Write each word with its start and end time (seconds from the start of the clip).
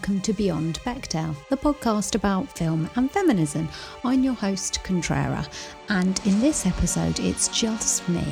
welcome 0.00 0.20
to 0.22 0.32
Beyond 0.32 0.80
Bechdel, 0.82 1.36
the 1.50 1.58
podcast 1.58 2.14
about 2.14 2.48
film 2.48 2.88
and 2.96 3.10
feminism. 3.10 3.68
I'm 4.02 4.24
your 4.24 4.32
host, 4.32 4.82
Contrera, 4.82 5.46
and 5.90 6.18
in 6.24 6.40
this 6.40 6.64
episode, 6.64 7.20
it's 7.20 7.48
just 7.48 8.08
me. 8.08 8.24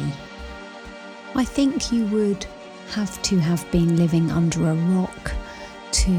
I 1.35 1.45
think 1.45 1.93
you 1.93 2.07
would 2.07 2.47
have 2.93 3.21
to 3.21 3.39
have 3.39 3.71
been 3.71 3.97
living 3.97 4.31
under 4.31 4.71
a 4.71 4.75
rock 4.75 5.33
to 5.93 6.11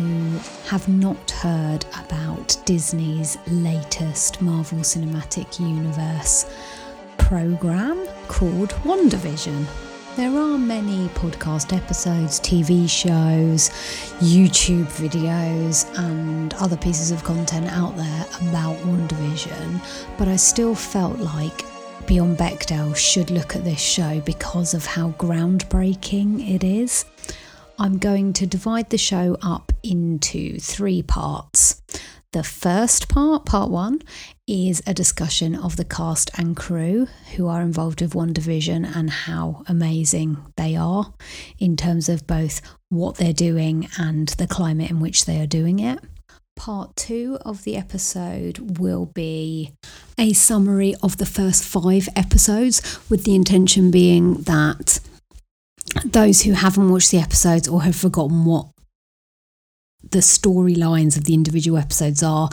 have 0.68 0.88
not 0.88 1.32
heard 1.32 1.84
about 1.98 2.56
Disney's 2.66 3.36
latest 3.48 4.44
Marvel 4.44 4.80
Cinematic 4.80 5.60
Universe 5.60 6.46
program 7.18 8.06
called 8.28 8.70
WandaVision. 8.84 9.66
There 10.16 10.38
are 10.38 10.58
many 10.58 11.08
podcast 11.10 11.76
episodes, 11.76 12.42
TV 12.42 12.90
shows, 12.90 13.70
YouTube 14.20 14.88
videos, 14.88 15.88
and 15.98 16.54
other 16.56 16.76
pieces 16.76 17.12
of 17.12 17.24
content 17.24 17.68
out 17.68 17.96
there 17.96 18.26
about 18.50 18.76
WandaVision, 18.78 19.80
but 20.18 20.28
I 20.28 20.36
still 20.36 20.76
felt 20.76 21.20
like 21.20 21.64
Beyond 22.06 22.38
Bechdel 22.38 22.96
should 22.96 23.32
look 23.32 23.56
at 23.56 23.64
this 23.64 23.80
show 23.80 24.20
because 24.22 24.74
of 24.74 24.86
how 24.86 25.12
groundbreaking 25.12 26.54
it 26.54 26.64
is. 26.66 27.06
I'm 27.78 27.98
going 27.98 28.34
to 28.34 28.46
divide 28.46 28.90
the 28.90 28.98
show 28.98 29.38
up 29.42 29.72
into 29.84 30.60
three 30.60 31.02
parts. 31.02 31.79
The 32.32 32.44
first 32.44 33.10
part, 33.10 33.46
part 33.46 33.72
one, 33.72 34.04
is 34.46 34.84
a 34.86 34.94
discussion 34.94 35.56
of 35.56 35.78
the 35.78 35.84
cast 35.84 36.30
and 36.38 36.56
crew 36.56 37.08
who 37.36 37.48
are 37.48 37.64
involved 37.64 38.02
with 38.02 38.14
WandaVision 38.14 38.96
and 38.96 39.10
how 39.10 39.64
amazing 39.66 40.38
they 40.56 40.76
are 40.76 41.12
in 41.58 41.76
terms 41.76 42.08
of 42.08 42.28
both 42.28 42.62
what 42.90 43.16
they're 43.16 43.34
doing 43.34 43.88
and 43.98 44.28
the 44.30 44.46
climate 44.46 44.92
in 44.92 45.00
which 45.00 45.26
they 45.26 45.42
are 45.42 45.48
doing 45.48 45.80
it. 45.80 46.00
Part 46.56 46.96
two 46.96 47.40
of 47.42 47.64
the 47.64 47.76
episode 47.76 48.78
will 48.80 49.08
be 49.08 49.74
a 50.20 50.34
summary 50.34 50.94
of 51.02 51.18
the 51.18 51.26
first 51.26 51.64
five 51.64 52.08
episodes, 52.16 53.00
with 53.10 53.24
the 53.24 53.34
intention 53.34 53.90
being 53.90 54.36
that 54.44 55.00
those 56.06 56.42
who 56.42 56.52
haven't 56.52 56.92
watched 56.92 57.10
the 57.10 57.18
episodes 57.18 57.68
or 57.68 57.82
have 57.82 57.96
forgotten 57.96 58.46
what 58.46 58.68
the 60.02 60.20
storylines 60.20 61.18
of 61.18 61.26
the 61.26 61.34
individual 61.34 61.78
episodes 61.78 62.24
are 62.24 62.50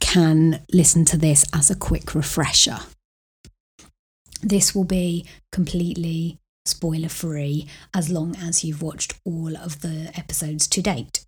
can 0.00 0.62
listen 0.72 1.04
to 1.06 1.16
this 1.16 1.44
as 1.52 1.70
a 1.70 1.74
quick 1.74 2.14
refresher. 2.14 2.78
This 4.42 4.74
will 4.74 4.84
be 4.84 5.26
completely 5.50 6.38
spoiler 6.66 7.08
free 7.08 7.66
as 7.94 8.10
long 8.10 8.36
as 8.36 8.64
you've 8.64 8.82
watched 8.82 9.14
all 9.24 9.56
of 9.56 9.80
the 9.80 10.12
episodes 10.16 10.66
to 10.68 10.82
date. 10.82 11.24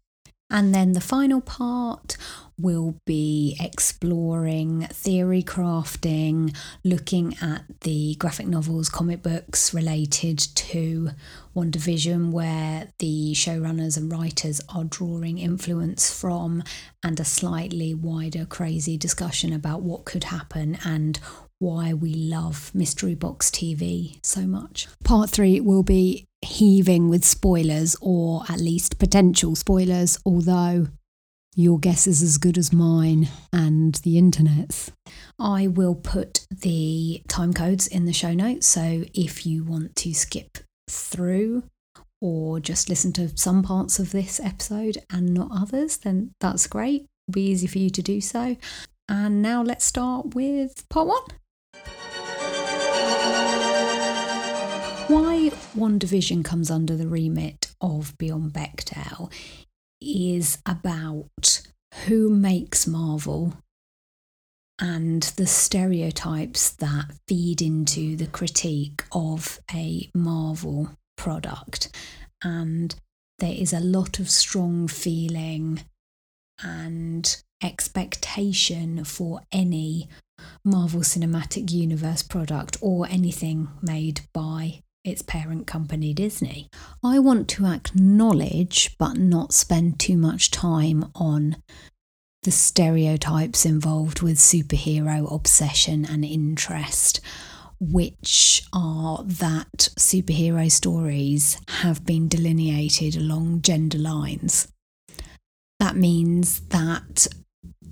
And 0.49 0.75
then 0.75 0.93
the 0.93 1.01
final 1.01 1.41
part 1.41 2.17
will 2.59 3.01
be 3.05 3.57
exploring 3.59 4.87
theory 4.93 5.43
crafting, 5.43 6.57
looking 6.85 7.37
at 7.43 7.65
the 7.81 8.15
graphic 8.17 8.47
novels, 8.47 8.89
comic 8.89 9.23
books 9.23 9.75
related 9.75 10.39
to 10.39 11.11
WandaVision, 11.57 12.31
where 12.33 12.93
the 12.99 13.33
showrunners 13.35 13.97
and 13.97 14.13
writers 14.13 14.61
are 14.69 14.85
drawing 14.85 15.39
influence 15.39 16.13
from, 16.13 16.63
and 17.03 17.19
a 17.19 17.25
slightly 17.25 17.95
wider, 17.95 18.45
crazy 18.45 18.99
discussion 18.99 19.53
about 19.53 19.81
what 19.81 20.05
could 20.05 20.25
happen 20.25 20.79
and 20.85 21.19
why 21.59 21.95
we 21.95 22.13
love 22.13 22.71
Mystery 22.75 23.15
Box 23.15 23.51
TV 23.51 24.19
so 24.23 24.43
much. 24.43 24.87
Part 25.03 25.31
three 25.31 25.59
will 25.59 25.83
be 25.83 26.27
heaving 26.43 27.09
with 27.09 27.25
spoilers, 27.25 27.97
or 28.03 28.43
at 28.49 28.61
least 28.61 28.99
potential 28.99 29.57
spoilers, 29.57 30.19
although 30.27 30.89
your 31.55 31.79
guess 31.79 32.07
is 32.07 32.23
as 32.23 32.37
good 32.37 32.59
as 32.59 32.71
mine 32.71 33.29
and 33.51 33.95
the 33.97 34.19
internet's. 34.19 34.93
I 35.39 35.69
will 35.69 35.95
put 35.95 36.47
the 36.51 37.23
time 37.29 37.55
codes 37.55 37.87
in 37.87 38.05
the 38.05 38.13
show 38.13 38.35
notes, 38.35 38.67
so 38.67 39.05
if 39.15 39.47
you 39.47 39.65
want 39.65 39.97
to 39.97 40.13
skip 40.13 40.59
through 40.89 41.65
or 42.21 42.61
just 42.61 42.89
listen 42.89 43.13
to 43.13 43.37
some 43.37 43.63
parts 43.63 43.99
of 43.99 44.13
this 44.13 44.41
episode 44.41 44.99
and 45.11 45.35
not 45.35 45.51
others, 45.53 45.99
then 45.99 46.33
that's 46.41 46.67
great. 46.67 47.07
It'll 47.29 47.35
be 47.35 47.47
easy 47.51 47.67
for 47.67 47.79
you 47.79 47.91
to 47.91 48.03
do 48.03 48.21
so. 48.21 48.57
And 49.09 49.43
now 49.43 49.63
let's 49.63 49.85
start 49.85 50.35
with 50.35 50.89
part 50.89 51.09
one. 51.09 51.23
Why 55.09 55.51
WandaVision 55.77 56.45
comes 56.45 56.71
under 56.71 56.97
the 56.97 57.07
remit 57.07 57.73
of 57.81 58.17
Beyond 58.19 58.53
Bechdel 58.53 59.31
is 60.01 60.59
about 60.67 61.63
who 62.07 62.29
makes 62.29 62.87
Marvel 62.87 63.55
and 64.79 65.23
the 65.37 65.47
stereotypes 65.47 66.71
that 66.71 67.07
feed 67.27 67.63
into 67.63 68.17
the 68.17 68.27
critique 68.27 69.05
of 69.13 69.61
a 69.73 70.11
Marvel 70.15 70.91
product. 71.17 71.89
And 72.43 72.95
there 73.39 73.55
is 73.55 73.73
a 73.73 73.81
lot 73.81 74.19
of 74.19 74.31
strong 74.31 74.89
feeling 74.89 75.81
and 76.63 77.43
expectation 77.63 79.05
for 79.05 79.41
any 79.51 80.09
Marvel 80.65 81.01
Cinematic 81.01 81.71
Universe 81.71 82.23
product 82.23 82.77
or 82.81 83.07
anything 83.09 83.69
made 83.83 84.21
by 84.33 84.83
its 85.05 85.23
parent 85.23 85.67
company 85.67 86.13
Disney. 86.13 86.69
I 87.03 87.19
want 87.19 87.49
to 87.51 87.67
acknowledge 87.67 88.97
but 88.99 89.17
not 89.17 89.53
spend 89.53 89.99
too 89.99 90.17
much 90.17 90.51
time 90.51 91.11
on 91.15 91.57
the 92.47 92.53
stereotypes 92.53 93.67
involved 93.67 94.23
with 94.23 94.39
superhero 94.39 95.31
obsession 95.35 96.05
and 96.05 96.25
interest, 96.25 97.21
which 97.81 98.63
are 98.73 99.25
that 99.25 99.89
superhero 99.99 100.71
stories 100.71 101.61
have 101.83 102.07
been 102.07 102.29
delineated 102.29 103.17
along 103.17 103.63
gender 103.63 103.99
lines. 103.99 104.69
That 105.81 105.97
means 105.97 106.61
that 106.69 107.27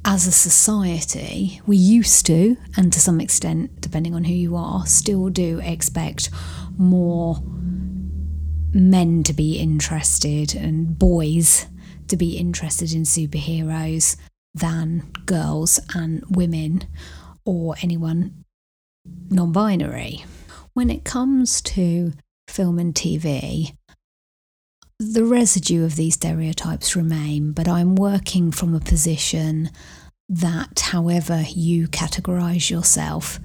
as 0.05 0.29
a 0.29 0.33
society, 0.33 1.61
we 1.67 1.77
used 1.77 2.25
to, 2.27 2.57
and 2.77 2.93
to 2.93 3.01
some 3.01 3.21
extent, 3.21 3.81
depending 3.81 4.15
on 4.15 4.23
who 4.23 4.35
you 4.35 4.55
are, 4.55 4.87
still 4.87 5.31
do 5.31 5.59
expect 5.65 6.31
more 6.79 7.43
men 8.73 9.25
to 9.25 9.33
be 9.33 9.59
interested 9.59 10.55
and 10.55 10.97
boys 10.97 11.67
to 12.07 12.17
be 12.17 12.37
interested 12.37 12.93
in 12.93 13.03
superheroes 13.03 14.17
than 14.55 15.11
girls 15.27 15.81
and 15.95 16.25
women 16.29 16.85
or 17.45 17.75
anyone 17.83 18.45
non 19.31 19.53
binary. 19.53 20.25
When 20.73 20.91
it 20.91 21.05
comes 21.05 21.61
to 21.63 22.13
film 22.49 22.79
and 22.79 22.95
TV, 22.95 23.77
the 24.99 25.25
residue 25.25 25.85
of 25.85 25.97
these 25.97 26.15
stereotypes 26.15 26.97
remain, 26.97 27.53
but 27.53 27.69
I'm 27.69 27.97
working 27.97 28.53
from 28.53 28.75
a 28.75 28.81
position 28.81 29.71
that, 30.29 30.81
however 30.81 31.45
you 31.49 31.89
categorize 31.89 32.71
yourself, 32.71 33.39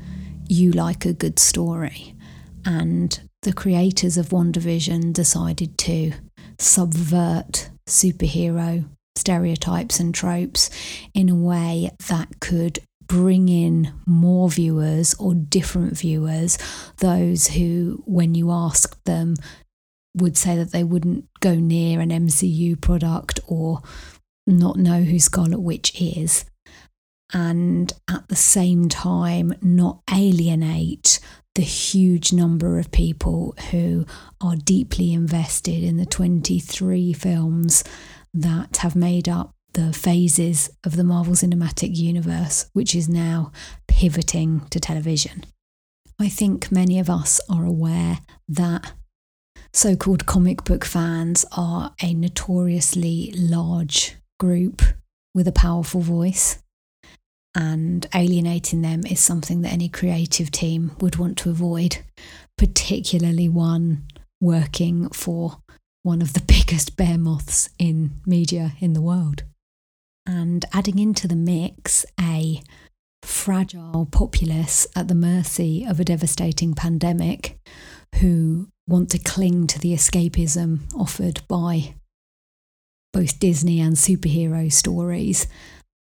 you 0.48 0.72
like 0.72 1.06
a 1.06 1.14
good 1.14 1.40
story. 1.40 2.16
And 2.66 3.20
the 3.42 3.54
creators 3.54 4.18
of 4.18 4.30
WandaVision 4.30 5.14
decided 5.14 5.78
to 5.80 6.14
subvert 6.60 7.70
superhero 7.88 8.86
stereotypes 9.20 10.00
and 10.00 10.14
tropes 10.14 10.70
in 11.14 11.30
a 11.30 11.36
way 11.36 11.92
that 12.08 12.40
could 12.40 12.80
bring 13.10 13.50
in 13.50 13.92
more 14.06 14.50
viewers 14.50 15.14
or 15.16 15.34
different 15.34 15.98
viewers, 15.98 16.58
those 17.00 17.48
who, 17.48 18.02
when 18.06 18.36
you 18.36 18.52
asked 18.52 19.04
them, 19.06 19.36
would 20.16 20.38
say 20.38 20.56
that 20.56 20.72
they 20.72 20.84
wouldn't 20.84 21.26
go 21.40 21.56
near 21.56 22.00
an 22.00 22.10
MCU 22.10 22.80
product 22.80 23.40
or 23.48 23.82
not 24.48 24.78
know 24.78 25.02
who 25.02 25.20
Scarlet 25.20 25.60
Witch 25.60 26.00
is. 26.00 26.46
And 27.34 27.92
at 28.10 28.28
the 28.28 28.36
same 28.36 28.90
time 28.90 29.54
not 29.62 30.02
alienate 30.12 31.20
the 31.56 31.62
huge 31.62 32.32
number 32.32 32.80
of 32.80 32.92
people 32.92 33.56
who 33.72 34.06
are 34.40 34.56
deeply 34.56 35.14
invested 35.14 35.84
in 35.84 35.98
the 35.98 36.06
23 36.06 37.14
films 37.14 37.84
that 38.34 38.78
have 38.78 38.96
made 38.96 39.28
up 39.28 39.56
the 39.74 39.94
phases 39.94 40.70
of 40.84 40.96
the 40.96 41.04
Marvel 41.04 41.34
Cinematic 41.34 41.96
Universe, 41.96 42.70
which 42.74 42.96
is 42.96 43.08
now 43.08 43.52
pivoting 43.88 44.62
to 44.70 44.80
television. 44.80 45.46
I 46.20 46.30
think 46.30 46.72
many 46.72 47.00
of 47.00 47.10
us 47.10 47.40
are 47.50 47.66
aware 47.66 48.20
that 48.48 48.94
so 49.72 49.96
called 49.96 50.26
comic 50.26 50.64
book 50.64 50.84
fans 50.84 51.46
are 51.56 51.94
a 52.02 52.14
notoriously 52.14 53.32
large 53.38 54.16
group 54.40 54.82
with 55.34 55.48
a 55.48 55.54
powerful 55.54 56.02
voice 56.02 56.60
and 57.56 58.08
alienating 58.14 58.82
them 58.82 59.06
is 59.06 59.20
something 59.20 59.62
that 59.62 59.74
any 59.74 59.90
creative 59.90 60.52
team 60.52 60.92
would 61.02 61.18
want 61.18 61.38
to 61.40 61.50
avoid, 61.50 61.98
particularly 62.58 63.50
one 63.50 64.06
working 64.40 65.10
for 65.10 65.62
one 66.04 66.22
of 66.22 66.34
the 66.34 66.42
biggest 66.48 66.96
bear 66.96 67.18
moths 67.18 67.70
in 67.78 68.22
media 68.26 68.74
in 68.80 68.94
the 68.94 69.02
world. 69.02 69.44
And 70.26 70.66
adding 70.74 71.00
into 71.00 71.28
the 71.28 71.36
mix 71.36 72.06
a 72.20 72.62
fragile 73.24 74.08
populace 74.12 74.88
at 74.96 75.08
the 75.08 75.16
mercy 75.16 75.86
of 75.86 76.00
a 76.00 76.06
devastating 76.06 76.74
pandemic 76.74 77.58
who 78.16 78.70
want 78.88 79.10
to 79.12 79.20
cling 79.20 79.68
to 79.68 79.80
the 79.80 79.94
escapism 79.94 80.82
offered 80.96 81.42
by 81.48 81.96
both 83.14 83.40
Disney 83.40 83.80
and 83.80 83.96
superhero 83.96 84.72
stories, 84.72 85.48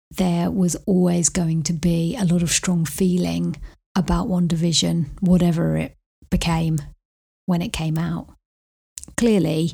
there 0.10 0.52
was 0.52 0.76
always 0.86 1.30
going 1.30 1.64
to 1.64 1.74
be 1.74 2.18
a 2.18 2.26
lot 2.26 2.44
of 2.44 2.52
strong 2.52 2.86
feeling 2.86 3.56
about 3.96 4.28
WandaVision, 4.28 5.22
whatever 5.22 5.78
it 5.78 5.96
became 6.30 6.80
when 7.46 7.62
it 7.62 7.74
came 7.74 7.98
out. 7.98 8.30
Clearly, 9.18 9.74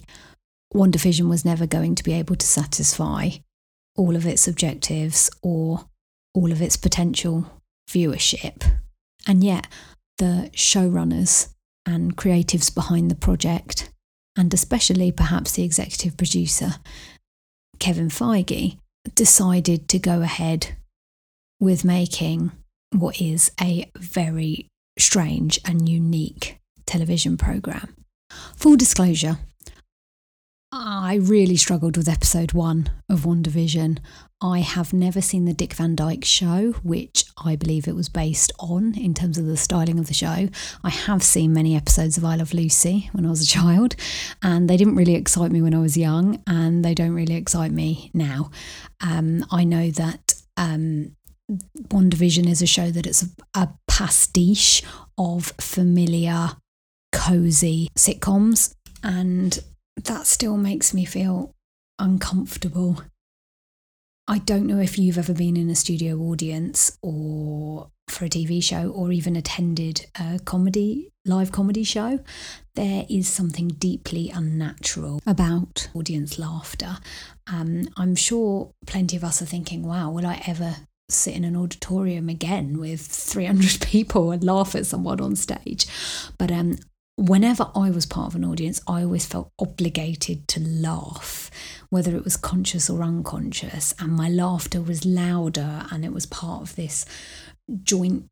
WandaVision 0.74 1.30
was 1.30 1.46
never 1.46 1.66
going 1.66 1.96
to 1.96 2.04
be 2.04 2.14
able 2.14 2.36
to 2.36 2.46
satisfy 2.46 3.30
all 3.96 4.16
of 4.16 4.26
its 4.26 4.48
objectives 4.48 5.30
or 5.42 5.88
all 6.34 6.52
of 6.52 6.62
its 6.62 6.78
potential 6.78 7.62
viewership. 7.90 8.64
And 9.26 9.44
yet, 9.44 9.68
the 10.18 10.50
showrunners 10.54 11.50
and 11.86 12.16
creatives 12.16 12.74
behind 12.74 13.10
the 13.10 13.16
project, 13.16 13.92
and 14.36 14.54
especially 14.54 15.12
perhaps 15.12 15.54
the 15.54 15.64
executive 15.64 16.18
producer, 16.18 16.76
Kevin 17.80 18.10
Feige, 18.10 18.78
decided 19.16 19.88
to 19.90 20.00
go 20.00 20.22
ahead 20.22 20.76
with 21.60 21.86
making 21.86 22.52
what 22.92 23.22
is 23.22 23.52
a 23.60 23.90
very 23.98 24.68
strange 25.00 25.60
and 25.66 25.88
unique 25.88 26.60
television 26.86 27.38
program. 27.38 27.97
Full 28.30 28.76
disclosure, 28.76 29.38
I 30.72 31.16
really 31.22 31.56
struggled 31.56 31.96
with 31.96 32.10
episode 32.10 32.52
one 32.52 32.90
of 33.10 33.22
WandaVision. 33.22 34.00
I 34.42 34.60
have 34.60 34.94
never 34.94 35.22
seen 35.22 35.46
the 35.46 35.54
Dick 35.54 35.74
Van 35.74 35.96
Dyke 35.96 36.26
show, 36.26 36.74
which 36.84 37.24
I 37.44 37.56
believe 37.56 37.88
it 37.88 37.96
was 37.96 38.10
based 38.10 38.52
on 38.60 38.94
in 38.96 39.14
terms 39.14 39.38
of 39.38 39.46
the 39.46 39.58
styling 39.58 39.98
of 39.98 40.08
the 40.08 40.14
show. 40.14 40.50
I 40.84 40.90
have 40.90 41.24
seen 41.24 41.54
many 41.54 41.76
episodes 41.76 42.18
of 42.18 42.26
I 42.26 42.36
Love 42.36 42.54
Lucy 42.54 43.10
when 43.14 43.26
I 43.26 43.30
was 43.30 43.42
a 43.42 43.48
child, 43.48 43.96
and 44.44 44.70
they 44.70 44.78
didn't 44.78 44.96
really 44.96 45.16
excite 45.16 45.52
me 45.52 45.62
when 45.62 45.74
I 45.74 45.80
was 45.80 45.98
young, 45.98 46.44
and 46.46 46.84
they 46.84 46.94
don't 46.94 47.14
really 47.16 47.36
excite 47.36 47.72
me 47.72 48.12
now. 48.14 48.52
Um, 49.02 49.46
I 49.50 49.64
know 49.64 49.90
that 49.92 50.36
um, 50.58 51.16
WandaVision 51.50 52.48
is 52.48 52.62
a 52.62 52.68
show 52.68 52.92
that 52.92 53.08
it's 53.08 53.24
a, 53.24 53.28
a 53.56 53.70
pastiche 53.88 54.84
of 55.18 55.54
familiar, 55.60 56.50
cozy 57.18 57.90
sitcoms, 57.98 58.74
and 59.04 59.60
that 60.04 60.28
still 60.28 60.56
makes 60.56 60.94
me 60.94 61.04
feel 61.04 61.52
uncomfortable. 62.00 63.02
I 64.28 64.40
don't 64.40 64.68
know 64.68 64.80
if 64.80 65.00
you've 65.00 65.18
ever 65.18 65.34
been 65.34 65.58
in 65.58 65.70
a 65.70 65.76
studio 65.76 66.18
audience 66.18 66.98
or 67.02 67.90
for 68.10 68.26
a 68.26 68.30
TV 68.30 68.62
show 68.62 68.90
or 68.90 69.12
even 69.12 69.36
attended 69.36 70.06
a 70.20 70.40
comedy, 70.44 71.12
live 71.26 71.52
comedy 71.52 71.84
show. 71.84 72.20
There 72.76 73.06
is 73.10 73.28
something 73.28 73.70
deeply 73.70 74.30
unnatural 74.30 75.22
about 75.26 75.90
audience 75.94 76.38
laughter. 76.38 76.98
Um, 77.52 77.88
I'm 77.98 78.16
sure 78.16 78.72
plenty 78.86 79.18
of 79.18 79.24
us 79.24 79.42
are 79.42 79.46
thinking, 79.46 79.84
wow, 79.84 80.12
will 80.12 80.26
I 80.26 80.42
ever 80.46 80.76
sit 81.10 81.36
in 81.36 81.46
an 81.46 81.56
auditorium 81.56 82.28
again 82.28 82.80
with 82.80 83.02
300 83.02 83.82
people 83.88 84.32
and 84.32 84.44
laugh 84.44 84.76
at 84.76 84.86
someone 84.86 85.22
on 85.22 85.36
stage? 85.36 85.88
But 86.38 86.52
um, 86.52 86.78
whenever 87.18 87.72
I 87.76 87.90
was 87.90 88.06
part 88.06 88.28
of 88.28 88.36
an 88.36 88.46
audience, 88.46 88.80
I 88.88 89.02
always 89.04 89.26
felt 89.26 89.52
obligated 89.60 90.48
to 90.50 90.60
laugh, 90.60 91.50
whether 91.90 92.16
it 92.16 92.24
was 92.24 92.38
conscious 92.38 92.90
or 92.90 93.02
unconscious. 93.02 93.94
And 94.00 94.14
my 94.14 94.30
laughter 94.30 94.82
was 94.82 95.04
louder 95.04 95.86
and 95.92 96.06
it 96.06 96.14
was 96.14 96.26
part 96.26 96.62
of 96.62 96.76
this 96.76 97.06
joint 97.84 98.26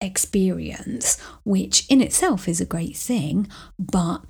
experience, 0.00 1.20
which 1.44 1.86
in 1.88 2.00
itself 2.00 2.46
is 2.46 2.60
a 2.60 2.66
great 2.66 2.96
thing, 2.96 3.48
but 3.78 4.20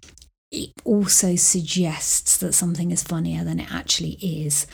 it 0.52 0.70
also 0.84 1.36
suggests 1.36 2.36
that 2.38 2.54
something 2.54 2.90
is 2.90 3.02
funnier 3.02 3.44
than 3.44 3.60
it 3.60 3.72
actually 3.72 4.12
is. 4.22 4.66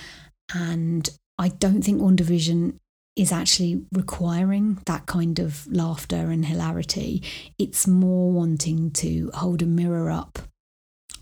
And 0.55 1.09
I 1.39 1.49
don't 1.49 1.83
think 1.83 2.01
WandaVision 2.01 2.79
is 3.17 3.33
actually 3.33 3.83
requiring 3.93 4.79
that 4.85 5.07
kind 5.07 5.39
of 5.39 5.67
laughter 5.73 6.31
and 6.31 6.45
hilarity. 6.45 7.23
It's 7.59 7.87
more 7.87 8.31
wanting 8.31 8.91
to 8.93 9.31
hold 9.35 9.63
a 9.63 9.67
mirror 9.67 10.11
up 10.11 10.39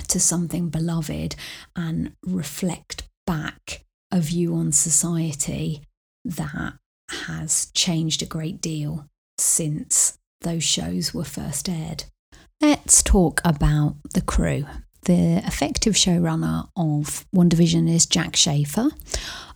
to 0.09 0.19
something 0.19 0.69
beloved 0.69 1.37
and 1.77 2.13
reflect 2.25 3.09
back 3.27 3.85
a 4.11 4.21
view 4.21 4.55
on 4.55 4.73
society 4.73 5.83
that 6.25 6.75
has 7.11 7.71
changed 7.75 8.23
a 8.23 8.27
great 8.27 8.61
deal 8.61 9.09
since 9.39 10.19
those 10.41 10.65
shows 10.65 11.15
were 11.15 11.25
first 11.25 11.69
aired. 11.69 12.05
Let's 12.61 13.03
talk 13.03 13.41
about 13.45 13.97
the 14.15 14.21
crew. 14.21 14.67
The 15.05 15.43
effective 15.47 15.95
showrunner 15.95 16.69
of 16.77 17.27
WandaVision 17.35 17.91
is 17.91 18.07
Jac 18.07 18.37
Schaeffer 18.37 18.91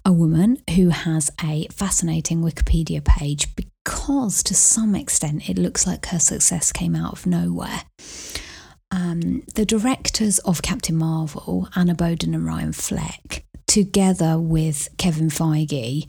a 0.09 0.13
woman 0.13 0.57
who 0.75 0.89
has 0.89 1.31
a 1.45 1.67
fascinating 1.71 2.41
Wikipedia 2.41 3.05
page 3.05 3.55
because, 3.55 4.43
to 4.43 4.55
some 4.55 4.95
extent, 4.95 5.51
it 5.51 5.59
looks 5.59 5.87
like 5.87 6.07
her 6.07 6.19
success 6.19 6.73
came 6.73 6.97
out 6.97 7.13
of 7.13 7.27
nowhere. 7.27 7.83
Um, 8.91 9.43
the 9.55 9.67
directors 9.67 10.39
of 10.39 10.63
Captain 10.63 10.97
Marvel, 10.97 11.69
Anna 11.77 11.95
Boden 11.95 12.35
and 12.35 12.47
Ryan 12.47 12.73
Fleck, 12.73 13.45
together 13.67 14.39
with 14.39 14.89
Kevin 14.97 15.29
Feige, 15.29 16.07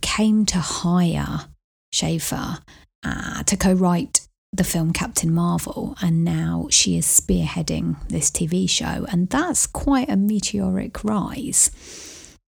came 0.00 0.46
to 0.46 0.58
hire 0.58 1.46
Schaeffer 1.92 2.58
uh, 3.04 3.42
to 3.42 3.56
co 3.58 3.74
write 3.74 4.21
the 4.52 4.64
film 4.64 4.92
Captain 4.92 5.32
Marvel, 5.32 5.96
and 6.02 6.24
now 6.24 6.66
she 6.70 6.98
is 6.98 7.06
spearheading 7.06 7.96
this 8.08 8.30
TV 8.30 8.68
show, 8.68 9.06
and 9.10 9.30
that's 9.30 9.66
quite 9.66 10.10
a 10.10 10.16
meteoric 10.16 11.02
rise. 11.04 11.70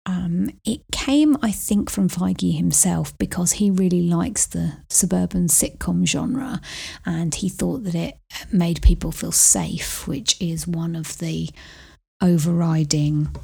Um, 0.04 0.50
it 0.64 0.82
came, 0.92 1.36
I 1.42 1.50
think, 1.50 1.90
from 1.90 2.08
Feige 2.08 2.56
himself 2.56 3.16
because 3.18 3.52
he 3.52 3.70
really 3.70 4.02
likes 4.02 4.46
the 4.46 4.74
suburban 4.88 5.48
sitcom 5.48 6.06
genre 6.06 6.60
and 7.04 7.34
he 7.34 7.48
thought 7.48 7.82
that 7.82 7.96
it 7.96 8.16
made 8.52 8.82
people 8.82 9.10
feel 9.10 9.32
safe, 9.32 10.06
which 10.06 10.40
is 10.40 10.64
one 10.64 10.94
of 10.94 11.18
the 11.18 11.50
overriding 12.22 13.34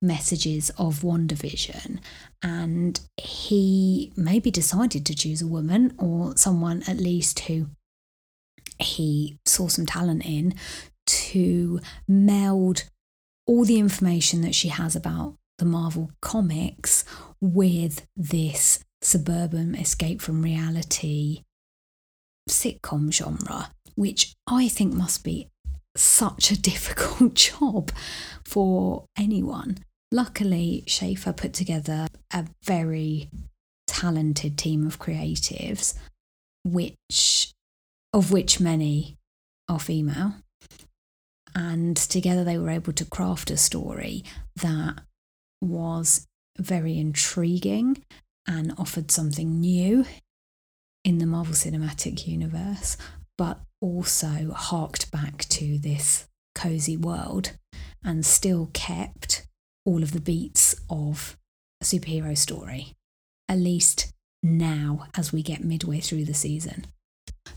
messages 0.00 0.70
of 0.78 1.00
WandaVision. 1.00 1.98
And 2.40 3.00
he 3.16 4.12
maybe 4.16 4.52
decided 4.52 5.04
to 5.06 5.16
choose 5.16 5.42
a 5.42 5.46
woman 5.48 5.92
or 5.98 6.36
someone 6.36 6.84
at 6.86 6.98
least 6.98 7.40
who 7.40 7.66
he 8.82 9.38
saw 9.46 9.68
some 9.68 9.86
talent 9.86 10.24
in 10.24 10.54
to 11.06 11.80
meld 12.06 12.84
all 13.46 13.64
the 13.64 13.78
information 13.78 14.40
that 14.42 14.54
she 14.54 14.68
has 14.68 14.94
about 14.94 15.34
the 15.58 15.64
Marvel 15.64 16.10
comics 16.20 17.04
with 17.40 18.06
this 18.16 18.84
suburban 19.00 19.74
escape 19.74 20.20
from 20.20 20.42
reality 20.42 21.42
sitcom 22.48 23.12
genre, 23.12 23.70
which 23.94 24.34
I 24.46 24.68
think 24.68 24.94
must 24.94 25.24
be 25.24 25.48
such 25.96 26.50
a 26.50 26.60
difficult 26.70 27.34
job 27.34 27.90
for 28.44 29.06
anyone. 29.18 29.78
Luckily, 30.10 30.84
Schaeffer 30.86 31.32
put 31.32 31.52
together 31.52 32.06
a 32.32 32.46
very 32.64 33.30
talented 33.86 34.58
team 34.58 34.86
of 34.86 34.98
creatives, 34.98 35.94
which 36.64 37.52
of 38.12 38.30
which 38.30 38.60
many 38.60 39.16
are 39.68 39.80
female. 39.80 40.34
And 41.54 41.96
together 41.96 42.44
they 42.44 42.58
were 42.58 42.70
able 42.70 42.92
to 42.94 43.04
craft 43.04 43.50
a 43.50 43.56
story 43.56 44.24
that 44.56 45.00
was 45.60 46.26
very 46.58 46.98
intriguing 46.98 48.02
and 48.46 48.74
offered 48.78 49.10
something 49.10 49.60
new 49.60 50.04
in 51.04 51.18
the 51.18 51.26
Marvel 51.26 51.54
Cinematic 51.54 52.26
Universe, 52.26 52.96
but 53.36 53.60
also 53.80 54.52
harked 54.54 55.10
back 55.10 55.44
to 55.48 55.78
this 55.78 56.28
cozy 56.54 56.96
world 56.96 57.52
and 58.04 58.24
still 58.24 58.70
kept 58.72 59.46
all 59.84 60.02
of 60.02 60.12
the 60.12 60.20
beats 60.20 60.76
of 60.88 61.36
a 61.80 61.84
superhero 61.84 62.36
story, 62.36 62.94
at 63.48 63.58
least 63.58 64.12
now 64.42 65.06
as 65.16 65.32
we 65.32 65.42
get 65.42 65.64
midway 65.64 66.00
through 66.00 66.24
the 66.24 66.34
season. 66.34 66.86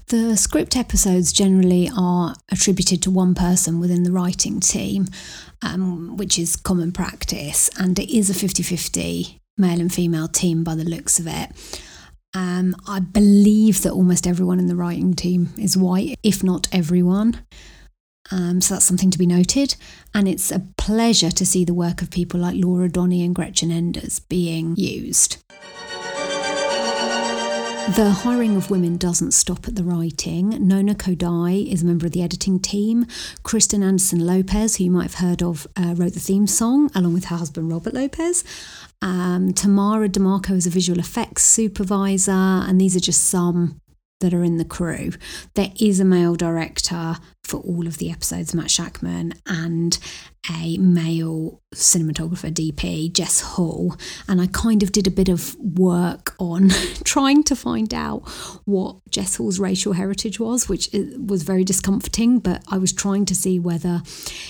The 0.07 0.37
script 0.37 0.77
episodes 0.77 1.33
generally 1.33 1.89
are 1.97 2.35
attributed 2.51 3.01
to 3.03 3.11
one 3.11 3.33
person 3.33 3.79
within 3.79 4.03
the 4.03 4.11
writing 4.11 4.59
team, 4.59 5.07
um, 5.63 6.15
which 6.15 6.37
is 6.37 6.55
common 6.55 6.91
practice, 6.91 7.71
and 7.79 7.97
it 7.97 8.15
is 8.15 8.29
a 8.29 8.35
50 8.35 8.61
50 8.61 9.39
male 9.57 9.81
and 9.81 9.91
female 9.91 10.27
team 10.27 10.63
by 10.63 10.75
the 10.75 10.83
looks 10.83 11.17
of 11.17 11.25
it. 11.25 11.49
Um, 12.35 12.75
I 12.87 12.99
believe 12.99 13.81
that 13.81 13.93
almost 13.93 14.27
everyone 14.27 14.59
in 14.59 14.67
the 14.67 14.75
writing 14.75 15.15
team 15.15 15.53
is 15.57 15.75
white, 15.75 16.19
if 16.21 16.43
not 16.43 16.67
everyone. 16.71 17.43
Um, 18.31 18.61
so 18.61 18.75
that's 18.75 18.85
something 18.85 19.11
to 19.11 19.17
be 19.17 19.25
noted. 19.25 19.75
And 20.13 20.27
it's 20.27 20.51
a 20.51 20.67
pleasure 20.77 21.31
to 21.31 21.45
see 21.45 21.65
the 21.65 21.73
work 21.73 22.01
of 22.03 22.11
people 22.11 22.39
like 22.39 22.55
Laura 22.57 22.89
Donney 22.89 23.23
and 23.23 23.33
Gretchen 23.33 23.71
Enders 23.71 24.19
being 24.19 24.75
used. 24.75 25.37
The 27.93 28.09
hiring 28.09 28.57
of 28.57 28.71
women 28.71 28.97
doesn't 28.97 29.33
stop 29.33 29.67
at 29.67 29.75
the 29.75 29.83
writing. 29.83 30.67
Nona 30.67 30.95
Khodai 30.95 31.71
is 31.71 31.83
a 31.83 31.85
member 31.85 32.07
of 32.07 32.13
the 32.13 32.23
editing 32.23 32.59
team. 32.59 33.05
Kristen 33.43 33.83
Anderson 33.83 34.25
Lopez, 34.25 34.77
who 34.77 34.85
you 34.85 34.91
might 34.91 35.03
have 35.03 35.13
heard 35.15 35.43
of, 35.43 35.67
uh, 35.77 35.93
wrote 35.95 36.13
the 36.13 36.19
theme 36.19 36.47
song 36.47 36.89
along 36.95 37.13
with 37.13 37.25
her 37.25 37.37
husband 37.37 37.71
Robert 37.71 37.93
Lopez. 37.93 38.43
Um, 39.03 39.53
Tamara 39.53 40.09
DeMarco 40.09 40.55
is 40.55 40.65
a 40.65 40.71
visual 40.71 40.97
effects 40.99 41.43
supervisor, 41.43 42.31
and 42.31 42.81
these 42.81 42.95
are 42.95 42.99
just 42.99 43.23
some 43.27 43.79
that 44.21 44.33
are 44.33 44.43
in 44.43 44.57
the 44.57 44.65
crew. 44.65 45.11
There 45.55 45.71
is 45.79 45.99
a 45.99 46.05
male 46.05 46.35
director 46.35 47.17
for 47.43 47.59
all 47.61 47.85
of 47.85 47.97
the 47.97 48.09
episodes, 48.09 48.55
Matt 48.55 48.67
Shakman, 48.67 49.37
and 49.45 49.97
a 50.49 50.77
male 50.77 51.61
cinematographer 51.73 52.51
DP, 52.51 53.11
Jess 53.11 53.41
Hall. 53.41 53.95
And 54.27 54.41
I 54.41 54.47
kind 54.47 54.83
of 54.83 54.91
did 54.91 55.07
a 55.07 55.11
bit 55.11 55.29
of 55.29 55.55
work 55.59 56.33
on 56.39 56.69
trying 57.03 57.43
to 57.43 57.55
find 57.55 57.93
out 57.93 58.27
what 58.65 58.97
Jess 59.09 59.35
Hall's 59.35 59.59
racial 59.59 59.93
heritage 59.93 60.39
was, 60.39 60.69
which 60.69 60.89
was 60.93 61.43
very 61.43 61.63
discomforting. 61.63 62.39
But 62.39 62.63
I 62.69 62.77
was 62.77 62.93
trying 62.93 63.25
to 63.25 63.35
see 63.35 63.59
whether 63.59 64.01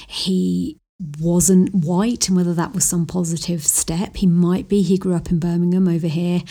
he 0.07 0.79
wasn't 1.19 1.73
white 1.73 2.27
and 2.27 2.37
whether 2.37 2.53
that 2.53 2.73
was 2.73 2.85
some 2.85 3.05
positive 3.05 3.65
step. 3.65 4.17
He 4.17 4.27
might 4.27 4.69
be. 4.69 4.81
He 4.81 4.97
grew 4.97 5.15
up 5.15 5.29
in 5.31 5.39
Birmingham 5.39 5.87
over 5.87 6.07
here. 6.07 6.41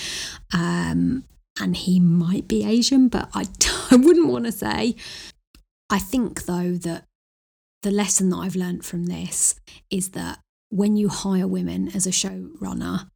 Um, 0.52 1.24
and 1.58 1.76
he 1.76 2.00
might 2.00 2.48
be 2.48 2.64
Asian, 2.64 3.08
but 3.08 3.28
I, 3.34 3.46
I 3.90 3.96
wouldn't 3.96 4.28
want 4.28 4.46
to 4.46 4.52
say. 4.52 4.96
I 5.90 5.98
think, 5.98 6.46
though, 6.46 6.72
that 6.72 7.04
the 7.82 7.90
lesson 7.90 8.30
that 8.30 8.36
I've 8.36 8.56
learned 8.56 8.84
from 8.84 9.06
this 9.06 9.60
is 9.90 10.10
that 10.10 10.40
when 10.70 10.96
you 10.96 11.08
hire 11.08 11.46
women 11.46 11.88
as 11.94 12.06
a 12.06 12.10
showrunner 12.10 13.08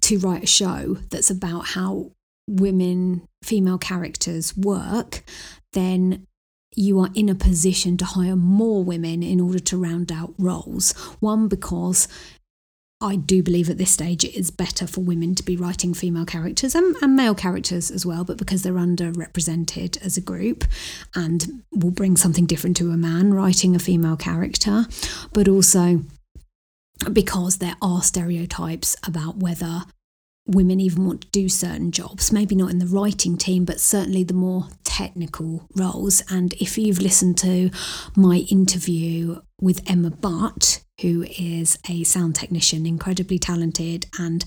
to 0.00 0.18
write 0.18 0.44
a 0.44 0.46
show 0.46 0.98
that's 1.10 1.30
about 1.30 1.68
how 1.68 2.12
women, 2.48 3.26
female 3.42 3.78
characters 3.78 4.56
work, 4.56 5.24
then 5.72 6.26
you 6.76 7.00
are 7.00 7.10
in 7.14 7.28
a 7.28 7.34
position 7.34 7.96
to 7.96 8.04
hire 8.04 8.36
more 8.36 8.82
women 8.82 9.22
in 9.22 9.40
order 9.40 9.58
to 9.58 9.76
round 9.76 10.10
out 10.10 10.34
roles. 10.38 10.92
One, 11.20 11.48
because 11.48 12.08
I 13.04 13.16
do 13.16 13.42
believe 13.42 13.68
at 13.68 13.76
this 13.76 13.90
stage 13.90 14.24
it 14.24 14.34
is 14.34 14.50
better 14.50 14.86
for 14.86 15.02
women 15.02 15.34
to 15.34 15.42
be 15.42 15.56
writing 15.56 15.92
female 15.92 16.24
characters 16.24 16.74
and, 16.74 16.96
and, 17.02 17.14
male 17.14 17.34
characters 17.34 17.90
as 17.90 18.06
well, 18.06 18.24
but 18.24 18.38
because 18.38 18.62
they're 18.62 18.72
underrepresented 18.72 20.02
as 20.02 20.16
a 20.16 20.22
group 20.22 20.64
and 21.14 21.62
will 21.70 21.90
bring 21.90 22.16
something 22.16 22.46
different 22.46 22.78
to 22.78 22.90
a 22.90 22.96
man 22.96 23.34
writing 23.34 23.76
a 23.76 23.78
female 23.78 24.16
character, 24.16 24.86
but 25.34 25.48
also 25.48 26.00
because 27.12 27.58
there 27.58 27.76
are 27.82 28.02
stereotypes 28.02 28.96
about 29.06 29.36
whether 29.36 29.82
women 30.46 30.80
even 30.80 31.06
want 31.06 31.22
to 31.22 31.28
do 31.28 31.48
certain 31.48 31.90
jobs, 31.90 32.32
maybe 32.32 32.54
not 32.54 32.70
in 32.70 32.78
the 32.78 32.86
writing 32.86 33.36
team, 33.36 33.66
but 33.66 33.80
certainly 33.80 34.24
the 34.24 34.34
more 34.34 34.68
technical 34.84 35.68
roles. 35.76 36.22
And 36.30 36.54
if 36.54 36.78
you've 36.78 37.00
listened 37.00 37.36
to 37.38 37.70
my 38.16 38.46
interview 38.50 39.40
with 39.60 39.82
Emma 39.86 40.10
Butt, 40.10 40.83
who 41.00 41.24
is 41.38 41.78
a 41.88 42.04
sound 42.04 42.36
technician, 42.36 42.86
incredibly 42.86 43.38
talented, 43.38 44.06
and 44.18 44.44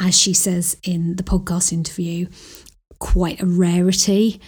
as 0.00 0.18
she 0.18 0.32
says 0.32 0.76
in 0.82 1.16
the 1.16 1.22
podcast 1.22 1.72
interview, 1.72 2.26
quite 2.98 3.40
a 3.40 3.46
rarity. 3.46 4.40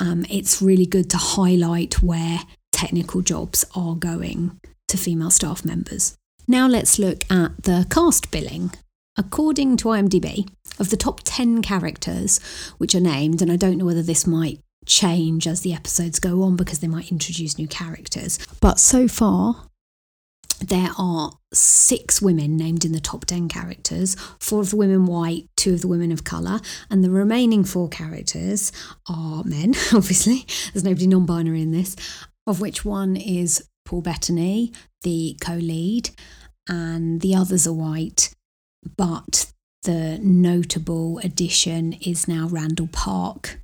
Um, 0.00 0.24
it's 0.30 0.62
really 0.62 0.86
good 0.86 1.10
to 1.10 1.16
highlight 1.16 2.02
where 2.02 2.40
technical 2.72 3.20
jobs 3.20 3.64
are 3.74 3.94
going 3.94 4.60
to 4.88 4.96
female 4.96 5.30
staff 5.30 5.64
members. 5.64 6.16
Now 6.46 6.66
let's 6.66 6.98
look 6.98 7.24
at 7.30 7.64
the 7.64 7.86
cast 7.90 8.30
billing. 8.30 8.72
According 9.16 9.78
to 9.78 9.88
IMDb, 9.88 10.48
of 10.78 10.90
the 10.90 10.96
top 10.96 11.20
10 11.24 11.62
characters 11.62 12.38
which 12.78 12.94
are 12.94 13.00
named, 13.00 13.42
and 13.42 13.50
I 13.50 13.56
don't 13.56 13.78
know 13.78 13.84
whether 13.84 14.02
this 14.02 14.26
might 14.26 14.60
change 14.86 15.46
as 15.46 15.60
the 15.60 15.74
episodes 15.74 16.20
go 16.20 16.42
on 16.42 16.56
because 16.56 16.78
they 16.78 16.86
might 16.88 17.12
introduce 17.12 17.58
new 17.58 17.68
characters, 17.68 18.38
but 18.60 18.78
so 18.78 19.08
far 19.08 19.68
there 20.60 20.90
are 20.98 21.32
six 21.52 22.20
women 22.20 22.56
named 22.56 22.84
in 22.84 22.92
the 22.92 23.00
top 23.00 23.24
10 23.24 23.48
characters 23.48 24.16
four 24.40 24.60
of 24.60 24.70
the 24.70 24.76
women 24.76 25.06
white 25.06 25.48
two 25.56 25.74
of 25.74 25.80
the 25.80 25.88
women 25.88 26.12
of 26.12 26.24
colour 26.24 26.60
and 26.90 27.02
the 27.02 27.10
remaining 27.10 27.64
four 27.64 27.88
characters 27.88 28.72
are 29.08 29.44
men 29.44 29.74
obviously. 29.94 30.46
There's 30.72 30.84
nobody 30.84 31.06
non-binary 31.06 31.62
in 31.62 31.72
this 31.72 31.96
of 32.46 32.60
which 32.60 32.84
one 32.84 33.16
is 33.16 33.68
paul 33.84 34.02
bettany 34.02 34.72
the 35.02 35.36
co-lead 35.40 36.10
and 36.68 37.20
the 37.20 37.34
others 37.34 37.66
are 37.66 37.72
white 37.72 38.34
but 38.96 39.52
the 39.84 40.18
notable 40.22 41.18
addition 41.20 41.94
is 41.94 42.28
now 42.28 42.48
randall 42.48 42.88
park 42.88 43.60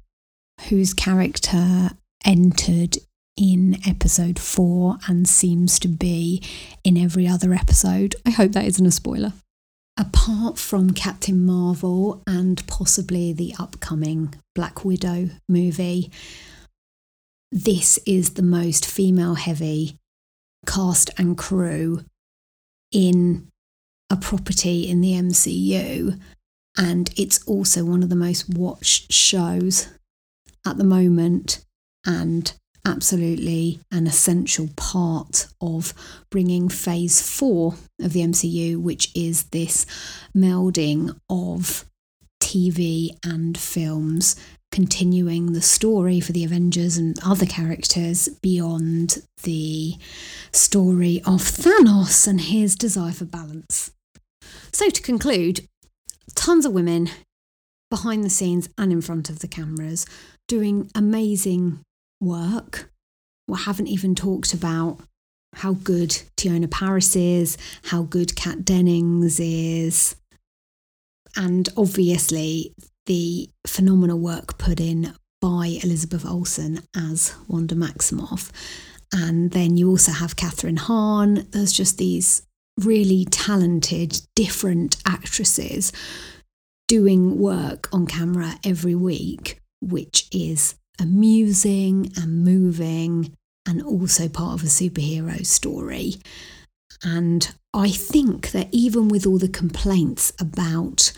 whose 0.68 0.94
character 0.94 1.90
entered 2.24 2.96
in 3.36 3.78
episode 3.86 4.38
four 4.38 4.98
and 5.08 5.28
seems 5.28 5.78
to 5.80 5.88
be 5.88 6.42
in 6.84 6.96
every 6.96 7.26
other 7.26 7.52
episode. 7.52 8.14
I 8.24 8.30
hope 8.30 8.52
that 8.52 8.66
isn't 8.66 8.86
a 8.86 8.90
spoiler. 8.90 9.32
Apart 9.96 10.58
from 10.58 10.90
Captain 10.90 11.44
Marvel 11.44 12.22
and 12.26 12.66
possibly 12.66 13.32
the 13.32 13.54
upcoming 13.58 14.34
Black 14.54 14.84
Widow 14.84 15.30
movie, 15.48 16.10
this 17.52 17.98
is 18.04 18.30
the 18.30 18.42
most 18.42 18.86
female 18.86 19.36
heavy 19.36 19.96
cast 20.66 21.10
and 21.16 21.38
crew 21.38 22.04
in 22.90 23.48
a 24.10 24.16
property 24.16 24.88
in 24.88 25.00
the 25.00 25.12
MCU. 25.12 26.20
And 26.76 27.10
it's 27.16 27.46
also 27.46 27.84
one 27.84 28.02
of 28.02 28.08
the 28.08 28.16
most 28.16 28.48
watched 28.48 29.12
shows 29.12 29.88
at 30.66 30.76
the 30.76 30.84
moment. 30.84 31.64
And 32.04 32.52
absolutely 32.84 33.80
an 33.90 34.06
essential 34.06 34.68
part 34.76 35.46
of 35.60 35.94
bringing 36.30 36.68
phase 36.68 37.20
four 37.20 37.74
of 38.00 38.12
the 38.12 38.20
MCU, 38.20 38.80
which 38.80 39.10
is 39.14 39.44
this 39.44 39.86
melding 40.36 41.16
of 41.28 41.84
TV 42.42 43.16
and 43.24 43.56
films, 43.56 44.36
continuing 44.70 45.52
the 45.52 45.62
story 45.62 46.20
for 46.20 46.32
the 46.32 46.44
Avengers 46.44 46.96
and 46.96 47.18
other 47.24 47.46
characters 47.46 48.28
beyond 48.42 49.22
the 49.42 49.96
story 50.52 51.18
of 51.26 51.40
Thanos 51.40 52.26
and 52.26 52.40
his 52.40 52.76
desire 52.76 53.12
for 53.12 53.24
balance. 53.24 53.92
So, 54.72 54.90
to 54.90 55.02
conclude, 55.02 55.68
tons 56.34 56.66
of 56.66 56.72
women 56.72 57.08
behind 57.90 58.24
the 58.24 58.30
scenes 58.30 58.68
and 58.76 58.92
in 58.92 59.00
front 59.00 59.30
of 59.30 59.38
the 59.38 59.48
cameras 59.48 60.04
doing 60.48 60.90
amazing 60.94 61.80
work. 62.24 62.90
We 63.48 63.58
haven't 63.58 63.88
even 63.88 64.14
talked 64.14 64.54
about 64.54 64.98
how 65.54 65.74
good 65.74 66.10
Teyonah 66.36 66.70
Parris 66.70 67.14
is, 67.14 67.56
how 67.84 68.02
good 68.02 68.34
Kat 68.34 68.64
Dennings 68.64 69.38
is, 69.38 70.16
and 71.36 71.68
obviously 71.76 72.74
the 73.06 73.50
phenomenal 73.66 74.18
work 74.18 74.58
put 74.58 74.80
in 74.80 75.14
by 75.40 75.78
Elizabeth 75.82 76.24
Olsen 76.24 76.80
as 76.96 77.34
Wanda 77.48 77.74
Maximoff. 77.74 78.50
And 79.12 79.50
then 79.50 79.76
you 79.76 79.88
also 79.90 80.12
have 80.12 80.36
Kathryn 80.36 80.78
Hahn. 80.78 81.46
There's 81.50 81.72
just 81.72 81.98
these 81.98 82.46
really 82.80 83.26
talented, 83.26 84.20
different 84.34 84.96
actresses 85.06 85.92
doing 86.88 87.38
work 87.38 87.88
on 87.92 88.06
camera 88.06 88.54
every 88.64 88.94
week, 88.94 89.60
which 89.80 90.28
is 90.32 90.74
amusing 91.00 92.12
and 92.16 92.44
moving 92.44 93.34
and 93.66 93.82
also 93.82 94.28
part 94.28 94.54
of 94.54 94.62
a 94.62 94.70
superhero 94.70 95.44
story. 95.44 96.16
And 97.02 97.54
I 97.72 97.90
think 97.90 98.52
that 98.52 98.68
even 98.70 99.08
with 99.08 99.26
all 99.26 99.38
the 99.38 99.48
complaints 99.48 100.32
about 100.38 101.12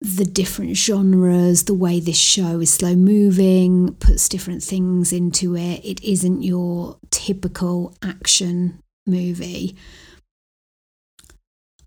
the 0.00 0.24
different 0.24 0.76
genres, 0.76 1.64
the 1.64 1.74
way 1.74 2.00
this 2.00 2.18
show 2.18 2.60
is 2.60 2.72
slow 2.72 2.94
moving, 2.94 3.94
puts 3.94 4.28
different 4.28 4.62
things 4.62 5.12
into 5.12 5.56
it, 5.56 5.84
it 5.84 6.02
isn't 6.04 6.42
your 6.42 6.98
typical 7.10 7.94
action 8.02 8.78
movie. 9.06 9.76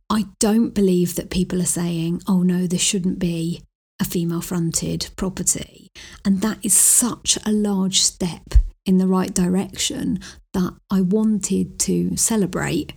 I 0.09 0.25
don't 0.39 0.73
believe 0.73 1.15
that 1.15 1.29
people 1.29 1.61
are 1.61 1.65
saying, 1.65 2.21
oh 2.27 2.41
no, 2.41 2.65
this 2.65 2.81
shouldn't 2.81 3.19
be 3.19 3.61
a 3.99 4.05
female 4.05 4.41
fronted 4.41 5.09
property. 5.15 5.91
And 6.23 6.41
that 6.41 6.59
is 6.63 6.73
such 6.73 7.37
a 7.45 7.51
large 7.51 8.01
step 8.01 8.53
in 8.85 8.97
the 8.97 9.07
right 9.07 9.33
direction 9.33 10.19
that 10.53 10.73
I 10.89 11.01
wanted 11.01 11.79
to 11.79 12.15
celebrate 12.15 12.93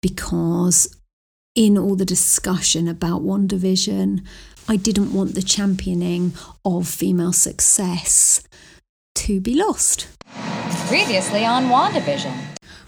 because 0.00 0.96
in 1.54 1.76
all 1.78 1.96
the 1.96 2.04
discussion 2.04 2.86
about 2.86 3.22
WandaVision, 3.22 4.24
I 4.68 4.76
didn't 4.76 5.12
want 5.12 5.34
the 5.34 5.42
championing 5.42 6.34
of 6.64 6.86
female 6.86 7.32
success 7.32 8.42
to 9.16 9.40
be 9.40 9.54
lost. 9.54 10.08
Previously 10.88 11.44
on 11.44 11.64
WandaVision. 11.64 12.36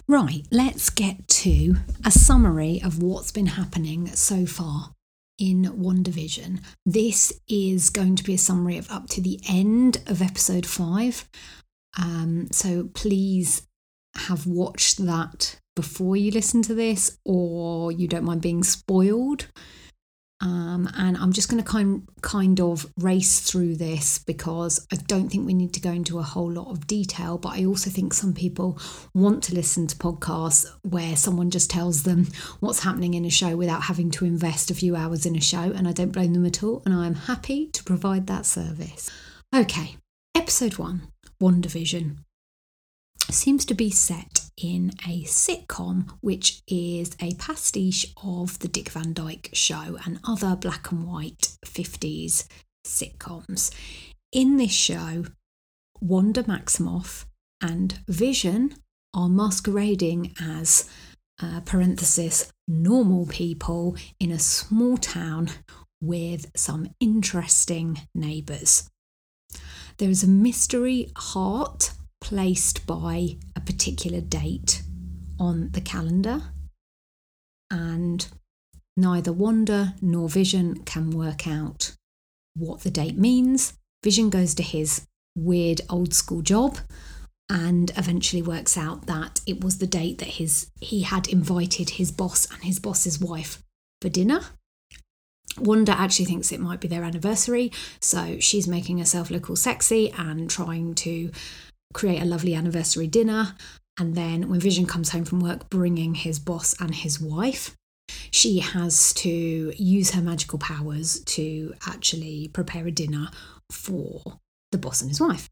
Right, 0.06 0.46
let's 0.50 0.90
get 0.90 1.26
to 1.28 1.76
a 2.04 2.10
summary 2.10 2.80
of 2.82 3.02
what's 3.02 3.32
been 3.32 3.46
happening 3.46 4.08
so 4.08 4.46
far 4.46 4.92
in 5.38 5.64
WandaVision. 5.64 6.60
This 6.84 7.32
is 7.48 7.90
going 7.90 8.16
to 8.16 8.24
be 8.24 8.34
a 8.34 8.38
summary 8.38 8.76
of 8.76 8.90
up 8.90 9.08
to 9.10 9.20
the 9.20 9.40
end 9.48 9.98
of 10.06 10.20
episode 10.20 10.66
five. 10.66 11.28
Um, 11.98 12.48
so 12.52 12.90
please 12.94 13.66
have 14.16 14.46
watched 14.46 15.04
that 15.06 15.60
before 15.76 16.16
you 16.16 16.30
listen 16.32 16.60
to 16.62 16.74
this, 16.74 17.18
or 17.24 17.92
you 17.92 18.08
don't 18.08 18.24
mind 18.24 18.42
being 18.42 18.64
spoiled. 18.64 19.46
Um, 20.40 20.88
and 20.96 21.16
I'm 21.16 21.32
just 21.32 21.48
going 21.48 21.62
to 21.62 21.68
kind 21.68 22.06
kind 22.22 22.60
of 22.60 22.86
race 22.98 23.40
through 23.40 23.76
this 23.76 24.18
because 24.18 24.86
I 24.92 24.96
don't 24.96 25.28
think 25.28 25.46
we 25.46 25.54
need 25.54 25.72
to 25.74 25.80
go 25.80 25.90
into 25.90 26.18
a 26.18 26.22
whole 26.22 26.50
lot 26.50 26.70
of 26.70 26.86
detail. 26.86 27.38
But 27.38 27.58
I 27.58 27.64
also 27.64 27.90
think 27.90 28.14
some 28.14 28.34
people 28.34 28.78
want 29.14 29.42
to 29.44 29.54
listen 29.54 29.88
to 29.88 29.96
podcasts 29.96 30.66
where 30.82 31.16
someone 31.16 31.50
just 31.50 31.70
tells 31.70 32.04
them 32.04 32.28
what's 32.60 32.84
happening 32.84 33.14
in 33.14 33.24
a 33.24 33.30
show 33.30 33.56
without 33.56 33.82
having 33.82 34.10
to 34.12 34.24
invest 34.24 34.70
a 34.70 34.74
few 34.74 34.94
hours 34.94 35.26
in 35.26 35.34
a 35.34 35.40
show. 35.40 35.72
And 35.72 35.88
I 35.88 35.92
don't 35.92 36.12
blame 36.12 36.34
them 36.34 36.46
at 36.46 36.62
all. 36.62 36.82
And 36.84 36.94
I 36.94 37.06
am 37.06 37.14
happy 37.14 37.66
to 37.68 37.82
provide 37.82 38.28
that 38.28 38.46
service. 38.46 39.10
Okay, 39.54 39.96
episode 40.36 40.78
one, 40.78 41.08
WandaVision 41.42 42.18
seems 43.30 43.64
to 43.66 43.74
be 43.74 43.90
set 43.90 44.48
in 44.56 44.90
a 45.06 45.22
sitcom, 45.24 46.08
which 46.20 46.62
is 46.66 47.16
a 47.20 47.34
pastiche 47.34 48.12
of 48.22 48.58
the 48.58 48.68
Dick 48.68 48.88
Van 48.90 49.12
Dyke 49.12 49.50
Show 49.52 49.98
and 50.04 50.18
other 50.24 50.56
black 50.56 50.90
and 50.90 51.06
white 51.06 51.56
50s 51.64 52.46
sitcoms. 52.86 53.72
In 54.32 54.56
this 54.56 54.72
show, 54.72 55.24
Wanda 56.00 56.42
Maximoff 56.44 57.26
and 57.60 58.00
Vision 58.08 58.74
are 59.14 59.28
masquerading 59.28 60.34
as, 60.40 60.88
uh, 61.42 61.60
parenthesis, 61.60 62.52
normal 62.66 63.26
people 63.26 63.96
in 64.20 64.30
a 64.30 64.38
small 64.38 64.96
town 64.96 65.50
with 66.00 66.50
some 66.56 66.88
interesting 67.00 68.00
neighbours. 68.14 68.88
There 69.98 70.10
is 70.10 70.22
a 70.22 70.28
mystery 70.28 71.10
heart 71.16 71.92
placed 72.20 72.86
by 72.86 73.38
a 73.56 73.60
particular 73.60 74.20
date 74.20 74.82
on 75.38 75.70
the 75.72 75.80
calendar, 75.80 76.42
and 77.70 78.28
neither 78.96 79.32
Wanda 79.32 79.94
nor 80.00 80.28
Vision 80.28 80.82
can 80.84 81.10
work 81.10 81.46
out 81.46 81.94
what 82.54 82.80
the 82.80 82.90
date 82.90 83.16
means. 83.16 83.74
Vision 84.02 84.30
goes 84.30 84.54
to 84.54 84.62
his 84.62 85.06
weird 85.36 85.80
old 85.88 86.12
school 86.12 86.42
job 86.42 86.78
and 87.48 87.90
eventually 87.96 88.42
works 88.42 88.76
out 88.76 89.06
that 89.06 89.40
it 89.46 89.62
was 89.62 89.78
the 89.78 89.86
date 89.86 90.18
that 90.18 90.28
his 90.28 90.70
he 90.80 91.02
had 91.02 91.28
invited 91.28 91.90
his 91.90 92.12
boss 92.12 92.50
and 92.52 92.62
his 92.64 92.78
boss's 92.78 93.20
wife 93.20 93.62
for 94.02 94.08
dinner. 94.08 94.40
Wanda 95.58 95.92
actually 95.98 96.26
thinks 96.26 96.52
it 96.52 96.60
might 96.60 96.80
be 96.80 96.88
their 96.88 97.02
anniversary, 97.02 97.72
so 98.00 98.38
she's 98.38 98.68
making 98.68 98.98
herself 98.98 99.30
look 99.30 99.48
all 99.48 99.56
sexy 99.56 100.12
and 100.12 100.48
trying 100.48 100.94
to 100.96 101.30
create 101.94 102.20
a 102.20 102.26
lovely 102.26 102.54
anniversary 102.54 103.06
dinner. 103.06 103.54
And 103.98 104.14
then 104.14 104.48
when 104.48 104.60
Vision 104.60 104.86
comes 104.86 105.10
home 105.10 105.24
from 105.24 105.40
work, 105.40 105.68
bringing 105.70 106.14
his 106.14 106.38
boss 106.38 106.74
and 106.80 106.94
his 106.94 107.20
wife, 107.20 107.74
she 108.30 108.60
has 108.60 109.12
to 109.14 109.72
use 109.76 110.12
her 110.12 110.22
magical 110.22 110.58
powers 110.58 111.20
to 111.20 111.74
actually 111.86 112.48
prepare 112.48 112.86
a 112.86 112.92
dinner 112.92 113.30
for 113.70 114.38
the 114.70 114.78
boss 114.78 115.00
and 115.00 115.10
his 115.10 115.20
wife. 115.20 115.48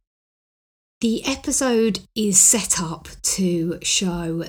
The 1.00 1.26
episode 1.26 2.00
is 2.14 2.38
set 2.38 2.80
up 2.80 3.08
to 3.22 3.78
show 3.82 4.44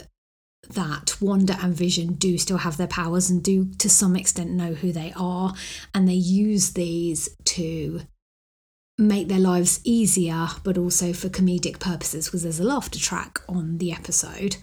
that 0.69 1.17
Wanda 1.21 1.57
and 1.61 1.73
Vision 1.73 2.13
do 2.13 2.37
still 2.37 2.57
have 2.57 2.77
their 2.77 2.87
powers 2.87 3.29
and 3.29 3.43
do 3.43 3.71
to 3.79 3.89
some 3.89 4.15
extent 4.15 4.51
know 4.51 4.73
who 4.73 4.91
they 4.91 5.13
are, 5.15 5.53
and 5.93 6.07
they 6.07 6.13
use 6.13 6.73
these 6.73 7.29
to 7.45 8.01
make 8.97 9.27
their 9.27 9.39
lives 9.39 9.79
easier, 9.83 10.47
but 10.63 10.77
also 10.77 11.13
for 11.13 11.29
comedic 11.29 11.79
purposes, 11.79 12.25
because 12.25 12.43
there's 12.43 12.59
a 12.59 12.63
laughter 12.63 12.99
track 12.99 13.39
on 13.47 13.77
the 13.77 13.91
episode. 13.91 14.57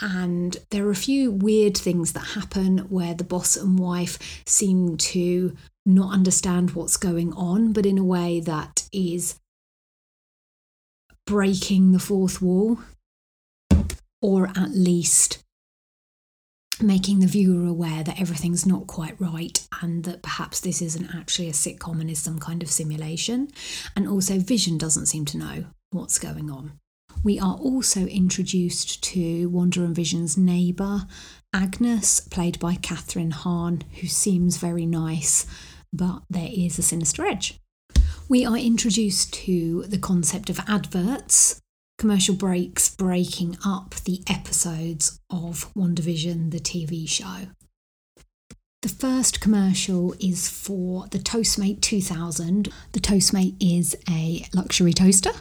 And 0.00 0.56
there 0.70 0.86
are 0.86 0.90
a 0.90 0.96
few 0.96 1.30
weird 1.30 1.76
things 1.76 2.12
that 2.12 2.20
happen 2.20 2.78
where 2.90 3.14
the 3.14 3.24
boss 3.24 3.56
and 3.56 3.78
wife 3.78 4.42
seem 4.46 4.96
to 4.98 5.56
not 5.86 6.12
understand 6.12 6.72
what's 6.72 6.96
going 6.96 7.32
on, 7.32 7.72
but 7.72 7.86
in 7.86 7.96
a 7.96 8.04
way 8.04 8.40
that 8.40 8.88
is 8.92 9.38
breaking 11.26 11.92
the 11.92 11.98
fourth 11.98 12.42
wall, 12.42 12.78
or 14.20 14.48
at 14.48 14.70
least 14.70 15.42
making 16.80 17.20
the 17.20 17.26
viewer 17.26 17.66
aware 17.66 18.02
that 18.04 18.20
everything's 18.20 18.66
not 18.66 18.86
quite 18.86 19.20
right 19.20 19.66
and 19.80 20.04
that 20.04 20.22
perhaps 20.22 20.60
this 20.60 20.82
isn't 20.82 21.14
actually 21.14 21.48
a 21.48 21.52
sitcom 21.52 22.00
and 22.00 22.10
is 22.10 22.18
some 22.18 22.38
kind 22.38 22.62
of 22.62 22.70
simulation. 22.70 23.48
And 23.94 24.06
also, 24.08 24.38
Vision 24.38 24.78
doesn't 24.78 25.06
seem 25.06 25.24
to 25.26 25.38
know 25.38 25.64
what's 25.90 26.18
going 26.18 26.50
on. 26.50 26.72
We 27.22 27.40
are 27.40 27.56
also 27.56 28.06
introduced 28.06 29.02
to 29.04 29.48
Wanda 29.48 29.82
and 29.82 29.94
Vision's 29.94 30.36
neighbour, 30.36 31.06
Agnes, 31.52 32.20
played 32.20 32.58
by 32.60 32.74
Kathryn 32.74 33.32
Hahn, 33.32 33.82
who 34.00 34.06
seems 34.06 34.58
very 34.58 34.86
nice, 34.86 35.46
but 35.92 36.22
there 36.28 36.50
is 36.52 36.78
a 36.78 36.82
sinister 36.82 37.24
edge. 37.24 37.58
We 38.28 38.44
are 38.44 38.56
introduced 38.56 39.32
to 39.34 39.84
the 39.84 39.98
concept 39.98 40.50
of 40.50 40.60
adverts, 40.68 41.60
commercial 41.98 42.34
breaks 42.34 42.88
breaking 42.88 43.56
up 43.64 43.94
the 44.04 44.22
episodes 44.28 45.20
of 45.30 45.72
WandaVision, 45.74 46.50
the 46.50 46.60
TV 46.60 47.08
show. 47.08 47.48
The 48.82 48.88
first 48.88 49.40
commercial 49.40 50.14
is 50.20 50.48
for 50.48 51.06
the 51.10 51.18
Toastmate 51.18 51.80
2000. 51.80 52.68
The 52.92 53.00
Toastmate 53.00 53.56
is 53.60 53.96
a 54.08 54.46
luxury 54.54 54.92
toaster, 54.92 55.32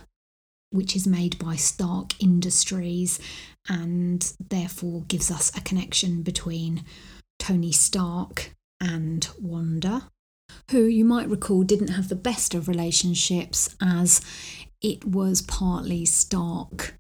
which 0.72 0.96
is 0.96 1.06
made 1.06 1.38
by 1.38 1.56
Stark 1.56 2.22
Industries 2.24 3.20
and 3.68 4.34
therefore 4.40 5.04
gives 5.08 5.30
us 5.30 5.56
a 5.56 5.62
connection 5.62 6.24
between 6.24 6.84
Tony 7.38 7.72
Stark 7.72 8.56
and 8.80 9.28
Wanda, 9.40 10.10
who 10.72 10.86
you 10.86 11.06
might 11.06 11.30
recall 11.30 11.64
didn't 11.64 11.90
have 11.90 12.10
the 12.10 12.16
best 12.16 12.56
of 12.56 12.68
relationships 12.68 13.76
as 13.82 14.22
it 14.82 15.06
was 15.06 15.42
partly 15.42 16.06
Stark 16.06 16.96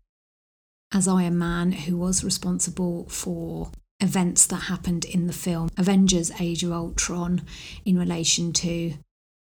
as 0.94 1.08
Iron 1.08 1.38
Man 1.38 1.72
who 1.72 1.98
was 1.98 2.24
responsible 2.24 3.08
for 3.10 3.72
events 4.00 4.46
that 4.48 4.56
happened 4.56 5.06
in 5.06 5.28
the 5.28 5.34
film 5.34 5.70
Avengers 5.78 6.32
Age 6.40 6.64
of 6.64 6.72
Ultron 6.72 7.42
in 7.86 7.98
relation 7.98 8.54
to 8.54 8.94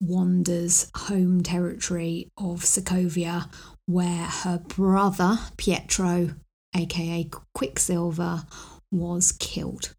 Wanda's 0.01 0.89
home 0.95 1.43
territory 1.43 2.31
of 2.37 2.61
Sokovia, 2.61 3.49
where 3.85 4.25
her 4.25 4.59
brother 4.59 5.37
Pietro, 5.57 6.35
aka 6.75 7.29
Quicksilver, 7.53 8.45
was 8.91 9.33
killed. 9.33 9.95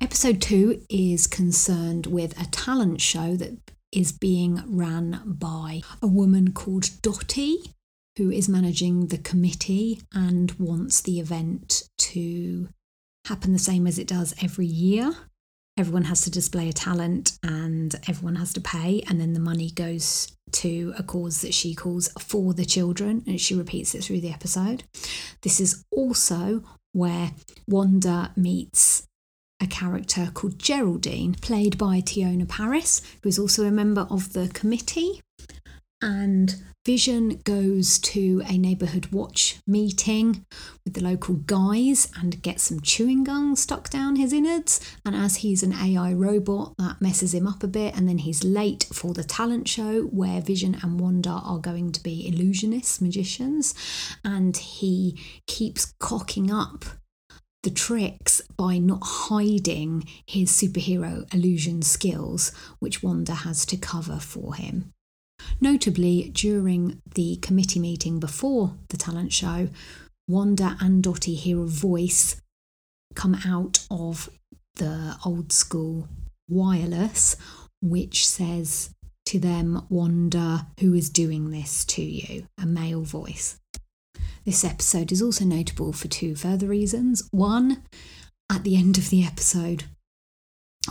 Episode 0.00 0.42
2 0.42 0.82
is 0.90 1.26
concerned 1.26 2.06
with 2.06 2.38
a 2.40 2.44
talent 2.50 3.00
show 3.00 3.36
that 3.36 3.56
is 3.92 4.12
being 4.12 4.62
ran 4.66 5.22
by 5.24 5.82
a 6.00 6.06
woman 6.06 6.52
called 6.52 6.90
Dottie, 7.02 7.58
who 8.16 8.30
is 8.30 8.48
managing 8.48 9.06
the 9.06 9.18
committee 9.18 10.02
and 10.12 10.52
wants 10.52 11.00
the 11.00 11.20
event 11.20 11.88
to 11.98 12.68
happen 13.26 13.52
the 13.52 13.58
same 13.58 13.86
as 13.86 13.98
it 13.98 14.06
does 14.06 14.34
every 14.42 14.66
year. 14.66 15.14
Everyone 15.78 16.04
has 16.04 16.22
to 16.22 16.30
display 16.30 16.68
a 16.68 16.72
talent 16.72 17.38
and 17.42 17.94
everyone 18.06 18.36
has 18.36 18.52
to 18.54 18.60
pay, 18.60 19.02
and 19.08 19.20
then 19.20 19.32
the 19.32 19.40
money 19.40 19.70
goes 19.70 20.36
to 20.52 20.92
a 20.98 21.02
cause 21.02 21.40
that 21.40 21.54
she 21.54 21.74
calls 21.74 22.08
For 22.18 22.52
the 22.52 22.66
Children, 22.66 23.24
and 23.26 23.40
she 23.40 23.54
repeats 23.54 23.94
it 23.94 24.04
through 24.04 24.20
the 24.20 24.32
episode. 24.32 24.84
This 25.40 25.60
is 25.60 25.84
also 25.90 26.62
where 26.92 27.30
Wanda 27.66 28.32
meets 28.36 29.06
a 29.62 29.66
character 29.66 30.30
called 30.34 30.58
Geraldine, 30.58 31.34
played 31.34 31.78
by 31.78 32.00
Teyonah 32.00 32.48
Parris, 32.48 33.00
who 33.22 33.28
is 33.28 33.38
also 33.38 33.64
a 33.64 33.70
member 33.70 34.06
of 34.10 34.32
the 34.32 34.48
committee. 34.48 35.22
And 36.02 36.60
Vision 36.84 37.40
goes 37.44 38.00
to 38.00 38.42
a 38.46 38.58
neighbourhood 38.58 39.12
watch 39.12 39.60
meeting 39.68 40.44
with 40.84 40.94
the 40.94 41.04
local 41.04 41.36
guys 41.36 42.10
and 42.20 42.42
gets 42.42 42.64
some 42.64 42.80
chewing 42.80 43.22
gum 43.22 43.54
stuck 43.54 43.88
down 43.88 44.16
his 44.16 44.32
innards. 44.32 44.80
And 45.06 45.14
as 45.14 45.36
he's 45.36 45.62
an 45.62 45.72
AI 45.72 46.12
robot, 46.12 46.74
that 46.78 47.00
messes 47.00 47.32
him 47.32 47.46
up 47.46 47.62
a 47.62 47.68
bit. 47.68 47.96
And 47.96 48.08
then 48.08 48.18
he's 48.18 48.42
late 48.42 48.88
for 48.92 49.14
the 49.14 49.22
talent 49.22 49.68
show 49.68 50.02
where 50.06 50.40
Vision 50.40 50.76
and 50.82 50.98
Wanda 50.98 51.30
are 51.30 51.58
going 51.58 51.92
to 51.92 52.02
be 52.02 52.28
illusionists, 52.28 53.00
magicians. 53.00 53.76
And 54.24 54.56
he 54.56 55.20
keeps 55.46 55.94
cocking 56.00 56.50
up 56.50 56.84
the 57.62 57.70
tricks 57.70 58.40
by 58.56 58.78
not 58.78 59.00
hiding 59.02 60.04
his 60.26 60.50
superhero 60.50 61.32
illusion 61.32 61.82
skills, 61.82 62.52
which 62.80 63.02
Wanda 63.02 63.34
has 63.34 63.64
to 63.66 63.76
cover 63.76 64.18
for 64.18 64.54
him. 64.54 64.90
Notably, 65.60 66.30
during 66.34 67.00
the 67.14 67.36
committee 67.36 67.80
meeting 67.80 68.20
before 68.20 68.74
the 68.88 68.96
talent 68.96 69.32
show, 69.32 69.68
Wanda 70.28 70.76
and 70.80 71.02
Dottie 71.02 71.34
hear 71.34 71.62
a 71.62 71.66
voice 71.66 72.40
come 73.14 73.36
out 73.44 73.86
of 73.90 74.30
the 74.76 75.16
old 75.24 75.52
school 75.52 76.08
wireless, 76.48 77.36
which 77.80 78.26
says 78.26 78.90
to 79.26 79.38
them, 79.38 79.86
Wanda, 79.88 80.66
who 80.80 80.94
is 80.94 81.10
doing 81.10 81.50
this 81.50 81.84
to 81.86 82.02
you? 82.02 82.46
A 82.58 82.66
male 82.66 83.02
voice. 83.02 83.58
This 84.44 84.64
episode 84.64 85.12
is 85.12 85.22
also 85.22 85.44
notable 85.44 85.92
for 85.92 86.08
two 86.08 86.34
further 86.34 86.66
reasons. 86.66 87.28
One, 87.30 87.84
at 88.50 88.64
the 88.64 88.76
end 88.76 88.98
of 88.98 89.10
the 89.10 89.24
episode, 89.24 89.84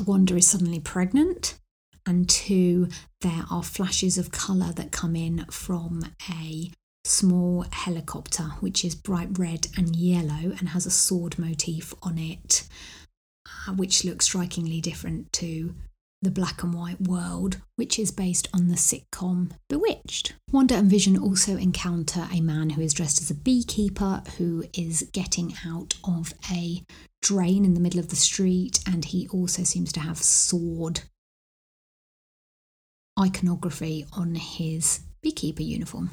Wanda 0.05 0.36
is 0.36 0.47
suddenly 0.47 0.79
pregnant. 0.79 1.57
And 2.05 2.27
two, 2.27 2.88
there 3.19 3.43
are 3.51 3.62
flashes 3.62 4.17
of 4.17 4.31
colour 4.31 4.71
that 4.73 4.91
come 4.91 5.15
in 5.15 5.45
from 5.51 6.03
a 6.29 6.71
small 7.03 7.65
helicopter, 7.71 8.43
which 8.60 8.84
is 8.86 8.95
bright 8.95 9.38
red 9.38 9.67
and 9.77 9.95
yellow 9.95 10.55
and 10.57 10.69
has 10.69 10.86
a 10.86 10.91
sword 10.91 11.38
motif 11.38 11.93
on 12.01 12.17
it, 12.17 12.67
uh, 13.45 13.73
which 13.73 14.03
looks 14.03 14.25
strikingly 14.25 14.81
different 14.81 15.31
to 15.34 15.75
the 16.21 16.31
black 16.31 16.62
and 16.62 16.73
white 16.73 17.01
world, 17.01 17.57
which 17.75 17.97
is 17.97 18.12
based 18.12 18.47
on 18.53 18.67
the 18.67 18.75
sitcom 18.75 19.51
Bewitched. 19.69 20.34
Wanda 20.51 20.75
and 20.75 20.89
Vision 20.89 21.17
also 21.17 21.57
encounter 21.57 22.27
a 22.31 22.41
man 22.41 22.71
who 22.71 22.81
is 22.81 22.93
dressed 22.93 23.21
as 23.21 23.31
a 23.31 23.36
beekeeper 23.36 24.21
who 24.38 24.65
is 24.73 25.10
getting 25.13 25.53
out 25.65 25.95
of 26.03 26.34
a 26.51 26.84
drain 27.21 27.65
in 27.65 27.73
the 27.73 27.79
middle 27.79 27.99
of 27.99 28.10
the 28.10 28.15
street, 28.15 28.79
and 28.86 29.05
he 29.05 29.27
also 29.29 29.63
seems 29.63 29.91
to 29.93 29.99
have 29.99 30.17
sword 30.17 31.01
iconography 33.19 34.05
on 34.13 34.36
his 34.36 35.01
beekeeper 35.21 35.63
uniform. 35.63 36.12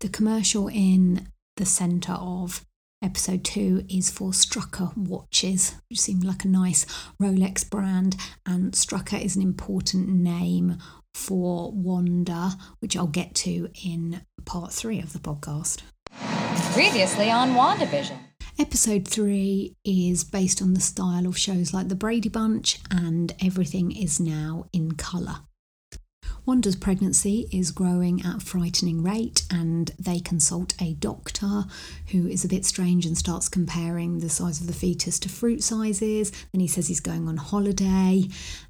The 0.00 0.08
commercial 0.08 0.68
in 0.68 1.28
the 1.56 1.66
centre 1.66 2.12
of 2.12 2.64
episode 3.02 3.44
two 3.44 3.84
is 3.88 4.10
for 4.10 4.30
Strucker 4.30 4.96
watches, 4.96 5.74
which 5.90 6.00
seemed 6.00 6.24
like 6.24 6.44
a 6.44 6.48
nice 6.48 6.84
Rolex 7.20 7.68
brand. 7.68 8.16
And 8.46 8.72
Strucker 8.72 9.22
is 9.22 9.36
an 9.36 9.42
important 9.42 10.08
name 10.08 10.78
for 11.14 11.72
Wanda, 11.72 12.52
which 12.80 12.96
I'll 12.96 13.06
get 13.06 13.34
to 13.36 13.68
in 13.84 14.22
part 14.44 14.72
three 14.72 15.00
of 15.00 15.12
the 15.12 15.18
podcast. 15.18 15.82
Previously 16.72 17.30
on 17.30 17.50
WandaVision. 17.50 18.18
Episode 18.58 19.08
3 19.08 19.76
is 19.84 20.24
based 20.24 20.60
on 20.60 20.74
the 20.74 20.80
style 20.80 21.26
of 21.26 21.38
shows 21.38 21.72
like 21.72 21.88
The 21.88 21.94
Brady 21.94 22.28
Bunch, 22.28 22.78
and 22.90 23.34
everything 23.42 23.92
is 23.92 24.20
now 24.20 24.66
in 24.72 24.92
colour. 24.92 25.40
Wanda's 26.44 26.74
pregnancy 26.74 27.48
is 27.52 27.70
growing 27.70 28.20
at 28.22 28.38
a 28.38 28.40
frightening 28.40 29.00
rate, 29.00 29.44
and 29.48 29.92
they 29.96 30.18
consult 30.18 30.74
a 30.82 30.94
doctor 30.94 31.66
who 32.10 32.26
is 32.26 32.44
a 32.44 32.48
bit 32.48 32.64
strange 32.64 33.06
and 33.06 33.16
starts 33.16 33.48
comparing 33.48 34.18
the 34.18 34.28
size 34.28 34.60
of 34.60 34.66
the 34.66 34.72
fetus 34.72 35.20
to 35.20 35.28
fruit 35.28 35.62
sizes. 35.62 36.32
Then 36.52 36.60
he 36.60 36.66
says 36.66 36.88
he's 36.88 36.98
going 36.98 37.28
on 37.28 37.36
holiday, 37.36 38.24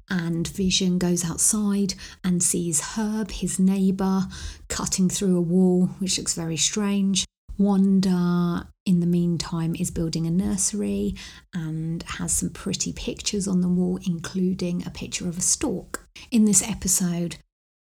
and 0.07 0.47
Vision 0.47 0.99
goes 0.99 1.25
outside 1.25 1.95
and 2.23 2.43
sees 2.43 2.95
Herb, 2.95 3.31
his 3.31 3.57
neighbour, 3.57 4.27
cutting 4.67 5.09
through 5.09 5.35
a 5.35 5.41
wall, 5.41 5.87
which 5.97 6.19
looks 6.19 6.35
very 6.35 6.57
strange. 6.57 7.25
Wanda, 7.57 8.67
in 8.85 8.99
the 8.99 9.07
meantime, 9.07 9.75
is 9.79 9.91
building 9.91 10.27
a 10.27 10.31
nursery 10.31 11.15
and 11.53 12.03
has 12.03 12.33
some 12.33 12.49
pretty 12.49 12.93
pictures 12.93 13.47
on 13.47 13.61
the 13.61 13.69
wall, 13.69 13.99
including 14.05 14.85
a 14.85 14.91
picture 14.91 15.27
of 15.27 15.37
a 15.37 15.41
stork. 15.41 16.07
In 16.31 16.45
this 16.45 16.67
episode, 16.67 17.37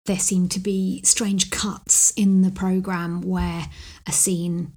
there 0.07 0.19
seem 0.19 0.49
to 0.49 0.61
be 0.61 1.01
strange 1.03 1.51
cuts 1.51 2.13
in 2.13 2.43
the 2.43 2.51
program 2.51 3.23
where 3.23 3.67
a 4.07 4.13
scene 4.13 4.77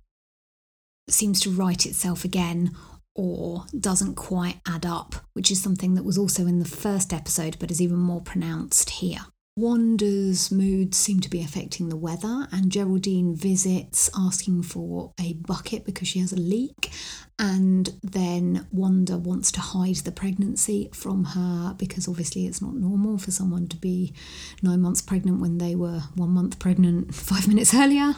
seems 1.10 1.40
to 1.42 1.52
write 1.52 1.86
itself 1.86 2.24
again 2.24 2.72
or 3.16 3.66
doesn't 3.78 4.16
quite 4.16 4.60
add 4.68 4.86
up, 4.86 5.16
which 5.34 5.50
is 5.50 5.62
something 5.62 5.96
that 5.96 6.06
was 6.06 6.18
also 6.18 6.46
in 6.46 6.60
the 6.60 6.66
first 6.66 7.12
episode 7.12 7.58
but 7.60 7.72
is 7.72 7.82
even 7.82 7.98
more 7.98 8.22
pronounced 8.22 8.90
here. 8.90 9.26
Wanda's 9.58 10.52
moods 10.52 10.98
seem 10.98 11.20
to 11.20 11.32
be 11.32 11.41
affecting 11.41 11.89
the 11.89 11.98
weather, 11.98 12.48
and 12.52 12.72
Geraldine 12.72 13.36
visits 13.36 14.08
asking 14.15 14.62
for 14.62 15.13
a 15.20 15.34
bucket 15.34 15.84
because 15.84 16.08
she 16.08 16.20
has 16.20 16.32
a 16.32 16.38
leak. 16.38 16.91
And 17.39 17.89
then 18.04 18.67
Wanda 18.72 19.17
wants 19.17 19.52
to 19.54 19.60
hide 19.60 19.96
the 19.98 20.12
pregnancy 20.12 20.89
from 20.93 21.24
her 21.24 21.74
because 21.76 22.08
obviously 22.08 22.46
it's 22.46 22.62
not 22.62 22.76
normal 22.76 23.17
for 23.17 23.32
someone 23.32 23.67
to 23.70 23.78
be 23.78 24.13
nine 24.62 24.82
months 24.82 25.02
pregnant 25.02 25.41
when 25.41 25.58
they 25.58 25.74
were 25.74 26.04
one 26.13 26.30
month 26.30 26.60
pregnant 26.60 27.15
five 27.15 27.48
minutes 27.48 27.74
earlier. 27.74 28.13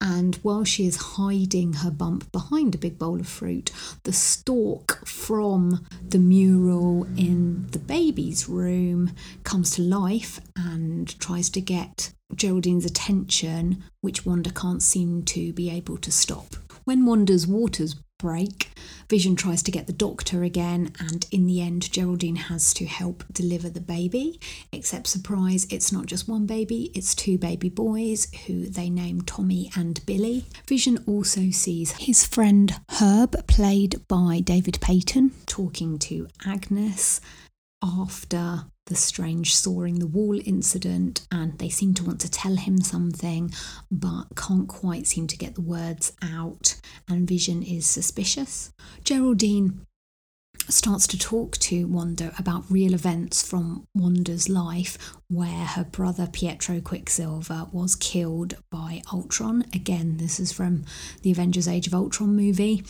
And 0.00 0.36
while 0.36 0.64
she 0.64 0.86
is 0.86 0.96
hiding 0.96 1.74
her 1.74 1.90
bump 1.90 2.32
behind 2.32 2.74
a 2.74 2.78
big 2.78 2.98
bowl 2.98 3.20
of 3.20 3.28
fruit, 3.28 3.70
the 4.04 4.12
stork 4.12 5.06
from 5.06 5.86
the 6.08 6.18
mural 6.18 7.04
in 7.16 7.66
the 7.70 7.78
baby's 7.78 8.48
room 8.48 9.12
comes 9.44 9.72
to 9.72 9.82
life 9.82 10.40
and 10.56 11.18
tries 11.20 11.50
to 11.50 11.60
get 11.60 12.12
Geraldine's 12.34 12.84
attention, 12.84 13.82
which 14.00 14.24
Wanda 14.24 14.50
can't 14.50 14.82
seem 14.82 15.22
to 15.24 15.52
be 15.52 15.68
able 15.68 15.98
to 15.98 16.10
stop. 16.10 16.56
When 16.84 17.04
Wanda's 17.04 17.46
waters 17.46 17.96
break. 18.20 18.70
Vision 19.08 19.34
tries 19.34 19.62
to 19.62 19.70
get 19.70 19.86
the 19.86 19.92
doctor 19.92 20.42
again, 20.44 20.92
and 21.00 21.26
in 21.32 21.46
the 21.46 21.60
end, 21.60 21.90
Geraldine 21.90 22.36
has 22.36 22.72
to 22.74 22.86
help 22.86 23.24
deliver 23.32 23.68
the 23.68 23.80
baby. 23.80 24.38
Except, 24.72 25.06
surprise, 25.06 25.66
it's 25.70 25.90
not 25.90 26.06
just 26.06 26.28
one 26.28 26.46
baby, 26.46 26.90
it's 26.94 27.14
two 27.14 27.38
baby 27.38 27.68
boys 27.68 28.28
who 28.46 28.66
they 28.66 28.88
name 28.88 29.22
Tommy 29.22 29.70
and 29.74 30.04
Billy. 30.06 30.44
Vision 30.68 31.02
also 31.06 31.50
sees 31.50 31.92
his 31.92 32.26
friend 32.26 32.80
Herb, 33.00 33.46
played 33.46 34.06
by 34.06 34.40
David 34.40 34.78
Payton, 34.80 35.32
talking 35.46 35.98
to 36.00 36.28
Agnes 36.46 37.20
after 37.82 38.66
the 38.90 38.96
strange 38.96 39.54
sawing 39.54 40.00
the 40.00 40.06
wall 40.06 40.38
incident, 40.44 41.26
and 41.30 41.56
they 41.58 41.70
seem 41.70 41.94
to 41.94 42.04
want 42.04 42.20
to 42.20 42.30
tell 42.30 42.56
him 42.56 42.78
something 42.80 43.50
but 43.90 44.24
can't 44.36 44.68
quite 44.68 45.06
seem 45.06 45.26
to 45.28 45.38
get 45.38 45.54
the 45.54 45.62
words 45.62 46.12
out. 46.20 46.78
And 47.08 47.26
Vision 47.26 47.62
is 47.62 47.86
suspicious. 47.86 48.72
Geraldine 49.04 49.86
starts 50.68 51.06
to 51.06 51.18
talk 51.18 51.56
to 51.58 51.86
Wanda 51.86 52.32
about 52.36 52.64
real 52.68 52.94
events 52.94 53.48
from 53.48 53.86
Wanda's 53.94 54.48
life, 54.48 54.98
where 55.28 55.64
her 55.64 55.84
brother 55.84 56.28
Pietro 56.30 56.80
Quicksilver 56.80 57.68
was 57.72 57.94
killed 57.94 58.56
by 58.70 59.02
Ultron. 59.12 59.64
Again, 59.72 60.16
this 60.16 60.40
is 60.40 60.52
from 60.52 60.84
the 61.22 61.30
Avengers 61.30 61.68
Age 61.68 61.86
of 61.86 61.94
Ultron 61.94 62.34
movie. 62.34 62.84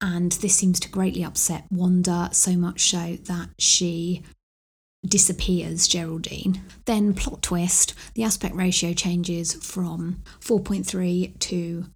And 0.00 0.32
this 0.32 0.56
seems 0.56 0.80
to 0.80 0.90
greatly 0.90 1.22
upset 1.22 1.66
Wanda, 1.70 2.30
so 2.32 2.56
much 2.56 2.90
so 2.90 3.16
that 3.24 3.50
she 3.58 4.22
disappears 5.06 5.86
Geraldine. 5.86 6.62
Then, 6.86 7.14
plot 7.14 7.42
twist, 7.42 7.94
the 8.14 8.22
aspect 8.24 8.54
ratio 8.54 8.92
changes 8.92 9.54
from 9.54 10.22
4.3 10.40 11.38
to 11.40 11.86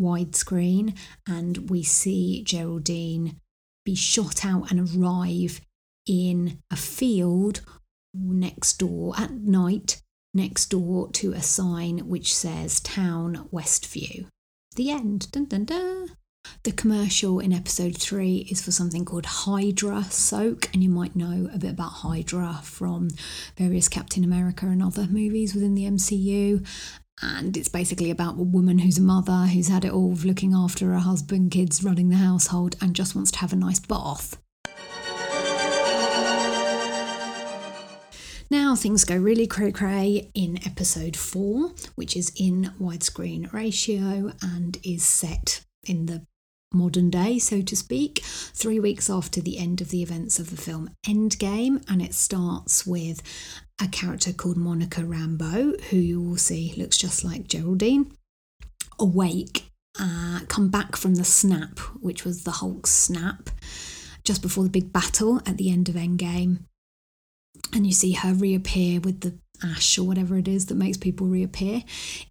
widescreen, 0.00 0.96
and 1.26 1.70
we 1.70 1.82
see 1.82 2.42
Geraldine 2.42 3.40
be 3.84 3.94
shot 3.94 4.44
out 4.44 4.70
and 4.70 4.96
arrive 4.96 5.60
in 6.06 6.58
a 6.70 6.76
field 6.76 7.60
next 8.14 8.74
door 8.74 9.14
at 9.16 9.32
night, 9.32 10.00
next 10.32 10.66
door 10.66 11.10
to 11.12 11.32
a 11.32 11.42
sign 11.42 11.98
which 12.08 12.34
says 12.34 12.80
Town 12.80 13.48
Westview. 13.52 14.26
The 14.76 14.90
end. 14.90 15.30
Dun 15.30 15.44
dun 15.46 15.64
dun. 15.64 16.16
The 16.64 16.72
commercial 16.72 17.40
in 17.40 17.52
episode 17.52 17.94
three 17.94 18.48
is 18.50 18.62
for 18.62 18.70
something 18.70 19.04
called 19.04 19.26
Hydra 19.26 20.04
Soak, 20.04 20.72
and 20.72 20.82
you 20.82 20.88
might 20.88 21.14
know 21.14 21.48
a 21.52 21.58
bit 21.58 21.72
about 21.72 21.92
Hydra 21.92 22.60
from 22.62 23.10
various 23.58 23.86
Captain 23.86 24.24
America 24.24 24.64
and 24.64 24.82
other 24.82 25.06
movies 25.06 25.54
within 25.54 25.74
the 25.74 25.84
MCU. 25.84 26.66
And 27.20 27.56
it's 27.56 27.68
basically 27.68 28.10
about 28.10 28.38
a 28.38 28.42
woman 28.42 28.78
who's 28.78 28.96
a 28.96 29.02
mother 29.02 29.46
who's 29.46 29.68
had 29.68 29.84
it 29.84 29.92
all 29.92 30.12
of 30.12 30.24
looking 30.24 30.54
after 30.54 30.86
her 30.86 31.00
husband, 31.00 31.50
kids, 31.50 31.84
running 31.84 32.08
the 32.08 32.16
household, 32.16 32.76
and 32.80 32.96
just 32.96 33.14
wants 33.14 33.30
to 33.32 33.38
have 33.40 33.52
a 33.52 33.56
nice 33.56 33.80
bath. 33.80 34.38
Now 38.50 38.74
things 38.74 39.04
go 39.04 39.16
really 39.16 39.46
cray 39.46 39.72
cray 39.72 40.30
in 40.34 40.58
episode 40.66 41.16
four, 41.16 41.72
which 41.94 42.16
is 42.16 42.32
in 42.36 42.72
widescreen 42.80 43.52
ratio 43.52 44.32
and 44.42 44.78
is 44.82 45.04
set 45.04 45.64
in 45.86 46.06
the 46.06 46.26
modern 46.74 47.10
day, 47.10 47.38
so 47.38 47.62
to 47.62 47.76
speak, 47.76 48.20
three 48.24 48.80
weeks 48.80 49.08
after 49.08 49.40
the 49.40 49.58
end 49.58 49.80
of 49.80 49.90
the 49.90 50.02
events 50.02 50.38
of 50.38 50.50
the 50.50 50.56
film 50.56 50.90
Endgame. 51.06 51.84
And 51.88 52.02
it 52.02 52.14
starts 52.14 52.86
with 52.86 53.22
a 53.80 53.88
character 53.88 54.32
called 54.32 54.56
Monica 54.56 55.00
Rambeau, 55.02 55.80
who 55.84 55.96
you 55.96 56.20
will 56.20 56.36
see 56.36 56.74
looks 56.76 56.96
just 56.96 57.24
like 57.24 57.48
Geraldine, 57.48 58.12
awake, 58.98 59.70
uh, 59.98 60.40
come 60.48 60.70
back 60.70 60.96
from 60.96 61.14
the 61.14 61.24
snap, 61.24 61.78
which 62.00 62.24
was 62.24 62.44
the 62.44 62.52
Hulk 62.52 62.86
snap, 62.86 63.50
just 64.24 64.42
before 64.42 64.64
the 64.64 64.70
big 64.70 64.92
battle 64.92 65.40
at 65.46 65.56
the 65.56 65.70
end 65.70 65.88
of 65.88 65.94
Endgame. 65.94 66.60
And 67.72 67.86
you 67.86 67.92
see 67.92 68.12
her 68.12 68.32
reappear 68.32 69.00
with 69.00 69.20
the 69.20 69.38
ash 69.62 69.98
or 69.98 70.04
whatever 70.04 70.36
it 70.36 70.48
is 70.48 70.66
that 70.66 70.74
makes 70.74 70.96
people 70.96 71.26
reappear, 71.26 71.82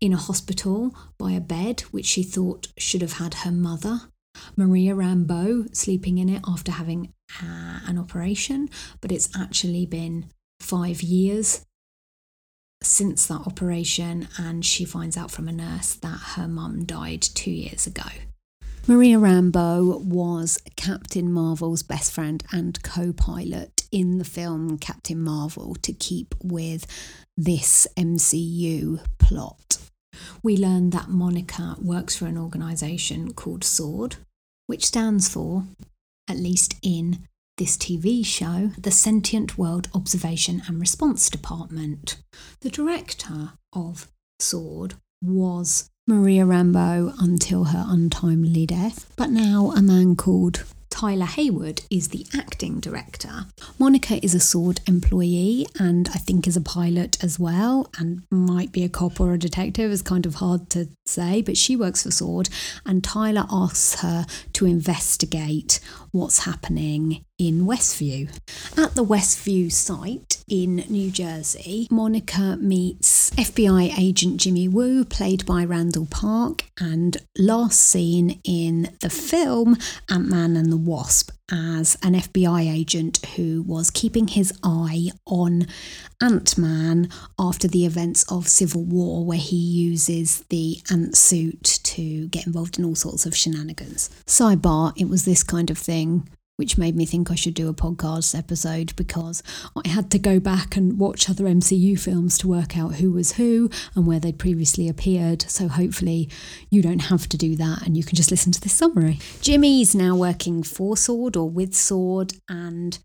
in 0.02 0.14
a 0.14 0.18
hospital 0.18 0.94
by 1.18 1.32
a 1.32 1.42
bed 1.42 1.82
which 1.92 2.06
she 2.06 2.24
thought 2.24 2.68
should 2.78 3.02
have 3.02 3.14
had 3.14 3.34
her 3.34 3.52
mother. 3.52 4.02
Maria 4.56 4.94
Rambeau 4.94 5.74
sleeping 5.76 6.18
in 6.18 6.30
it 6.30 6.42
after 6.48 6.72
having 6.72 7.14
uh, 7.42 7.80
an 7.88 7.98
operation, 7.98 8.70
but 9.02 9.12
it's 9.12 9.30
actually 9.36 9.86
been 9.86 10.26
five 10.60 11.02
years 11.02 11.66
since 12.82 13.26
that 13.28 13.48
operation, 13.48 14.28
and 14.38 14.66
she 14.66 14.86
finds 14.86 15.18
out 15.18 15.32
from 15.32 15.48
a 15.48 15.54
nurse 15.54 15.94
that 15.96 16.20
her 16.36 16.48
mum 16.48 16.86
died 16.86 17.22
two 17.22 17.52
years 17.52 17.88
ago. 17.88 18.04
Maria 18.86 19.18
Rambeau 19.18 20.04
was 20.04 20.60
Captain 20.76 21.32
Marvel's 21.32 21.84
best 21.84 22.12
friend 22.12 22.44
and 22.52 22.82
co 22.84 23.14
pilot 23.14 23.84
in 23.92 24.18
the 24.18 24.26
film 24.26 24.78
Captain 24.78 25.22
Marvel 25.22 25.76
to 25.76 25.94
keep 25.94 26.36
with 26.44 26.86
this 27.38 27.88
MCU 27.98 29.00
plot. 29.20 29.78
We 30.42 30.58
learn 30.58 30.92
that 30.92 31.10
Monica 31.10 31.76
works 31.82 32.16
for 32.16 32.26
an 32.26 32.38
organisation 32.38 33.34
called 33.34 33.64
SWORD, 33.64 34.18
which 34.68 34.86
stands 34.86 35.30
for, 35.30 35.66
at 36.28 36.38
least 36.38 36.76
in 36.82 37.28
this 37.58 37.78
TV 37.78 38.26
show, 38.26 38.72
the 38.78 38.92
Sentient 38.92 39.58
World 39.58 39.88
Observation 39.94 40.64
and 40.68 40.80
Response 40.80 41.30
Department. 41.30 42.22
The 42.62 42.70
director 42.70 43.54
of 43.74 44.08
SWORD 44.40 44.96
was 45.22 45.90
Maria 46.08 46.46
Rambeau 46.46 47.14
until 47.20 47.66
her 47.66 47.86
untimely 47.88 48.66
death, 48.66 49.14
but 49.16 49.30
now 49.30 49.72
a 49.72 49.82
man 49.82 50.16
called 50.16 50.64
Tyler 50.94 51.26
Hayward 51.26 51.82
is 51.90 52.10
the 52.10 52.28
acting 52.38 52.80
director. 52.80 53.48
Monica 53.80 54.24
is 54.24 54.36
a 54.36 54.40
sword 54.40 54.80
employee 54.86 55.66
and 55.80 56.08
I 56.10 56.20
think 56.20 56.46
is 56.46 56.56
a 56.56 56.62
pilot 56.62 57.18
as 57.24 57.40
well, 57.40 57.90
and 57.98 58.22
might 58.30 58.72
be 58.72 58.84
a 58.84 58.90
cop 58.90 59.20
or 59.20 59.34
a 59.34 59.40
detective. 59.40 59.92
It's 59.92 60.04
kind 60.04 60.28
of 60.28 60.36
hard 60.36 60.70
to 60.70 60.90
say, 61.08 61.42
but 61.42 61.58
she 61.58 61.76
works 61.76 62.04
for 62.04 62.12
Sword, 62.12 62.48
and 62.86 63.04
Tyler 63.04 63.48
asks 63.50 64.02
her 64.02 64.28
to 64.54 64.68
investigate 64.68 65.80
what's 66.12 66.46
happening 66.46 67.26
in 67.48 67.66
Westview. 67.66 68.30
At 68.78 68.96
the 68.96 69.04
Westview 69.04 69.72
site 69.72 70.44
in 70.48 70.78
New 70.90 71.12
Jersey, 71.12 71.88
Monica 71.92 72.58
meets 72.60 73.32
FBI 73.32 73.98
agent 73.98 74.38
Jimmy 74.38 74.68
Woo, 74.68 75.04
played 75.04 75.46
by 75.46 75.66
Randall 75.66 76.06
Park, 76.06 76.66
and 76.80 77.18
last 77.38 77.80
seen 77.80 78.40
in 78.44 78.96
the 79.02 79.10
film 79.10 79.78
Ant 80.10 80.28
Man 80.28 80.56
and 80.56 80.72
the 80.72 80.78
Wasp 80.78 81.32
as 81.52 81.98
an 82.02 82.14
FBI 82.14 82.74
agent 82.74 83.26
who 83.36 83.62
was 83.64 83.90
keeping 83.90 84.28
his 84.28 84.54
eye 84.64 85.10
on 85.26 85.68
Ant 86.22 86.58
Man 86.58 87.10
after 87.38 87.68
the 87.68 87.86
events 87.86 88.24
of 88.32 88.48
Civil 88.48 88.86
War, 88.86 89.26
where 89.26 89.38
he 89.38 89.58
uses 89.58 90.42
the 90.50 90.78
ant 90.90 91.18
suit 91.18 91.80
to 91.84 92.28
get 92.30 92.48
involved 92.48 92.80
in 92.80 92.86
all 92.86 92.96
sorts 92.96 93.26
of 93.26 93.36
shenanigans. 93.36 94.10
Sidebar, 94.26 94.94
it 94.96 95.10
was 95.10 95.26
this 95.26 95.44
kind 95.44 95.70
of 95.70 95.78
thing 95.78 96.28
which 96.58 96.78
made 96.78 96.96
me 96.96 97.06
think 97.06 97.32
I 97.32 97.36
should 97.36 97.54
do 97.54 97.70
a 97.70 97.74
podcast 97.74 98.38
episode 98.38 98.96
because 98.96 99.42
I 99.76 99.88
had 99.88 100.12
to 100.12 100.20
go 100.20 100.40
back 100.40 100.76
and 100.76 101.00
watch 101.00 101.30
other 101.30 101.46
MCU 101.46 102.00
films 102.00 102.38
to 102.40 102.48
work 102.48 102.78
out 102.78 102.96
who 102.96 103.12
was 103.12 103.34
who 103.34 103.70
and 103.96 104.06
where 104.06 104.20
they'd 104.20 104.38
previously 104.38 104.88
appeared. 104.88 105.42
So 105.44 105.68
hopefully 105.68 106.30
you 106.70 106.82
don't 106.82 107.00
have 107.00 107.28
to 107.30 107.38
do 107.38 107.56
that 107.56 107.86
and 107.86 107.98
you 107.98 108.04
can 108.04 108.16
just 108.16 108.32
listen 108.32 108.52
to 108.52 108.62
this 108.62 108.74
summary. 108.74 109.20
Jimmy's 109.42 109.96
now 109.96 110.16
working 110.16 110.64
for 110.64 110.96
Sword 110.96 111.36
or 111.36 111.50
with 111.50 111.74
Sword 111.74 112.34
and 112.48 113.00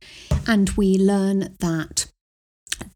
and 0.46 0.70
we 0.70 0.98
learn 0.98 1.56
that 1.60 2.06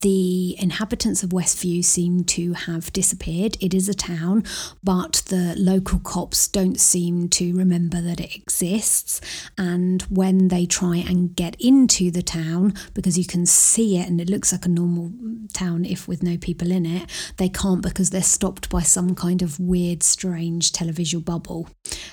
the 0.01 0.57
inhabitants 0.59 1.23
of 1.23 1.31
Westview 1.31 1.85
seem 1.85 2.25
to 2.25 2.53
have 2.55 2.93
disappeared. 2.93 3.57
It 3.61 3.75
is 3.75 3.89
a 3.89 3.95
town, 3.95 4.45
but 4.83 5.23
the 5.27 5.55
local 5.57 5.99
cops 6.01 6.49
don't 6.49 6.81
seem 6.81 7.29
to 7.31 7.57
remember 7.57 8.01
that 8.01 8.21
it 8.21 8.35
exists. 8.37 9.21
And 9.57 10.03
when 10.03 10.49
they 10.49 10.67
try 10.67 10.97
and 10.97 11.35
get 11.35 11.57
into 11.61 12.11
the 12.11 12.23
town, 12.23 12.75
because 12.95 13.17
you 13.19 13.25
can 13.25 13.47
see 13.47 13.99
it 13.99 14.09
and 14.09 14.21
it 14.21 14.31
looks 14.31 14.53
like 14.53 14.67
a 14.67 14.69
normal 14.69 15.13
town 15.53 15.85
if 15.85 16.09
with 16.09 16.23
no 16.23 16.37
people 16.37 16.71
in 16.71 16.87
it, 16.87 17.09
they 17.37 17.49
can't 17.49 17.83
because 17.83 18.11
they're 18.11 18.23
stopped 18.23 18.69
by 18.69 18.83
some 18.83 19.15
kind 19.15 19.43
of 19.43 19.59
weird, 19.61 20.03
strange 20.03 20.73
televisual 20.73 21.25
bubble. 21.25 21.69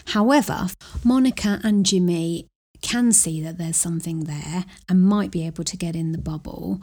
However, 0.06 0.68
Monica 1.04 1.60
and 1.64 1.86
Jimmy 1.86 2.48
can 2.82 3.12
see 3.12 3.42
that 3.42 3.58
there's 3.58 3.78
something 3.78 4.22
there 4.22 4.66
and 4.88 5.02
might 5.02 5.32
be 5.32 5.46
able 5.46 5.64
to 5.66 5.78
get 5.78 5.96
in 5.96 6.12
the 6.12 6.18
bubble 6.18 6.82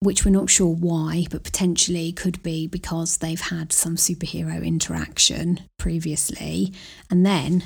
which 0.00 0.24
we're 0.24 0.30
not 0.30 0.50
sure 0.50 0.74
why, 0.74 1.26
but 1.30 1.44
potentially 1.44 2.12
could 2.12 2.42
be 2.42 2.66
because 2.66 3.18
they've 3.18 3.40
had 3.40 3.72
some 3.72 3.96
superhero 3.96 4.64
interaction 4.64 5.60
previously. 5.78 6.72
And 7.10 7.26
then 7.26 7.64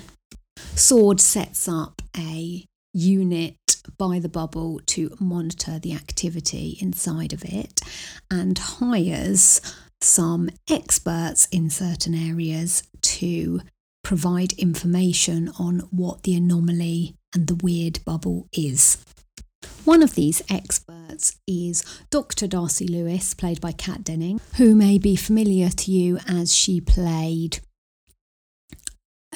Sword 0.56 1.20
sets 1.20 1.68
up 1.68 2.00
a 2.16 2.64
unit 2.94 3.56
by 3.98 4.18
the 4.18 4.28
bubble 4.28 4.80
to 4.86 5.14
monitor 5.18 5.78
the 5.78 5.92
activity 5.94 6.78
inside 6.80 7.32
of 7.32 7.44
it 7.44 7.80
and 8.30 8.58
hires 8.58 9.60
some 10.00 10.50
experts 10.68 11.46
in 11.46 11.70
certain 11.70 12.14
areas 12.14 12.82
to 13.00 13.60
provide 14.02 14.52
information 14.54 15.50
on 15.58 15.80
what 15.90 16.22
the 16.22 16.34
anomaly 16.34 17.14
and 17.34 17.46
the 17.46 17.54
weird 17.54 18.00
bubble 18.04 18.48
is. 18.52 19.04
One 19.84 20.02
of 20.02 20.14
these 20.14 20.42
experts 20.50 20.91
is 21.46 21.84
Dr. 22.10 22.46
Darcy 22.46 22.86
Lewis, 22.86 23.34
played 23.34 23.60
by 23.60 23.72
Kat 23.72 24.04
Denning, 24.04 24.40
who 24.56 24.74
may 24.74 24.98
be 24.98 25.16
familiar 25.16 25.68
to 25.68 25.90
you 25.90 26.18
as 26.26 26.54
she 26.54 26.80
played 26.80 27.60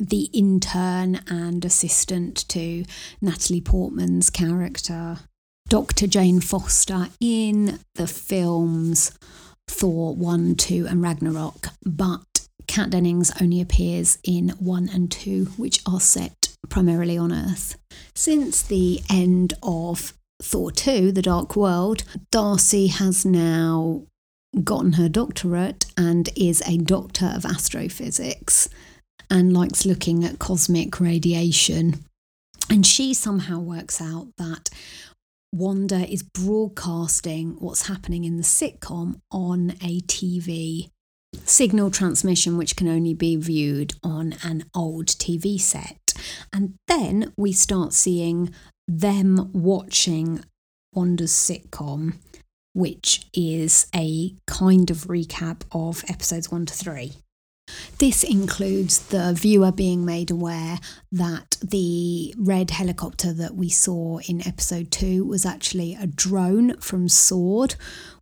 the 0.00 0.24
intern 0.32 1.20
and 1.28 1.64
assistant 1.64 2.46
to 2.48 2.84
Natalie 3.20 3.60
Portman's 3.60 4.30
character, 4.30 5.20
Dr. 5.68 6.06
Jane 6.06 6.40
Foster, 6.40 7.08
in 7.20 7.80
the 7.94 8.06
films 8.06 9.12
Thor 9.68 10.14
1, 10.14 10.54
2, 10.56 10.86
and 10.88 11.02
Ragnarok. 11.02 11.68
But 11.84 12.46
Kat 12.66 12.90
Dennings 12.90 13.32
only 13.40 13.60
appears 13.60 14.18
in 14.22 14.50
1 14.50 14.90
and 14.92 15.10
2, 15.10 15.46
which 15.56 15.80
are 15.86 16.00
set 16.00 16.54
primarily 16.68 17.16
on 17.16 17.32
Earth. 17.32 17.76
Since 18.14 18.62
the 18.62 19.00
end 19.10 19.54
of 19.62 20.12
Thor 20.42 20.70
2, 20.70 21.12
The 21.12 21.22
Dark 21.22 21.56
World, 21.56 22.04
Darcy 22.30 22.88
has 22.88 23.24
now 23.24 24.02
gotten 24.62 24.94
her 24.94 25.08
doctorate 25.08 25.86
and 25.96 26.28
is 26.36 26.62
a 26.66 26.78
doctor 26.78 27.32
of 27.34 27.44
astrophysics 27.44 28.68
and 29.30 29.52
likes 29.52 29.84
looking 29.86 30.24
at 30.24 30.38
cosmic 30.38 31.00
radiation. 31.00 32.04
And 32.70 32.86
she 32.86 33.14
somehow 33.14 33.60
works 33.60 34.00
out 34.00 34.28
that 34.38 34.70
Wanda 35.52 36.06
is 36.10 36.22
broadcasting 36.22 37.56
what's 37.58 37.88
happening 37.88 38.24
in 38.24 38.36
the 38.36 38.42
sitcom 38.42 39.20
on 39.30 39.70
a 39.82 40.00
TV 40.02 40.90
signal 41.44 41.90
transmission, 41.90 42.56
which 42.56 42.76
can 42.76 42.88
only 42.88 43.14
be 43.14 43.36
viewed 43.36 43.94
on 44.02 44.34
an 44.42 44.64
old 44.74 45.06
TV 45.06 45.60
set. 45.60 46.12
And 46.52 46.74
then 46.88 47.32
we 47.36 47.52
start 47.52 47.92
seeing 47.92 48.52
them 48.88 49.50
watching 49.52 50.44
Wanda's 50.92 51.32
sitcom, 51.32 52.14
which 52.72 53.26
is 53.34 53.86
a 53.94 54.34
kind 54.46 54.90
of 54.90 55.04
recap 55.04 55.62
of 55.72 56.04
episodes 56.08 56.50
one 56.50 56.66
to 56.66 56.74
three. 56.74 57.12
This 57.98 58.22
includes 58.22 58.98
the 59.08 59.32
viewer 59.32 59.72
being 59.72 60.04
made 60.04 60.30
aware 60.30 60.78
that 61.10 61.56
the 61.62 62.34
red 62.38 62.70
helicopter 62.70 63.32
that 63.32 63.56
we 63.56 63.68
saw 63.68 64.18
in 64.28 64.46
episode 64.46 64.90
2 64.92 65.24
was 65.24 65.44
actually 65.44 65.94
a 65.94 66.06
drone 66.06 66.76
from 66.78 67.08
Sword, 67.08 67.74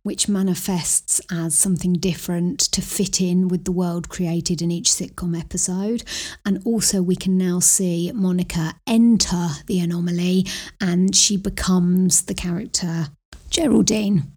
which 0.05 0.29
manifests 0.29 1.19
as 1.31 1.57
something 1.57 1.93
different 1.93 2.59
to 2.59 2.79
fit 2.79 3.19
in 3.19 3.47
with 3.47 3.65
the 3.65 3.71
world 3.71 4.07
created 4.07 4.61
in 4.61 4.69
each 4.69 4.91
sitcom 4.91 5.35
episode. 5.35 6.03
And 6.45 6.61
also, 6.63 7.01
we 7.01 7.15
can 7.15 7.39
now 7.39 7.59
see 7.59 8.11
Monica 8.13 8.75
enter 8.85 9.47
the 9.65 9.79
anomaly 9.79 10.45
and 10.79 11.15
she 11.15 11.37
becomes 11.37 12.21
the 12.25 12.35
character 12.35 13.07
Geraldine. 13.49 14.31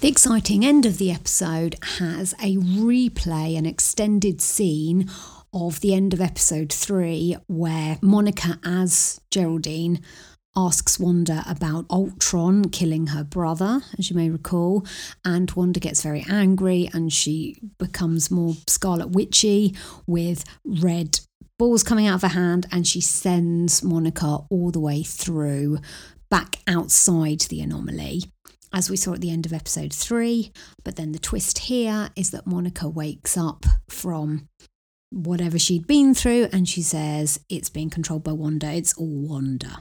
The 0.00 0.08
exciting 0.08 0.64
end 0.64 0.86
of 0.86 0.96
the 0.96 1.12
episode 1.12 1.76
has 1.98 2.32
a 2.42 2.56
replay, 2.56 3.54
an 3.54 3.66
extended 3.66 4.40
scene 4.40 5.10
of 5.52 5.80
the 5.80 5.92
end 5.92 6.14
of 6.14 6.22
episode 6.22 6.72
three, 6.72 7.36
where 7.48 7.98
Monica, 8.00 8.58
as 8.64 9.20
Geraldine, 9.30 10.00
asks 10.56 10.98
Wanda 10.98 11.44
about 11.48 11.86
Ultron 11.90 12.70
killing 12.70 13.08
her 13.08 13.24
brother, 13.24 13.80
as 13.98 14.10
you 14.10 14.16
may 14.16 14.30
recall, 14.30 14.84
and 15.24 15.50
Wanda 15.52 15.80
gets 15.80 16.02
very 16.02 16.24
angry 16.28 16.88
and 16.92 17.12
she 17.12 17.56
becomes 17.78 18.30
more 18.30 18.54
Scarlet 18.66 19.10
Witchy 19.10 19.74
with 20.06 20.44
red 20.64 21.20
balls 21.58 21.82
coming 21.82 22.06
out 22.06 22.16
of 22.16 22.22
her 22.22 22.28
hand, 22.28 22.66
and 22.72 22.86
she 22.86 23.00
sends 23.00 23.82
Monica 23.82 24.38
all 24.50 24.70
the 24.70 24.80
way 24.80 25.02
through 25.02 25.78
back 26.30 26.56
outside 26.66 27.40
the 27.42 27.60
anomaly 27.60 28.22
as 28.72 28.90
we 28.90 28.96
saw 28.96 29.14
at 29.14 29.20
the 29.20 29.30
end 29.30 29.46
of 29.46 29.52
episode 29.52 29.92
three. 29.92 30.52
But 30.84 30.96
then 30.96 31.12
the 31.12 31.18
twist 31.18 31.58
here 31.58 32.10
is 32.16 32.30
that 32.30 32.46
Monica 32.46 32.88
wakes 32.88 33.36
up 33.36 33.64
from 33.88 34.48
whatever 35.10 35.58
she'd 35.58 35.86
been 35.86 36.14
through 36.14 36.48
and 36.52 36.68
she 36.68 36.82
says 36.82 37.40
it's 37.48 37.70
being 37.70 37.90
controlled 37.90 38.24
by 38.24 38.32
Wanda, 38.32 38.70
it's 38.70 38.94
all 38.94 39.26
Wanda. 39.28 39.78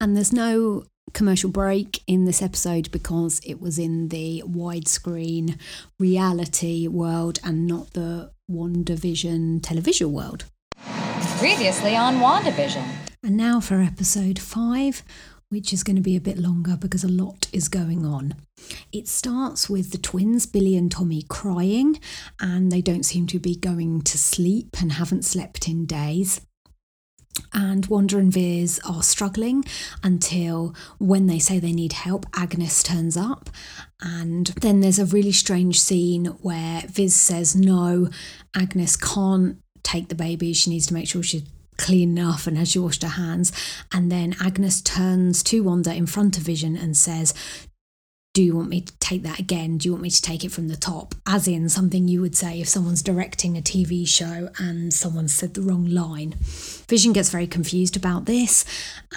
And 0.00 0.16
there's 0.16 0.32
no 0.32 0.84
commercial 1.12 1.50
break 1.50 2.02
in 2.06 2.24
this 2.24 2.40
episode 2.40 2.90
because 2.90 3.40
it 3.44 3.60
was 3.60 3.78
in 3.78 4.08
the 4.08 4.42
widescreen 4.46 5.58
reality 5.98 6.88
world 6.88 7.38
and 7.44 7.66
not 7.66 7.92
the 7.92 8.30
WandaVision 8.50 9.62
television 9.62 10.10
world. 10.12 10.44
Previously 11.38 11.96
on 11.96 12.16
WandaVision. 12.16 12.86
And 13.22 13.36
now 13.36 13.60
for 13.60 13.82
episode 13.82 14.38
five, 14.38 15.02
which 15.50 15.72
is 15.72 15.82
going 15.82 15.96
to 15.96 16.02
be 16.02 16.16
a 16.16 16.20
bit 16.20 16.38
longer 16.38 16.78
because 16.78 17.04
a 17.04 17.08
lot 17.08 17.48
is 17.52 17.68
going 17.68 18.06
on. 18.06 18.34
It 18.92 19.08
starts 19.08 19.68
with 19.68 19.90
the 19.90 19.98
twins, 19.98 20.46
Billy 20.46 20.76
and 20.76 20.90
Tommy, 20.90 21.22
crying, 21.28 22.00
and 22.40 22.72
they 22.72 22.80
don't 22.80 23.04
seem 23.04 23.26
to 23.26 23.38
be 23.38 23.56
going 23.56 24.00
to 24.02 24.16
sleep 24.16 24.80
and 24.80 24.92
haven't 24.92 25.24
slept 25.24 25.68
in 25.68 25.84
days. 25.84 26.40
And 27.52 27.86
Wanda 27.86 28.18
and 28.18 28.32
Viz 28.32 28.80
are 28.88 29.02
struggling 29.02 29.64
until 30.02 30.74
when 30.98 31.26
they 31.26 31.38
say 31.38 31.58
they 31.58 31.72
need 31.72 31.92
help, 31.92 32.26
Agnes 32.34 32.82
turns 32.82 33.16
up. 33.16 33.50
And 34.00 34.46
then 34.48 34.80
there's 34.80 34.98
a 34.98 35.06
really 35.06 35.32
strange 35.32 35.80
scene 35.80 36.26
where 36.42 36.82
Viz 36.86 37.14
says, 37.14 37.54
No, 37.54 38.08
Agnes 38.54 38.96
can't 38.96 39.58
take 39.82 40.08
the 40.08 40.14
baby. 40.14 40.52
She 40.52 40.70
needs 40.70 40.86
to 40.88 40.94
make 40.94 41.08
sure 41.08 41.22
she's 41.22 41.44
clean 41.80 42.10
enough 42.10 42.46
and 42.46 42.58
has 42.58 42.70
she 42.70 42.78
washed 42.78 43.02
her 43.02 43.08
hands? 43.08 43.52
And 43.92 44.12
then 44.12 44.36
Agnes 44.40 44.82
turns 44.82 45.42
to 45.44 45.62
Wanda 45.62 45.94
in 45.94 46.06
front 46.06 46.36
of 46.36 46.42
Vision 46.42 46.76
and 46.76 46.96
says, 46.96 47.32
do 48.40 48.46
you 48.46 48.56
want 48.56 48.70
me 48.70 48.80
to 48.80 48.98
take 49.00 49.22
that 49.24 49.38
again? 49.38 49.76
Do 49.76 49.86
you 49.86 49.92
want 49.92 50.02
me 50.02 50.08
to 50.08 50.22
take 50.22 50.44
it 50.44 50.50
from 50.50 50.68
the 50.68 50.76
top? 50.76 51.14
As 51.26 51.46
in 51.46 51.68
something 51.68 52.08
you 52.08 52.22
would 52.22 52.34
say 52.34 52.58
if 52.58 52.68
someone's 52.68 53.02
directing 53.02 53.58
a 53.58 53.60
TV 53.60 54.08
show 54.08 54.48
and 54.56 54.94
someone 54.94 55.28
said 55.28 55.52
the 55.52 55.60
wrong 55.60 55.84
line. 55.84 56.36
Vision 56.88 57.12
gets 57.12 57.28
very 57.28 57.46
confused 57.46 57.98
about 57.98 58.24
this 58.24 58.64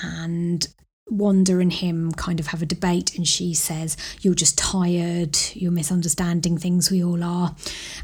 and 0.04 0.68
Wanda 1.08 1.60
and 1.60 1.72
him 1.72 2.12
kind 2.12 2.42
of 2.42 2.48
have 2.48 2.62
a 2.62 2.66
debate, 2.66 3.16
and 3.16 3.28
she 3.28 3.54
says, 3.54 3.96
You're 4.22 4.36
just 4.36 4.58
tired, 4.58 5.38
you're 5.54 5.72
misunderstanding 5.72 6.58
things, 6.58 6.90
we 6.90 7.04
all 7.04 7.24
are. 7.24 7.56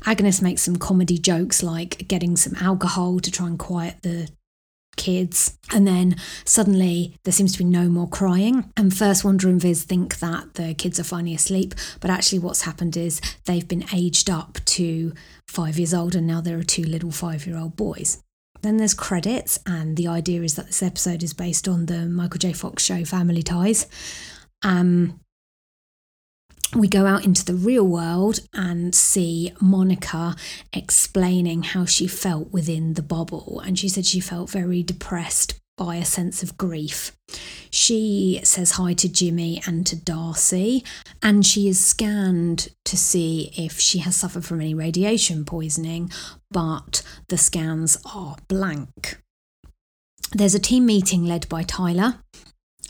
Agnes 0.05 0.41
makes 0.41 0.61
some 0.61 0.75
comedy 0.75 1.17
jokes 1.17 1.63
like 1.63 2.07
getting 2.07 2.35
some 2.37 2.55
alcohol 2.61 3.19
to 3.19 3.31
try 3.31 3.47
and 3.47 3.57
quiet 3.57 3.95
the 4.03 4.29
kids. 4.99 5.57
And 5.73 5.87
then 5.87 6.15
suddenly 6.45 7.15
there 7.23 7.33
seems 7.33 7.53
to 7.53 7.57
be 7.57 7.63
no 7.63 7.89
more 7.89 8.07
crying. 8.07 8.71
And 8.77 8.95
first 8.95 9.23
Wanda 9.23 9.47
and 9.47 9.59
Viz 9.59 9.83
think 9.83 10.19
that 10.19 10.53
the 10.53 10.75
kids 10.75 10.99
are 10.99 11.03
finally 11.03 11.33
asleep, 11.33 11.73
but 12.01 12.11
actually 12.11 12.39
what's 12.39 12.63
happened 12.63 12.95
is 12.95 13.19
they've 13.45 13.67
been 13.67 13.85
aged 13.91 14.29
up 14.29 14.59
to 14.65 15.13
five 15.47 15.79
years 15.79 15.93
old 15.93 16.13
and 16.13 16.27
now 16.27 16.41
there 16.41 16.59
are 16.59 16.63
two 16.63 16.83
little 16.83 17.11
five 17.11 17.47
year 17.47 17.57
old 17.57 17.75
boys. 17.75 18.21
Then 18.61 18.75
there's 18.75 18.93
credits, 18.93 19.57
and 19.65 19.95
the 19.95 20.07
idea 20.09 20.41
is 20.41 20.55
that 20.55 20.67
this 20.67 20.83
episode 20.83 21.23
is 21.23 21.33
based 21.33 21.65
on 21.65 21.85
the 21.85 22.07
Michael 22.07 22.39
J. 22.39 22.51
Fox 22.51 22.83
show 22.83 23.05
Family 23.05 23.41
Ties. 23.41 23.87
Um, 24.63 25.21
we 26.75 26.87
go 26.87 27.05
out 27.05 27.25
into 27.25 27.43
the 27.43 27.55
real 27.55 27.87
world 27.87 28.39
and 28.53 28.93
see 28.93 29.51
Monica 29.59 30.35
explaining 30.71 31.63
how 31.63 31.85
she 31.85 32.07
felt 32.07 32.51
within 32.51 32.93
the 32.93 33.01
bubble. 33.01 33.61
And 33.65 33.77
she 33.77 33.89
said 33.89 34.05
she 34.05 34.19
felt 34.19 34.49
very 34.49 34.83
depressed 34.83 35.59
by 35.77 35.95
a 35.95 36.05
sense 36.05 36.43
of 36.43 36.57
grief. 36.57 37.13
She 37.71 38.41
says 38.43 38.71
hi 38.71 38.93
to 38.95 39.07
Jimmy 39.07 39.61
and 39.65 39.87
to 39.87 39.95
Darcy, 39.95 40.83
and 41.23 41.45
she 41.45 41.69
is 41.69 41.79
scanned 41.79 42.67
to 42.83 42.97
see 42.97 43.51
if 43.57 43.79
she 43.79 43.99
has 43.99 44.15
suffered 44.15 44.43
from 44.43 44.59
any 44.59 44.73
radiation 44.73 45.45
poisoning, 45.45 46.11
but 46.51 47.01
the 47.29 47.37
scans 47.37 47.97
are 48.13 48.35
blank. 48.49 49.21
There's 50.33 50.55
a 50.55 50.59
team 50.59 50.85
meeting 50.85 51.25
led 51.25 51.47
by 51.47 51.63
Tyler 51.63 52.19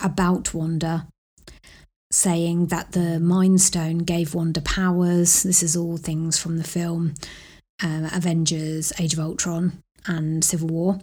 about 0.01 0.53
Wanda 0.53 1.07
saying 2.11 2.67
that 2.67 2.93
the 2.93 3.19
Mind 3.19 3.61
Stone 3.61 3.99
gave 3.99 4.33
Wanda 4.33 4.61
powers. 4.61 5.43
This 5.43 5.61
is 5.61 5.75
all 5.75 5.97
things 5.97 6.39
from 6.39 6.57
the 6.57 6.63
film 6.63 7.13
uh, 7.83 8.09
Avengers, 8.13 8.91
Age 8.99 9.13
of 9.13 9.19
Ultron, 9.19 9.83
and 10.05 10.43
Civil 10.43 10.67
War. 10.67 10.99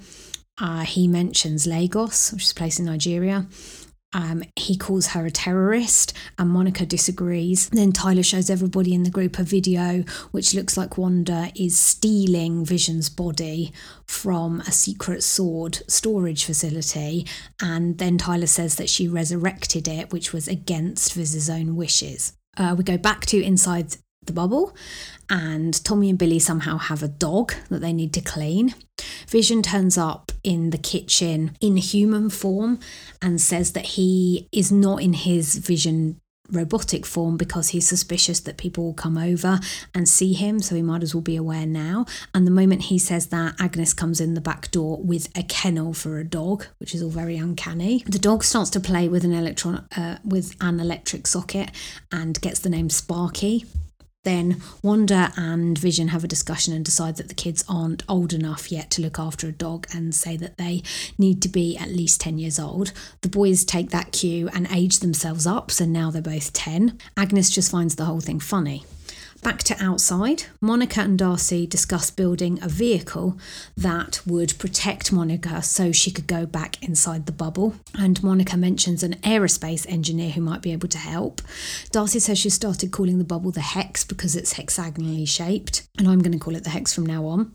Uh, 0.58 0.80
he 0.80 1.06
mentions 1.06 1.66
Lagos, 1.66 2.32
which 2.32 2.44
is 2.44 2.52
a 2.52 2.54
place 2.54 2.78
in 2.78 2.86
Nigeria. 2.86 3.46
Um, 4.16 4.42
he 4.56 4.78
calls 4.78 5.08
her 5.08 5.26
a 5.26 5.30
terrorist, 5.30 6.14
and 6.38 6.48
Monica 6.48 6.86
disagrees. 6.86 7.68
Then 7.68 7.92
Tyler 7.92 8.22
shows 8.22 8.48
everybody 8.48 8.94
in 8.94 9.02
the 9.02 9.10
group 9.10 9.38
a 9.38 9.42
video 9.42 10.04
which 10.30 10.54
looks 10.54 10.78
like 10.78 10.96
Wanda 10.96 11.52
is 11.54 11.78
stealing 11.78 12.64
Vision's 12.64 13.10
body 13.10 13.74
from 14.06 14.60
a 14.60 14.72
secret 14.72 15.22
sword 15.22 15.82
storage 15.86 16.46
facility. 16.46 17.26
And 17.60 17.98
then 17.98 18.16
Tyler 18.16 18.46
says 18.46 18.76
that 18.76 18.88
she 18.88 19.06
resurrected 19.06 19.86
it, 19.86 20.10
which 20.14 20.32
was 20.32 20.48
against 20.48 21.12
Viz's 21.12 21.50
own 21.50 21.76
wishes. 21.76 22.32
Uh, 22.56 22.74
we 22.76 22.84
go 22.84 22.96
back 22.96 23.26
to 23.26 23.42
inside 23.42 23.98
the 24.26 24.32
bubble, 24.32 24.74
and 25.28 25.82
Tommy 25.84 26.10
and 26.10 26.18
Billy 26.18 26.38
somehow 26.38 26.78
have 26.78 27.02
a 27.02 27.08
dog 27.08 27.54
that 27.68 27.80
they 27.80 27.92
need 27.92 28.12
to 28.14 28.20
clean. 28.20 28.74
Vision 29.28 29.62
turns 29.62 29.98
up 29.98 30.32
in 30.42 30.70
the 30.70 30.78
kitchen 30.78 31.56
in 31.60 31.76
human 31.76 32.30
form 32.30 32.78
and 33.20 33.40
says 33.40 33.72
that 33.72 33.86
he 33.86 34.48
is 34.52 34.70
not 34.70 35.02
in 35.02 35.12
his 35.12 35.56
vision 35.56 36.20
robotic 36.50 37.04
form 37.04 37.36
because 37.36 37.68
he's 37.70 37.88
suspicious 37.88 38.40
that 38.40 38.56
people 38.56 38.84
will 38.84 38.94
come 38.94 39.18
over 39.18 39.60
and 39.94 40.08
see 40.08 40.32
him, 40.32 40.60
so 40.60 40.74
he 40.74 40.82
might 40.82 41.02
as 41.02 41.14
well 41.14 41.22
be 41.22 41.36
aware 41.36 41.66
now. 41.66 42.06
And 42.34 42.46
the 42.46 42.50
moment 42.50 42.82
he 42.82 42.98
says 42.98 43.28
that, 43.28 43.54
Agnes 43.58 43.92
comes 43.92 44.20
in 44.20 44.34
the 44.34 44.40
back 44.40 44.70
door 44.70 45.00
with 45.02 45.28
a 45.36 45.42
kennel 45.42 45.92
for 45.92 46.18
a 46.18 46.24
dog, 46.24 46.66
which 46.78 46.94
is 46.94 47.02
all 47.02 47.10
very 47.10 47.36
uncanny. 47.36 48.04
The 48.06 48.18
dog 48.18 48.44
starts 48.44 48.70
to 48.70 48.80
play 48.80 49.08
with 49.08 49.24
an 49.24 49.32
electron 49.32 49.86
uh, 49.96 50.18
with 50.24 50.56
an 50.60 50.80
electric 50.80 51.26
socket 51.26 51.70
and 52.12 52.40
gets 52.40 52.60
the 52.60 52.70
name 52.70 52.90
Sparky. 52.90 53.64
Then 54.26 54.60
Wanda 54.82 55.32
and 55.36 55.78
Vision 55.78 56.08
have 56.08 56.24
a 56.24 56.26
discussion 56.26 56.74
and 56.74 56.84
decide 56.84 57.14
that 57.14 57.28
the 57.28 57.34
kids 57.34 57.64
aren't 57.68 58.02
old 58.08 58.32
enough 58.32 58.72
yet 58.72 58.90
to 58.90 59.00
look 59.00 59.20
after 59.20 59.46
a 59.46 59.52
dog 59.52 59.86
and 59.94 60.12
say 60.12 60.36
that 60.36 60.58
they 60.58 60.82
need 61.16 61.40
to 61.42 61.48
be 61.48 61.76
at 61.76 61.90
least 61.90 62.22
10 62.22 62.36
years 62.36 62.58
old. 62.58 62.92
The 63.20 63.28
boys 63.28 63.64
take 63.64 63.90
that 63.90 64.10
cue 64.10 64.48
and 64.52 64.66
age 64.72 64.98
themselves 64.98 65.46
up, 65.46 65.70
so 65.70 65.84
now 65.84 66.10
they're 66.10 66.20
both 66.20 66.52
10. 66.52 66.98
Agnes 67.16 67.50
just 67.50 67.70
finds 67.70 67.94
the 67.94 68.06
whole 68.06 68.18
thing 68.18 68.40
funny. 68.40 68.84
Back 69.42 69.62
to 69.64 69.76
outside, 69.82 70.44
Monica 70.60 71.00
and 71.00 71.18
Darcy 71.18 71.66
discuss 71.66 72.10
building 72.10 72.58
a 72.62 72.68
vehicle 72.68 73.38
that 73.76 74.20
would 74.26 74.58
protect 74.58 75.12
Monica 75.12 75.62
so 75.62 75.92
she 75.92 76.10
could 76.10 76.26
go 76.26 76.46
back 76.46 76.82
inside 76.82 77.26
the 77.26 77.32
bubble. 77.32 77.74
And 77.94 78.22
Monica 78.22 78.56
mentions 78.56 79.02
an 79.02 79.14
aerospace 79.16 79.86
engineer 79.88 80.30
who 80.30 80.40
might 80.40 80.62
be 80.62 80.72
able 80.72 80.88
to 80.88 80.98
help. 80.98 81.42
Darcy 81.92 82.18
says 82.18 82.38
she 82.38 82.50
started 82.50 82.90
calling 82.90 83.18
the 83.18 83.24
bubble 83.24 83.52
the 83.52 83.60
Hex 83.60 84.04
because 84.04 84.34
it's 84.34 84.54
hexagonally 84.54 85.26
shaped, 85.26 85.86
and 85.98 86.08
I'm 86.08 86.20
going 86.20 86.32
to 86.32 86.38
call 86.38 86.56
it 86.56 86.64
the 86.64 86.70
Hex 86.70 86.92
from 86.92 87.06
now 87.06 87.26
on. 87.26 87.54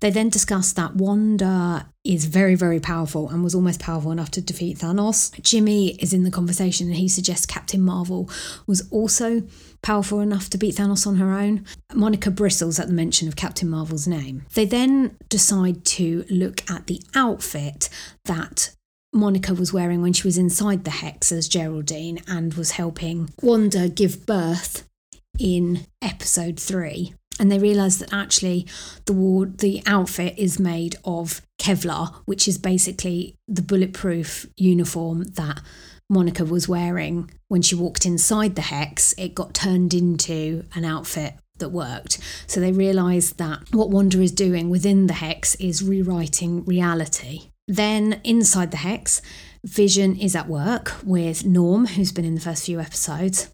They 0.00 0.10
then 0.10 0.30
discuss 0.30 0.72
that 0.72 0.96
Wanda 0.96 1.88
is 2.14 2.26
very, 2.26 2.54
very 2.54 2.80
powerful 2.80 3.28
and 3.28 3.42
was 3.42 3.54
almost 3.54 3.80
powerful 3.80 4.12
enough 4.12 4.30
to 4.32 4.40
defeat 4.40 4.78
Thanos. 4.78 5.32
Jimmy 5.42 5.94
is 5.96 6.12
in 6.12 6.24
the 6.24 6.30
conversation 6.30 6.86
and 6.88 6.96
he 6.96 7.08
suggests 7.08 7.46
Captain 7.46 7.80
Marvel 7.80 8.30
was 8.66 8.88
also 8.90 9.42
powerful 9.82 10.20
enough 10.20 10.50
to 10.50 10.58
beat 10.58 10.76
Thanos 10.76 11.06
on 11.06 11.16
her 11.16 11.32
own. 11.32 11.64
Monica 11.94 12.30
bristles 12.30 12.78
at 12.78 12.86
the 12.86 12.92
mention 12.92 13.28
of 13.28 13.36
Captain 13.36 13.68
Marvel's 13.68 14.06
name. 14.06 14.44
They 14.54 14.64
then 14.64 15.16
decide 15.28 15.84
to 15.84 16.24
look 16.30 16.68
at 16.70 16.86
the 16.86 17.00
outfit 17.14 17.88
that 18.24 18.74
Monica 19.12 19.54
was 19.54 19.72
wearing 19.72 20.02
when 20.02 20.12
she 20.12 20.26
was 20.26 20.38
inside 20.38 20.84
the 20.84 20.90
Hex 20.90 21.32
as 21.32 21.48
Geraldine 21.48 22.20
and 22.28 22.54
was 22.54 22.72
helping 22.72 23.30
Wanda 23.42 23.88
give 23.88 24.26
birth 24.26 24.88
in 25.38 25.86
episode 26.02 26.58
three. 26.58 27.14
And 27.38 27.52
they 27.52 27.58
realise 27.58 27.96
that 27.98 28.12
actually 28.12 28.66
the 29.04 29.52
the 29.58 29.82
outfit 29.86 30.34
is 30.38 30.58
made 30.58 30.96
of 31.04 31.42
Kevlar, 31.58 32.14
which 32.24 32.48
is 32.48 32.58
basically 32.58 33.36
the 33.46 33.62
bulletproof 33.62 34.46
uniform 34.56 35.24
that 35.34 35.60
Monica 36.08 36.44
was 36.44 36.68
wearing 36.68 37.30
when 37.48 37.62
she 37.62 37.74
walked 37.74 38.06
inside 38.06 38.54
the 38.54 38.62
hex, 38.62 39.14
it 39.18 39.34
got 39.34 39.54
turned 39.54 39.94
into 39.94 40.64
an 40.74 40.84
outfit 40.84 41.34
that 41.58 41.70
worked. 41.70 42.18
So 42.46 42.60
they 42.60 42.72
realised 42.72 43.38
that 43.38 43.62
what 43.72 43.90
Wanda 43.90 44.20
is 44.20 44.32
doing 44.32 44.68
within 44.68 45.06
the 45.06 45.14
hex 45.14 45.54
is 45.56 45.82
rewriting 45.82 46.64
reality. 46.64 47.50
Then 47.68 48.20
inside 48.24 48.70
the 48.70 48.78
hex, 48.78 49.22
Vision 49.64 50.16
is 50.16 50.36
at 50.36 50.48
work 50.48 50.94
with 51.02 51.44
Norm, 51.44 51.86
who's 51.86 52.12
been 52.12 52.24
in 52.24 52.36
the 52.36 52.40
first 52.40 52.66
few 52.66 52.78
episodes. 52.78 53.50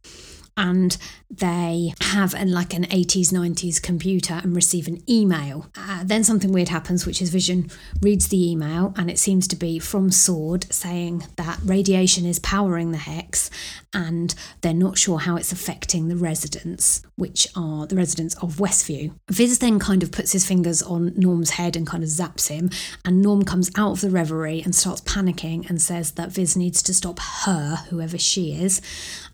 And 0.57 0.97
they 1.31 1.95
have 2.01 2.35
an, 2.35 2.53
like 2.53 2.75
an 2.75 2.85
80s 2.85 3.33
90s 3.33 3.81
computer 3.81 4.41
and 4.43 4.55
receive 4.55 4.87
an 4.87 5.03
email. 5.09 5.71
Uh, 5.77 6.03
then 6.05 6.23
something 6.23 6.53
weird 6.53 6.69
happens 6.69 7.07
which 7.07 7.23
is 7.23 7.31
vision 7.31 7.71
reads 8.03 8.29
the 8.29 8.51
email 8.51 8.93
and 8.97 9.11
it 9.11 9.19
seems 9.19 9.49
to 9.49 9.57
be 9.57 9.79
from 9.79 10.11
sword 10.11 10.71
saying 10.73 11.25
that 11.37 11.59
radiation 11.65 12.27
is 12.27 12.39
powering 12.39 12.93
the 12.93 12.99
hex 12.99 13.51
and 13.95 14.35
they're 14.61 14.75
not 14.75 14.99
sure 14.99 15.21
how 15.21 15.37
it's 15.37 15.53
affecting 15.53 16.09
the 16.09 16.17
residents 16.17 17.03
which 17.17 17.49
are 17.57 17.87
the 17.87 17.97
residents 17.97 18.35
of 18.43 18.57
westview. 18.57 19.13
Viz 19.31 19.59
then 19.59 19.79
kind 19.79 20.03
of 20.03 20.13
puts 20.13 20.33
his 20.33 20.47
fingers 20.47 20.83
on 20.83 21.13
norm's 21.17 21.51
head 21.51 21.77
and 21.77 21.87
kind 21.87 22.03
of 22.03 22.09
zaps 22.11 22.49
him 22.49 22.71
and 23.05 23.23
norm 23.23 23.45
comes 23.45 23.71
out 23.77 23.93
of 23.93 24.01
the 24.01 24.11
reverie 24.11 24.63
and 24.63 24.75
starts 24.75 25.01
panicking 25.03 25.69
and 25.69 25.81
says 25.81 26.13
that 26.13 26.31
viz 26.31 26.57
needs 26.57 26.83
to 26.83 26.93
stop 26.93 27.19
her 27.45 27.77
whoever 27.89 28.19
she 28.19 28.53
is 28.53 28.83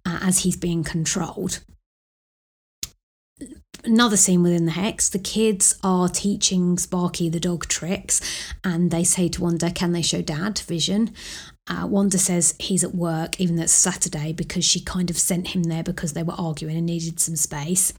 uh, 0.04 0.18
as 0.22 0.40
he's 0.40 0.56
being 0.56 0.84
controlled. 0.84 1.60
Another 3.84 4.16
scene 4.16 4.42
within 4.42 4.66
the 4.66 4.72
hex 4.72 5.08
the 5.08 5.20
kids 5.20 5.78
are 5.84 6.08
teaching 6.08 6.76
Sparky 6.78 7.28
the 7.28 7.38
dog 7.38 7.68
tricks, 7.68 8.20
and 8.64 8.90
they 8.90 9.04
say 9.04 9.28
to 9.28 9.42
Wanda, 9.42 9.70
Can 9.70 9.92
they 9.92 10.02
show 10.02 10.20
dad 10.20 10.58
vision? 10.58 11.14
Uh, 11.68 11.86
Wanda 11.86 12.18
says 12.18 12.54
he's 12.58 12.82
at 12.82 12.94
work, 12.94 13.40
even 13.40 13.56
though 13.56 13.62
it's 13.62 13.72
Saturday, 13.72 14.32
because 14.32 14.64
she 14.64 14.80
kind 14.80 15.10
of 15.10 15.18
sent 15.18 15.48
him 15.48 15.64
there 15.64 15.82
because 15.82 16.14
they 16.14 16.22
were 16.22 16.34
arguing 16.36 16.76
and 16.76 16.86
needed 16.86 17.20
some 17.20 17.36
space. 17.36 17.92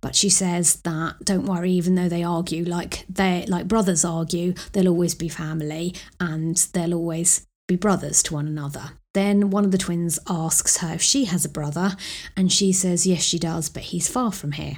But 0.00 0.14
she 0.14 0.28
says 0.28 0.76
that 0.82 1.16
don't 1.24 1.46
worry, 1.46 1.72
even 1.72 1.96
though 1.96 2.08
they 2.08 2.22
argue, 2.22 2.64
like 2.64 3.04
they 3.08 3.46
like 3.46 3.66
brothers 3.66 4.04
argue, 4.04 4.54
they'll 4.72 4.88
always 4.88 5.14
be 5.14 5.28
family 5.28 5.94
and 6.20 6.56
they'll 6.72 6.94
always 6.94 7.46
be 7.66 7.76
brothers 7.76 8.22
to 8.24 8.34
one 8.34 8.46
another. 8.46 8.92
Then 9.16 9.48
one 9.48 9.64
of 9.64 9.70
the 9.70 9.78
twins 9.78 10.18
asks 10.28 10.76
her 10.76 10.92
if 10.92 11.00
she 11.00 11.24
has 11.24 11.46
a 11.46 11.48
brother, 11.48 11.96
and 12.36 12.52
she 12.52 12.70
says 12.70 13.06
yes, 13.06 13.22
she 13.22 13.38
does, 13.38 13.70
but 13.70 13.84
he's 13.84 14.08
far 14.08 14.30
from 14.30 14.52
here. 14.52 14.76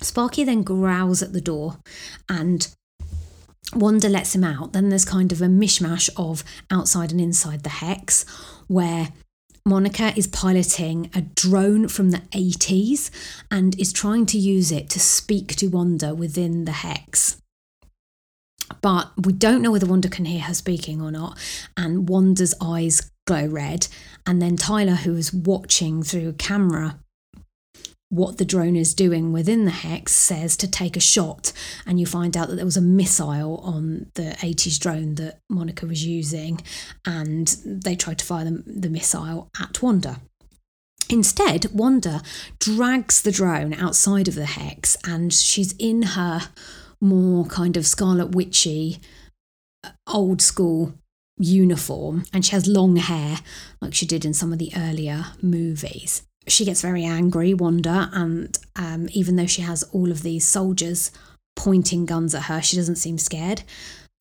Sparky 0.00 0.44
then 0.44 0.62
growls 0.62 1.24
at 1.24 1.32
the 1.32 1.40
door 1.40 1.78
and 2.28 2.68
Wanda 3.74 4.08
lets 4.08 4.36
him 4.36 4.44
out. 4.44 4.74
Then 4.74 4.90
there's 4.90 5.04
kind 5.04 5.32
of 5.32 5.42
a 5.42 5.46
mishmash 5.46 6.08
of 6.16 6.44
outside 6.70 7.10
and 7.10 7.20
inside 7.20 7.64
the 7.64 7.80
hex 7.82 8.24
where 8.68 9.08
Monica 9.66 10.12
is 10.16 10.28
piloting 10.28 11.10
a 11.12 11.22
drone 11.22 11.88
from 11.88 12.10
the 12.12 12.22
80s 12.30 13.10
and 13.50 13.76
is 13.76 13.92
trying 13.92 14.26
to 14.26 14.38
use 14.38 14.70
it 14.70 14.88
to 14.90 15.00
speak 15.00 15.56
to 15.56 15.66
Wanda 15.66 16.14
within 16.14 16.64
the 16.64 16.70
hex 16.70 17.42
but 18.80 19.10
we 19.24 19.32
don't 19.32 19.62
know 19.62 19.70
whether 19.70 19.86
Wanda 19.86 20.08
can 20.08 20.24
hear 20.24 20.42
her 20.42 20.54
speaking 20.54 21.00
or 21.00 21.10
not. 21.10 21.38
And 21.76 22.08
Wanda's 22.08 22.54
eyes 22.60 23.10
glow 23.28 23.46
red. 23.46 23.86
And 24.26 24.42
then 24.42 24.56
Tyler, 24.56 24.94
who 24.94 25.14
is 25.14 25.32
watching 25.32 26.02
through 26.02 26.28
a 26.30 26.32
camera 26.32 26.98
what 28.10 28.38
the 28.38 28.44
drone 28.44 28.74
is 28.74 28.94
doing 28.94 29.32
within 29.32 29.66
the 29.66 29.70
hex, 29.70 30.12
says 30.14 30.56
to 30.56 30.70
take 30.70 30.96
a 30.96 31.00
shot. 31.00 31.52
And 31.86 32.00
you 32.00 32.06
find 32.06 32.36
out 32.36 32.48
that 32.48 32.56
there 32.56 32.64
was 32.64 32.78
a 32.78 32.82
missile 32.82 33.58
on 33.58 34.10
the 34.14 34.34
80s 34.40 34.78
drone 34.80 35.16
that 35.16 35.40
Monica 35.50 35.86
was 35.86 36.04
using. 36.04 36.60
And 37.04 37.46
they 37.64 37.94
tried 37.94 38.18
to 38.20 38.24
fire 38.24 38.46
the, 38.46 38.62
the 38.66 38.88
missile 38.88 39.50
at 39.60 39.82
Wanda. 39.82 40.20
Instead, 41.10 41.66
Wanda 41.72 42.22
drags 42.58 43.20
the 43.20 43.32
drone 43.32 43.74
outside 43.74 44.28
of 44.28 44.34
the 44.34 44.46
hex 44.46 44.96
and 45.04 45.32
she's 45.32 45.74
in 45.78 46.02
her 46.02 46.50
more 47.00 47.46
kind 47.46 47.76
of 47.78 47.86
Scarlet 47.86 48.34
Witchy, 48.34 49.00
uh, 49.84 49.90
old 50.06 50.42
school 50.42 50.92
uniform, 51.38 52.24
and 52.32 52.44
she 52.44 52.52
has 52.52 52.66
long 52.66 52.96
hair 52.96 53.38
like 53.80 53.94
she 53.94 54.06
did 54.06 54.24
in 54.24 54.34
some 54.34 54.52
of 54.52 54.58
the 54.58 54.72
earlier 54.76 55.26
movies. 55.42 56.22
She 56.46 56.64
gets 56.64 56.82
very 56.82 57.04
angry, 57.04 57.54
Wanda, 57.54 58.10
and 58.12 58.56
um, 58.76 59.08
even 59.12 59.36
though 59.36 59.46
she 59.46 59.62
has 59.62 59.82
all 59.92 60.10
of 60.10 60.22
these 60.22 60.46
soldiers 60.46 61.10
pointing 61.56 62.06
guns 62.06 62.34
at 62.34 62.44
her, 62.44 62.62
she 62.62 62.76
doesn't 62.76 62.96
seem 62.96 63.18
scared. 63.18 63.62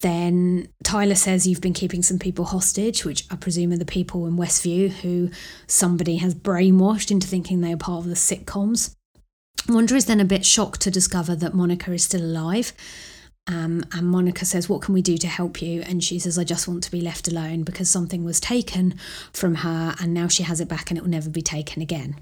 Then 0.01 0.67
Tyler 0.83 1.15
says 1.15 1.47
you've 1.47 1.61
been 1.61 1.73
keeping 1.73 2.03
some 2.03 2.19
people 2.19 2.45
hostage, 2.45 3.03
which 3.03 3.25
I 3.31 3.35
presume 3.35 3.71
are 3.71 3.77
the 3.77 3.85
people 3.85 4.27
in 4.27 4.37
Westview 4.37 4.89
who 4.89 5.29
somebody 5.65 6.17
has 6.17 6.35
brainwashed 6.35 7.09
into 7.09 7.27
thinking 7.27 7.61
they 7.61 7.73
are 7.73 7.77
part 7.77 8.03
of 8.03 8.09
the 8.09 8.15
sitcoms. 8.15 8.93
Wanda 9.67 9.95
is 9.95 10.05
then 10.05 10.19
a 10.19 10.25
bit 10.25 10.45
shocked 10.45 10.81
to 10.81 10.91
discover 10.91 11.35
that 11.35 11.55
Monica 11.55 11.91
is 11.91 12.03
still 12.03 12.21
alive. 12.21 12.73
Um, 13.47 13.85
and 13.93 14.07
Monica 14.07 14.45
says, 14.45 14.67
What 14.67 14.81
can 14.81 14.93
we 14.93 15.01
do 15.01 15.17
to 15.17 15.27
help 15.27 15.61
you? 15.61 15.81
And 15.81 16.03
she 16.03 16.19
says, 16.19 16.37
I 16.37 16.43
just 16.43 16.67
want 16.67 16.83
to 16.83 16.91
be 16.91 17.01
left 17.01 17.27
alone 17.27 17.63
because 17.63 17.89
something 17.89 18.23
was 18.23 18.39
taken 18.39 18.95
from 19.31 19.55
her 19.55 19.95
and 19.99 20.13
now 20.13 20.27
she 20.27 20.43
has 20.43 20.59
it 20.59 20.67
back 20.67 20.89
and 20.89 20.97
it 20.97 21.01
will 21.01 21.09
never 21.09 21.29
be 21.29 21.41
taken 21.41 21.81
again. 21.81 22.17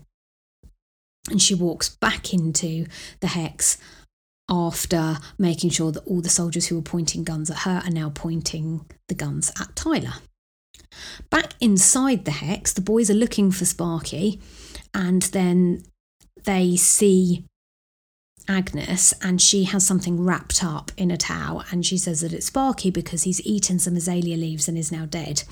And 1.30 1.42
she 1.42 1.56
walks 1.56 1.90
back 1.90 2.34
into 2.34 2.86
the 3.20 3.28
hex 3.28 3.80
after 4.48 5.18
making 5.40 5.72
sure 5.72 5.92
that 5.92 6.06
all 6.06 6.22
the 6.22 6.30
soldiers 6.30 6.68
who 6.68 6.76
were 6.76 6.82
pointing 6.84 7.24
guns 7.24 7.50
at 7.50 7.60
her 7.60 7.82
are 7.84 7.92
now 7.92 8.12
pointing 8.14 8.86
the 9.08 9.16
guns 9.16 9.52
at 9.60 9.76
Tyler. 9.76 10.14
Back 11.32 11.54
inside 11.60 12.26
the 12.26 12.32
hex, 12.32 12.72
the 12.72 12.82
boys 12.82 13.10
are 13.10 13.16
looking 13.16 13.52
for 13.52 13.66
Sparky, 13.66 14.40
and 14.94 15.24
then 15.24 15.84
they 16.44 16.76
see 16.76 17.46
Agnes 18.48 19.14
and 19.22 19.42
she 19.42 19.64
has 19.66 19.86
something 19.86 20.24
wrapped 20.24 20.64
up 20.64 20.92
in 20.98 21.12
a 21.12 21.18
towel 21.18 21.64
and 21.72 21.86
she 21.86 21.98
says 21.98 22.22
that 22.22 22.34
it's 22.34 22.48
Sparky 22.48 22.92
because 22.92 23.24
he's 23.24 23.46
eaten 23.46 23.80
some 23.80 23.96
azalea 23.96 24.38
leaves 24.38 24.68
and 24.68 24.78
is 24.78 24.92
now 24.92 25.06
dead. 25.06 25.44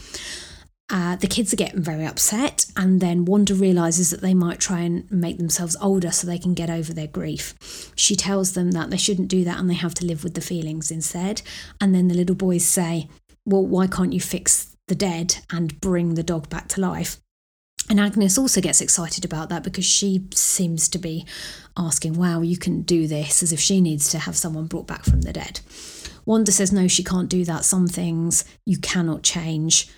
Uh, 0.89 1.15
the 1.15 1.27
kids 1.27 1.53
are 1.53 1.57
getting 1.57 1.81
very 1.81 2.05
upset, 2.05 2.65
and 2.75 2.99
then 2.99 3.25
Wanda 3.25 3.55
realizes 3.55 4.11
that 4.11 4.21
they 4.21 4.33
might 4.33 4.59
try 4.59 4.81
and 4.81 5.09
make 5.09 5.37
themselves 5.37 5.77
older 5.81 6.11
so 6.11 6.27
they 6.27 6.37
can 6.37 6.53
get 6.53 6.69
over 6.69 6.93
their 6.93 7.07
grief. 7.07 7.91
She 7.95 8.15
tells 8.15 8.53
them 8.53 8.71
that 8.71 8.89
they 8.89 8.97
shouldn't 8.97 9.29
do 9.29 9.43
that 9.45 9.59
and 9.59 9.69
they 9.69 9.75
have 9.75 9.93
to 9.95 10.05
live 10.05 10.23
with 10.23 10.35
the 10.35 10.41
feelings 10.41 10.91
instead. 10.91 11.41
And 11.79 11.95
then 11.95 12.09
the 12.09 12.15
little 12.15 12.35
boys 12.35 12.65
say, 12.65 13.07
Well, 13.45 13.65
why 13.65 13.87
can't 13.87 14.13
you 14.13 14.19
fix 14.19 14.75
the 14.87 14.95
dead 14.95 15.37
and 15.49 15.79
bring 15.79 16.13
the 16.13 16.21
dog 16.21 16.49
back 16.49 16.67
to 16.69 16.81
life? 16.81 17.22
And 17.89 17.99
Agnes 17.99 18.37
also 18.37 18.61
gets 18.61 18.81
excited 18.81 19.25
about 19.25 19.49
that 19.49 19.63
because 19.63 19.85
she 19.85 20.27
seems 20.33 20.87
to 20.89 20.97
be 20.97 21.25
asking, 21.77 22.13
Wow, 22.13 22.41
you 22.41 22.57
can 22.57 22.81
do 22.81 23.07
this, 23.07 23.43
as 23.43 23.51
if 23.51 23.59
she 23.59 23.81
needs 23.81 24.09
to 24.11 24.19
have 24.19 24.37
someone 24.37 24.67
brought 24.67 24.87
back 24.87 25.03
from 25.03 25.21
the 25.21 25.33
dead. 25.33 25.59
Wanda 26.25 26.51
says, 26.51 26.71
No, 26.71 26.87
she 26.87 27.03
can't 27.03 27.29
do 27.29 27.43
that. 27.45 27.65
Some 27.65 27.87
things 27.87 28.45
you 28.65 28.77
cannot 28.77 29.23
change. 29.23 29.89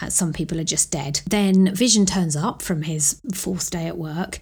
Uh, 0.00 0.08
some 0.08 0.32
people 0.32 0.58
are 0.58 0.64
just 0.64 0.90
dead. 0.90 1.20
Then 1.26 1.74
Vision 1.74 2.06
turns 2.06 2.34
up 2.34 2.62
from 2.62 2.82
his 2.82 3.20
fourth 3.34 3.70
day 3.70 3.86
at 3.86 3.98
work 3.98 4.40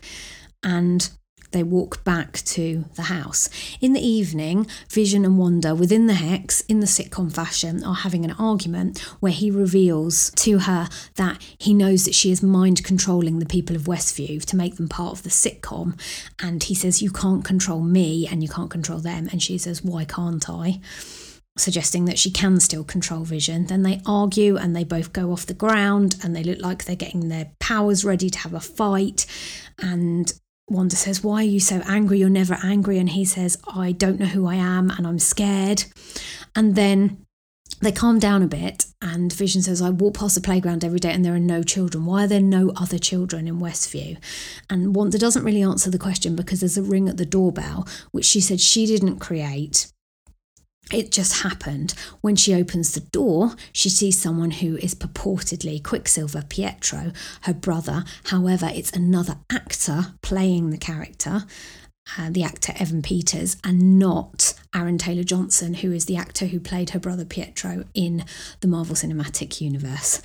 and 0.63 1.11
they 1.53 1.63
walk 1.63 2.03
back 2.05 2.33
to 2.45 2.85
the 2.97 3.03
house. 3.03 3.49
In 3.81 3.93
the 3.93 4.07
evening, 4.07 4.67
Vision 4.91 5.25
and 5.25 5.39
Wanda, 5.39 5.75
within 5.75 6.07
the 6.07 6.15
hex, 6.15 6.61
in 6.63 6.81
the 6.81 6.87
sitcom 6.87 7.33
fashion, 7.33 7.85
are 7.85 7.95
having 7.95 8.25
an 8.25 8.33
argument 8.33 9.01
where 9.21 9.33
he 9.33 9.51
reveals 9.51 10.31
to 10.37 10.61
her 10.61 10.89
that 11.17 11.43
he 11.59 11.75
knows 11.75 12.05
that 12.05 12.15
she 12.15 12.31
is 12.31 12.43
mind 12.43 12.85
controlling 12.85 13.39
the 13.39 13.47
people 13.47 13.77
of 13.77 13.83
Westview 13.83 14.45
to 14.45 14.57
make 14.57 14.77
them 14.77 14.89
part 14.89 15.13
of 15.13 15.23
the 15.23 15.31
sitcom. 15.31 15.99
And 16.41 16.63
he 16.63 16.75
says, 16.75 17.03
You 17.03 17.11
can't 17.11 17.45
control 17.45 17.81
me 17.81 18.27
and 18.27 18.43
you 18.43 18.49
can't 18.49 18.71
control 18.71 18.99
them. 18.99 19.29
And 19.31 19.43
she 19.43 19.59
says, 19.59 19.83
Why 19.83 20.05
can't 20.05 20.49
I? 20.49 20.81
suggesting 21.57 22.07
that 22.07 22.19
she 22.19 22.31
can 22.31 22.59
still 22.61 22.85
control 22.85 23.25
vision. 23.25 23.67
Then 23.67 23.83
they 23.83 24.01
argue 24.07 24.57
and 24.57 24.75
they 24.75 24.85
both 24.85 25.13
go 25.13 25.33
off 25.33 25.47
the 25.47 25.55
ground 25.55 26.17
and 26.23 26.35
they 26.35 26.43
look 26.43 26.61
like 26.61 26.85
they're 26.85 26.97
getting 26.97 27.29
their 27.29 27.53
powers 27.61 28.05
ready 28.05 28.31
to 28.31 28.39
have 28.39 28.55
a 28.55 28.61
fight. 28.61 29.27
And 29.79 30.33
Wanda 30.73 30.97
says, 30.97 31.23
Why 31.23 31.37
are 31.37 31.43
you 31.43 31.61
so 31.61 31.83
angry? 31.87 32.19
You're 32.19 32.31
never 32.31 32.59
angry. 32.63 32.99
And 32.99 33.11
he 33.11 33.25
says, 33.25 33.59
I 33.73 33.93
don't 33.93 34.19
know 34.19 34.27
who 34.27 34.47
I 34.47 34.55
am 34.55 34.91
and 34.91 35.07
I'm 35.07 35.19
scared. 35.19 35.85
And 36.57 36.75
then 36.75 37.27
they 37.81 37.91
calm 37.91 38.21
down 38.21 38.45
a 38.45 38.47
bit, 38.47 38.87
and 39.01 39.33
Vision 39.33 39.61
says, 39.61 39.83
I 39.83 39.91
walk 39.91 40.15
past 40.15 40.37
the 40.37 40.41
playground 40.41 40.85
every 40.85 41.01
day 41.01 41.13
and 41.13 41.25
there 41.25 41.35
are 41.35 41.41
no 41.41 41.65
children. 41.65 42.07
Why 42.07 42.25
are 42.25 42.29
there 42.29 42.41
no 42.41 42.71
other 42.77 42.97
children 42.97 43.49
in 43.49 43.59
Westview? 43.59 44.19
And 44.71 44.95
Wanda 44.95 45.19
doesn't 45.19 45.43
really 45.43 45.63
answer 45.63 45.91
the 45.91 45.99
question 45.99 46.37
because 46.37 46.61
there's 46.61 46.79
a 46.79 46.83
ring 46.83 47.09
at 47.09 47.17
the 47.17 47.27
doorbell, 47.27 47.89
which 48.13 48.25
she 48.25 48.41
said 48.41 48.61
she 48.61 48.87
didn't 48.87 49.19
create 49.19 49.93
it 50.93 51.11
just 51.11 51.43
happened. 51.43 51.95
When 52.21 52.37
she 52.37 52.55
opens 52.55 52.93
the 52.93 53.01
door, 53.01 53.55
she 53.73 53.89
sees 53.89 54.19
someone 54.19 54.51
who 54.51 54.77
is 54.77 54.95
purportedly 54.95 55.83
Quicksilver 55.83 56.45
Pietro, 56.49 57.13
her 57.43 57.55
brother. 57.55 58.05
However, 58.25 58.71
it's 58.73 58.93
another 58.93 59.39
actor 59.51 60.15
playing 60.23 60.71
the 60.71 60.79
character, 60.79 61.45
uh, 62.19 62.31
the 62.31 62.43
actor 62.43 62.73
Evan 62.79 63.03
Peters, 63.03 63.57
and 63.65 63.99
not 63.99 64.55
Aaron 64.75 64.99
Taylor 64.99 65.25
Johnson, 65.25 65.75
who 65.75 65.93
is 65.93 66.07
the 66.07 66.17
actor 66.17 66.47
who 66.47 66.61
played 66.61 66.91
her 66.91 67.01
brother 67.01 67.25
Pietro 67.25 67.85
in 67.95 68.25
the 68.61 68.69
Marvel 68.69 68.97
Cinematic 68.97 69.61
Universe. 69.61 70.21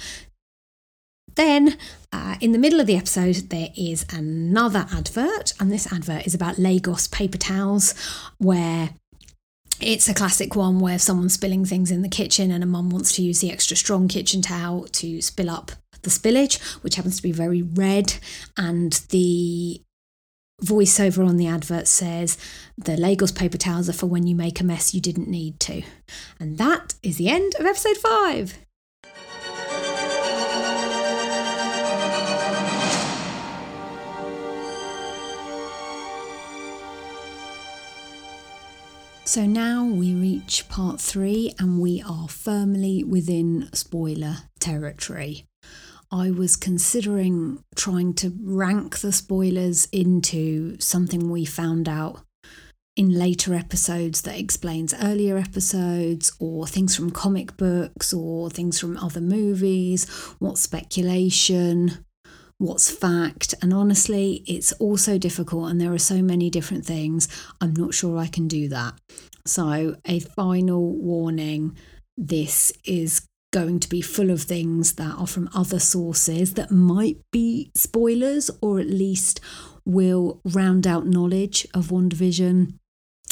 Then, 1.35 1.77
uh, 2.11 2.35
in 2.41 2.51
the 2.51 2.57
middle 2.57 2.79
of 2.79 2.87
the 2.87 2.97
episode, 2.97 3.35
there 3.49 3.69
is 3.77 4.07
another 4.11 4.87
advert, 4.91 5.53
and 5.59 5.71
this 5.71 5.91
advert 5.93 6.25
is 6.25 6.33
about 6.33 6.57
Lagos 6.57 7.07
paper 7.07 7.37
towels, 7.37 7.93
where 8.39 8.89
it's 9.79 10.09
a 10.09 10.13
classic 10.13 10.55
one 10.55 10.79
where 10.79 10.99
someone's 10.99 11.33
spilling 11.33 11.65
things 11.65 11.91
in 11.91 12.01
the 12.01 12.09
kitchen 12.09 12.51
and 12.51 12.63
a 12.63 12.67
mum 12.67 12.89
wants 12.89 13.15
to 13.15 13.21
use 13.21 13.41
the 13.41 13.51
extra 13.51 13.77
strong 13.77 14.07
kitchen 14.07 14.41
towel 14.41 14.85
to 14.93 15.21
spill 15.21 15.49
up 15.49 15.71
the 16.01 16.09
spillage, 16.09 16.61
which 16.83 16.95
happens 16.95 17.17
to 17.17 17.23
be 17.23 17.31
very 17.31 17.61
red, 17.61 18.15
and 18.57 18.93
the 19.09 19.81
voiceover 20.63 21.27
on 21.27 21.37
the 21.37 21.47
advert 21.47 21.87
says 21.87 22.37
the 22.77 22.97
Lagos 22.97 23.31
paper 23.31 23.57
towels 23.57 23.87
are 23.87 23.93
for 23.93 24.07
when 24.07 24.25
you 24.25 24.35
make 24.35 24.59
a 24.59 24.63
mess 24.63 24.93
you 24.93 25.01
didn't 25.01 25.27
need 25.27 25.59
to. 25.59 25.83
And 26.39 26.57
that 26.57 26.95
is 27.03 27.17
the 27.17 27.29
end 27.29 27.53
of 27.59 27.65
episode 27.65 27.97
five. 27.97 28.57
So 39.27 39.45
now 39.45 39.83
we 39.83 40.13
reach 40.13 40.69
part 40.69 41.01
three 41.01 41.53
and 41.59 41.81
we 41.81 42.01
are 42.01 42.29
firmly 42.29 43.03
within 43.03 43.67
spoiler 43.73 44.37
territory. 44.57 45.43
I 46.09 46.31
was 46.31 46.55
considering 46.55 47.61
trying 47.75 48.13
to 48.15 48.33
rank 48.41 48.99
the 48.99 49.11
spoilers 49.11 49.89
into 49.91 50.79
something 50.79 51.29
we 51.29 51.43
found 51.43 51.89
out 51.89 52.21
in 52.95 53.09
later 53.09 53.53
episodes 53.53 54.21
that 54.21 54.39
explains 54.39 54.93
earlier 54.93 55.37
episodes 55.37 56.31
or 56.39 56.65
things 56.65 56.95
from 56.95 57.11
comic 57.11 57.57
books 57.57 58.13
or 58.13 58.49
things 58.49 58.79
from 58.79 58.95
other 58.95 59.19
movies, 59.19 60.09
what 60.39 60.57
speculation, 60.57 62.05
what's 62.57 62.89
fact. 62.91 63.53
And 63.61 63.73
honestly, 63.73 64.43
it's 64.47 64.71
also 64.73 65.17
difficult 65.17 65.69
and 65.69 65.79
there 65.79 65.93
are 65.93 65.99
so 65.99 66.21
many 66.21 66.49
different 66.49 66.85
things. 66.85 67.27
I'm 67.61 67.73
not 67.73 67.93
sure 67.93 68.17
I 68.17 68.27
can 68.27 68.47
do 68.47 68.67
that. 68.69 68.93
So, 69.45 69.95
a 70.05 70.19
final 70.19 70.93
warning 70.93 71.77
this 72.17 72.73
is 72.83 73.25
going 73.53 73.79
to 73.79 73.87
be 73.87 74.01
full 74.01 74.29
of 74.29 74.43
things 74.43 74.93
that 74.93 75.15
are 75.17 75.27
from 75.27 75.49
other 75.55 75.79
sources 75.79 76.55
that 76.55 76.69
might 76.69 77.17
be 77.31 77.71
spoilers 77.75 78.51
or 78.61 78.79
at 78.79 78.87
least 78.87 79.39
will 79.85 80.41
round 80.43 80.85
out 80.85 81.07
knowledge 81.07 81.65
of 81.73 81.87
WandaVision. 81.87 82.73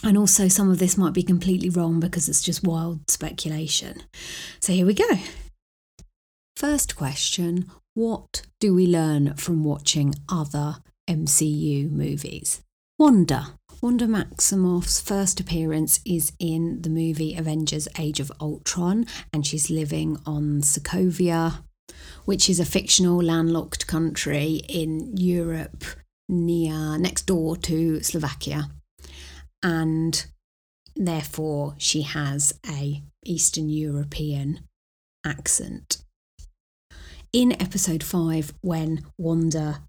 And 0.04 0.18
also, 0.18 0.48
some 0.48 0.70
of 0.70 0.80
this 0.80 0.98
might 0.98 1.14
be 1.14 1.24
completely 1.24 1.70
wrong 1.70 2.00
because 2.00 2.30
it's 2.30 2.44
just 2.44 2.64
wild 2.64 3.10
speculation. 3.10 4.04
So, 4.62 4.72
here 4.72 4.86
we 4.86 4.94
go. 4.94 5.10
First 6.56 6.96
question 6.96 7.70
What 7.96 8.42
do 8.60 8.76
we 8.76 8.88
learn 8.88 9.36
from 9.36 9.64
watching 9.64 10.16
other 10.28 10.80
MCU 11.10 11.90
movies? 11.90 12.62
Wanda. 13.00 13.58
Wanda 13.82 14.06
Maximoff's 14.06 15.00
first 15.00 15.40
appearance 15.40 16.02
is 16.06 16.34
in 16.38 16.82
the 16.82 16.90
movie 16.90 17.36
Avengers 17.36 17.88
Age 17.98 18.20
of 18.20 18.34
Ultron, 18.42 19.06
and 19.32 19.48
she's 19.48 19.70
living 19.70 20.18
on 20.26 20.60
Sokovia, 20.60 21.64
which 22.26 22.50
is 22.50 22.60
a 22.60 22.66
fictional 22.66 23.24
landlocked 23.24 23.88
country 23.88 24.60
in 24.68 25.16
Europe 25.16 25.86
near 26.28 26.98
next 26.98 27.28
door 27.28 27.56
to 27.56 28.04
Slovakia. 28.04 28.72
And 29.64 30.26
therefore 30.98 31.76
she 31.78 32.02
has 32.02 32.60
a 32.70 33.04
Eastern 33.24 33.70
European 33.70 34.68
accent. 35.26 36.05
In 37.36 37.52
episode 37.62 38.02
5 38.02 38.54
when 38.62 39.04
Wanda 39.18 39.82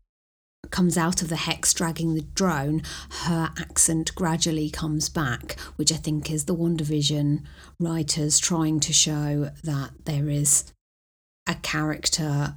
comes 0.73 0.99
out 0.99 1.23
of 1.23 1.29
the 1.29 1.37
hex 1.37 1.73
dragging 1.73 2.17
the 2.17 2.23
drone, 2.23 2.83
her 3.21 3.53
accent 3.57 4.13
gradually 4.17 4.69
comes 4.69 5.09
back, 5.09 5.57
which 5.77 5.93
I 5.93 5.95
think 5.95 6.29
is 6.29 6.47
the 6.47 6.57
WandaVision 6.57 7.45
writers 7.79 8.41
trying 8.41 8.81
to 8.81 8.93
show 8.93 9.53
that 9.63 9.93
there 10.07 10.29
is 10.29 10.73
a 11.47 11.55
character 11.55 12.57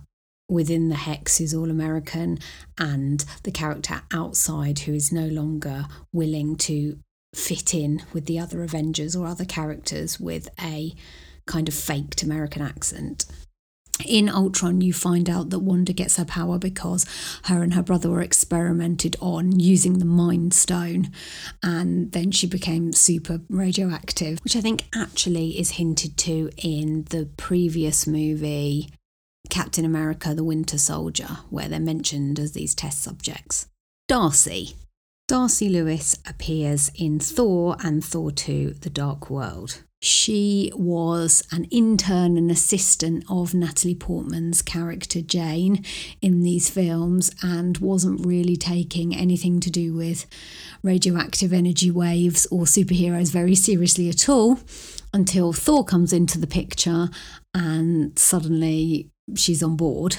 within 0.49 0.89
the 0.89 0.95
hex 0.95 1.37
who's 1.37 1.53
all 1.53 1.69
American 1.69 2.39
and 2.79 3.23
the 3.43 3.51
character 3.51 4.01
outside 4.11 4.79
who 4.79 4.93
is 4.95 5.11
no 5.11 5.27
longer 5.27 5.85
willing 6.11 6.55
to 6.55 6.97
fit 7.35 7.75
in 7.75 8.01
with 8.11 8.25
the 8.25 8.39
other 8.39 8.63
Avengers 8.63 9.15
or 9.15 9.27
other 9.27 9.45
characters 9.45 10.19
with 10.19 10.49
a 10.59 10.95
kind 11.45 11.67
of 11.67 11.75
faked 11.75 12.23
American 12.23 12.63
accent 12.63 13.27
in 14.05 14.29
Ultron, 14.29 14.81
you 14.81 14.93
find 14.93 15.29
out 15.29 15.49
that 15.49 15.59
Wanda 15.59 15.93
gets 15.93 16.17
her 16.17 16.25
power 16.25 16.57
because 16.57 17.05
her 17.45 17.63
and 17.63 17.73
her 17.73 17.83
brother 17.83 18.09
were 18.09 18.21
experimented 18.21 19.15
on 19.19 19.59
using 19.59 19.99
the 19.99 20.05
Mind 20.05 20.53
Stone, 20.53 21.11
and 21.61 22.11
then 22.11 22.31
she 22.31 22.47
became 22.47 22.93
super 22.93 23.41
radioactive, 23.49 24.39
which 24.43 24.55
I 24.55 24.61
think 24.61 24.83
actually 24.95 25.59
is 25.59 25.71
hinted 25.71 26.17
to 26.19 26.49
in 26.57 27.05
the 27.09 27.29
previous 27.37 28.07
movie, 28.07 28.89
Captain 29.49 29.85
America 29.85 30.33
the 30.33 30.43
Winter 30.43 30.77
Soldier, 30.77 31.39
where 31.49 31.67
they're 31.67 31.79
mentioned 31.79 32.39
as 32.39 32.53
these 32.53 32.75
test 32.75 33.01
subjects. 33.01 33.67
Darcy. 34.07 34.75
Darcy 35.27 35.69
Lewis 35.69 36.17
appears 36.27 36.89
in 36.95 37.19
Thor 37.19 37.75
and 37.83 38.03
Thor 38.03 38.31
2 38.31 38.75
The 38.81 38.89
Dark 38.89 39.29
World. 39.29 39.83
She 40.01 40.71
was 40.75 41.43
an 41.51 41.65
intern 41.65 42.37
and 42.37 42.49
assistant 42.49 43.25
of 43.29 43.53
Natalie 43.53 43.95
Portman's 43.95 44.61
character 44.61 45.21
Jane 45.21 45.83
in 46.21 46.41
these 46.41 46.69
films 46.69 47.31
and 47.43 47.77
wasn't 47.79 48.25
really 48.25 48.55
taking 48.55 49.13
anything 49.13 49.59
to 49.59 49.69
do 49.69 49.93
with 49.93 50.25
radioactive 50.83 51.51
energy 51.51 51.91
waves 51.91 52.47
or 52.49 52.63
superheroes 52.63 53.33
very 53.33 53.55
seriously 53.55 54.07
at 54.07 54.29
all 54.29 54.59
until 55.13 55.51
Thor 55.51 55.83
comes 55.83 56.13
into 56.13 56.39
the 56.39 56.47
picture 56.47 57.09
and 57.53 58.17
suddenly 58.17 59.09
she's 59.35 59.61
on 59.61 59.75
board. 59.75 60.15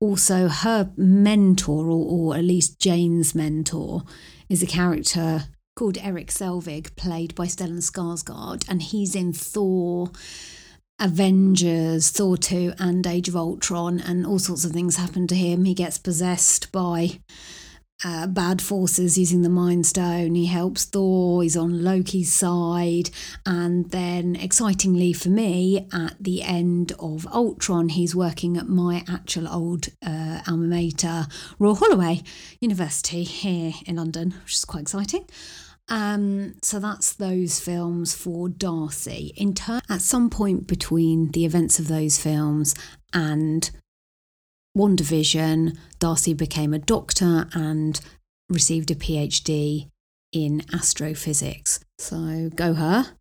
Also, 0.00 0.48
her 0.48 0.90
mentor, 0.96 1.86
or, 1.86 2.32
or 2.32 2.36
at 2.36 2.42
least 2.42 2.80
Jane's 2.80 3.36
mentor, 3.36 4.02
is 4.48 4.64
a 4.64 4.66
character 4.66 5.44
called 5.74 5.98
Erik 5.98 6.28
Selvig, 6.28 6.94
played 6.96 7.34
by 7.34 7.46
Stellan 7.46 7.78
Skarsgård, 7.78 8.64
and 8.68 8.82
he's 8.82 9.14
in 9.14 9.32
Thor, 9.32 10.10
Avengers, 11.00 12.10
Thor 12.10 12.36
2, 12.36 12.74
and 12.78 13.06
Age 13.06 13.28
of 13.28 13.36
Ultron, 13.36 13.98
and 13.98 14.26
all 14.26 14.38
sorts 14.38 14.64
of 14.64 14.72
things 14.72 14.96
happen 14.96 15.26
to 15.28 15.34
him. 15.34 15.64
He 15.64 15.74
gets 15.74 15.98
possessed 15.98 16.70
by 16.72 17.20
uh, 18.04 18.26
bad 18.26 18.60
forces 18.60 19.16
using 19.16 19.42
the 19.42 19.48
Mind 19.48 19.86
Stone. 19.86 20.34
He 20.34 20.46
helps 20.46 20.84
Thor, 20.84 21.42
he's 21.42 21.56
on 21.56 21.82
Loki's 21.82 22.32
side. 22.32 23.10
And 23.46 23.90
then, 23.90 24.36
excitingly 24.36 25.12
for 25.12 25.28
me, 25.28 25.88
at 25.92 26.16
the 26.20 26.42
end 26.42 26.92
of 26.98 27.26
Ultron, 27.28 27.90
he's 27.90 28.14
working 28.14 28.56
at 28.56 28.68
my 28.68 29.04
actual 29.08 29.48
old 29.48 29.88
uh, 30.04 30.42
alma 30.46 30.66
mater, 30.66 31.26
Royal 31.58 31.76
Holloway 31.76 32.22
University 32.60 33.24
here 33.24 33.72
in 33.86 33.96
London, 33.96 34.34
which 34.44 34.54
is 34.54 34.64
quite 34.64 34.82
exciting. 34.82 35.24
Um, 35.92 36.54
so 36.62 36.78
that's 36.78 37.12
those 37.12 37.60
films 37.60 38.14
for 38.14 38.48
Darcy. 38.48 39.34
In 39.36 39.52
ter- 39.52 39.82
at 39.90 40.00
some 40.00 40.30
point 40.30 40.66
between 40.66 41.32
the 41.32 41.44
events 41.44 41.78
of 41.78 41.86
those 41.86 42.18
films 42.18 42.74
and 43.12 43.70
WandaVision, 44.74 45.76
Darcy 45.98 46.32
became 46.32 46.72
a 46.72 46.78
doctor 46.78 47.46
and 47.52 48.00
received 48.48 48.90
a 48.90 48.94
PhD 48.94 49.90
in 50.32 50.62
astrophysics. 50.72 51.80
So 51.98 52.48
go 52.54 52.72
her. 52.72 53.14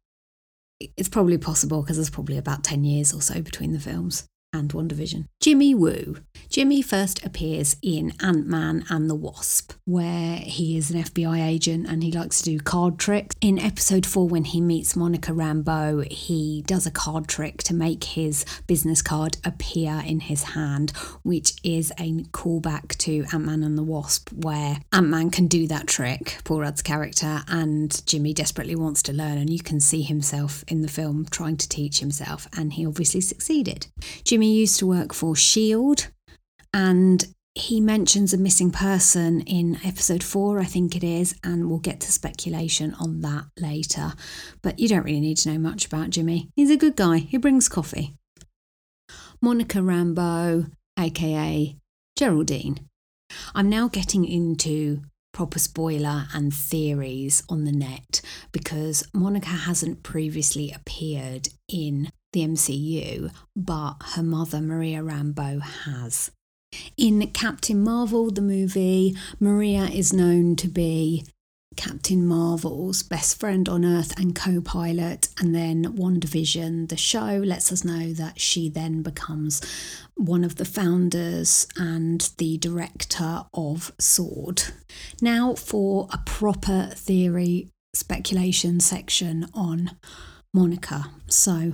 It's 0.79 1.09
probably 1.09 1.37
possible 1.37 1.81
because 1.81 1.97
there's 1.97 2.09
probably 2.09 2.37
about 2.37 2.63
10 2.63 2.85
years 2.85 3.13
or 3.13 3.21
so 3.21 3.41
between 3.41 3.73
the 3.73 3.81
films 3.81 4.29
and 4.53 4.71
WandaVision. 4.73 5.25
Jimmy 5.39 5.73
Woo. 5.73 6.17
Jimmy 6.49 6.81
first 6.81 7.23
appears 7.25 7.77
in 7.81 8.11
Ant 8.21 8.45
Man 8.45 8.83
and 8.89 9.09
the 9.09 9.15
Wasp, 9.15 9.71
where 9.85 10.37
he 10.37 10.77
is 10.77 10.91
an 10.91 11.01
FBI 11.01 11.47
agent 11.47 11.87
and 11.87 12.03
he 12.03 12.11
likes 12.11 12.41
to 12.41 12.51
do 12.51 12.59
card 12.59 12.99
tricks. 12.99 13.35
In 13.39 13.57
episode 13.57 14.05
four, 14.05 14.27
when 14.27 14.43
he 14.43 14.59
meets 14.59 14.95
Monica 14.95 15.31
Rambeau, 15.31 16.11
he 16.11 16.63
does 16.67 16.85
a 16.85 16.91
card 16.91 17.27
trick 17.27 17.63
to 17.63 17.73
make 17.73 18.03
his 18.03 18.43
business 18.67 19.01
card 19.01 19.37
appear 19.45 20.03
in 20.05 20.19
his 20.19 20.43
hand, 20.43 20.91
which 21.23 21.53
is 21.63 21.91
a 21.97 22.11
callback 22.31 22.97
to 22.97 23.23
Ant 23.31 23.45
Man 23.45 23.63
and 23.63 23.77
the 23.77 23.83
Wasp, 23.83 24.29
where 24.33 24.79
Ant 24.91 25.07
Man 25.07 25.29
can 25.29 25.47
do 25.47 25.67
that 25.67 25.87
trick, 25.87 26.39
Paul 26.43 26.59
Rudd's 26.61 26.81
character, 26.81 27.43
and 27.47 28.05
Jimmy 28.05 28.33
desperately 28.33 28.75
wants 28.75 29.01
to 29.03 29.13
learn, 29.13 29.37
and 29.37 29.49
you 29.49 29.59
can 29.59 29.79
see 29.79 30.01
himself 30.01 30.65
in 30.67 30.81
the 30.81 30.89
film 30.89 31.25
trying 31.31 31.55
to 31.57 31.69
teach 31.69 32.01
himself, 32.01 32.47
and 32.57 32.73
he 32.73 32.85
obviously 32.85 33.21
succeeded. 33.21 33.87
Jimmy 34.25 34.40
used 34.47 34.79
to 34.79 34.87
work 34.87 35.13
for 35.13 35.33
S.H.I.E.L.D. 35.33 36.05
and 36.73 37.33
he 37.53 37.81
mentions 37.81 38.33
a 38.33 38.37
missing 38.37 38.71
person 38.71 39.41
in 39.41 39.77
episode 39.83 40.23
four, 40.23 40.59
I 40.59 40.63
think 40.63 40.95
it 40.95 41.03
is, 41.03 41.35
and 41.43 41.69
we'll 41.69 41.79
get 41.79 41.99
to 42.01 42.11
speculation 42.11 42.93
on 42.93 43.21
that 43.21 43.45
later. 43.59 44.13
But 44.61 44.79
you 44.79 44.87
don't 44.87 45.03
really 45.03 45.19
need 45.19 45.37
to 45.37 45.51
know 45.51 45.59
much 45.59 45.85
about 45.85 46.11
Jimmy. 46.11 46.49
He's 46.55 46.69
a 46.69 46.77
good 46.77 46.95
guy, 46.95 47.17
he 47.17 47.37
brings 47.37 47.67
coffee. 47.67 48.15
Monica 49.41 49.79
Rambeau, 49.79 50.71
aka 50.97 51.75
Geraldine. 52.17 52.87
I'm 53.53 53.69
now 53.69 53.87
getting 53.87 54.25
into 54.25 55.01
proper 55.33 55.59
spoiler 55.59 56.27
and 56.33 56.53
theories 56.53 57.43
on 57.49 57.63
the 57.65 57.71
net 57.71 58.21
because 58.51 59.03
Monica 59.13 59.49
hasn't 59.49 60.03
previously 60.03 60.71
appeared 60.71 61.49
in 61.67 62.11
the 62.33 62.41
MCU, 62.41 63.31
but 63.55 63.95
her 64.15 64.23
mother, 64.23 64.61
Maria 64.61 65.01
Rambeau, 65.01 65.61
has. 65.61 66.31
In 66.97 67.25
Captain 67.31 67.83
Marvel, 67.83 68.31
the 68.31 68.41
movie, 68.41 69.15
Maria 69.39 69.83
is 69.83 70.13
known 70.13 70.55
to 70.55 70.67
be 70.67 71.25
Captain 71.77 72.25
Marvel's 72.25 73.01
best 73.01 73.39
friend 73.39 73.67
on 73.69 73.85
Earth 73.85 74.17
and 74.19 74.35
co 74.35 74.61
pilot. 74.61 75.29
And 75.39 75.55
then 75.55 75.83
WandaVision, 75.95 76.89
the 76.89 76.97
show, 76.97 77.41
lets 77.43 77.71
us 77.71 77.83
know 77.83 78.13
that 78.13 78.39
she 78.39 78.69
then 78.69 79.01
becomes 79.01 79.61
one 80.15 80.43
of 80.43 80.57
the 80.57 80.65
founders 80.65 81.67
and 81.77 82.29
the 82.37 82.57
director 82.57 83.45
of 83.53 83.91
Sword. 83.99 84.63
Now, 85.21 85.55
for 85.55 86.07
a 86.11 86.19
proper 86.25 86.91
theory 86.93 87.69
speculation 87.93 88.79
section 88.79 89.47
on 89.53 89.91
Monica. 90.53 91.05
So, 91.27 91.73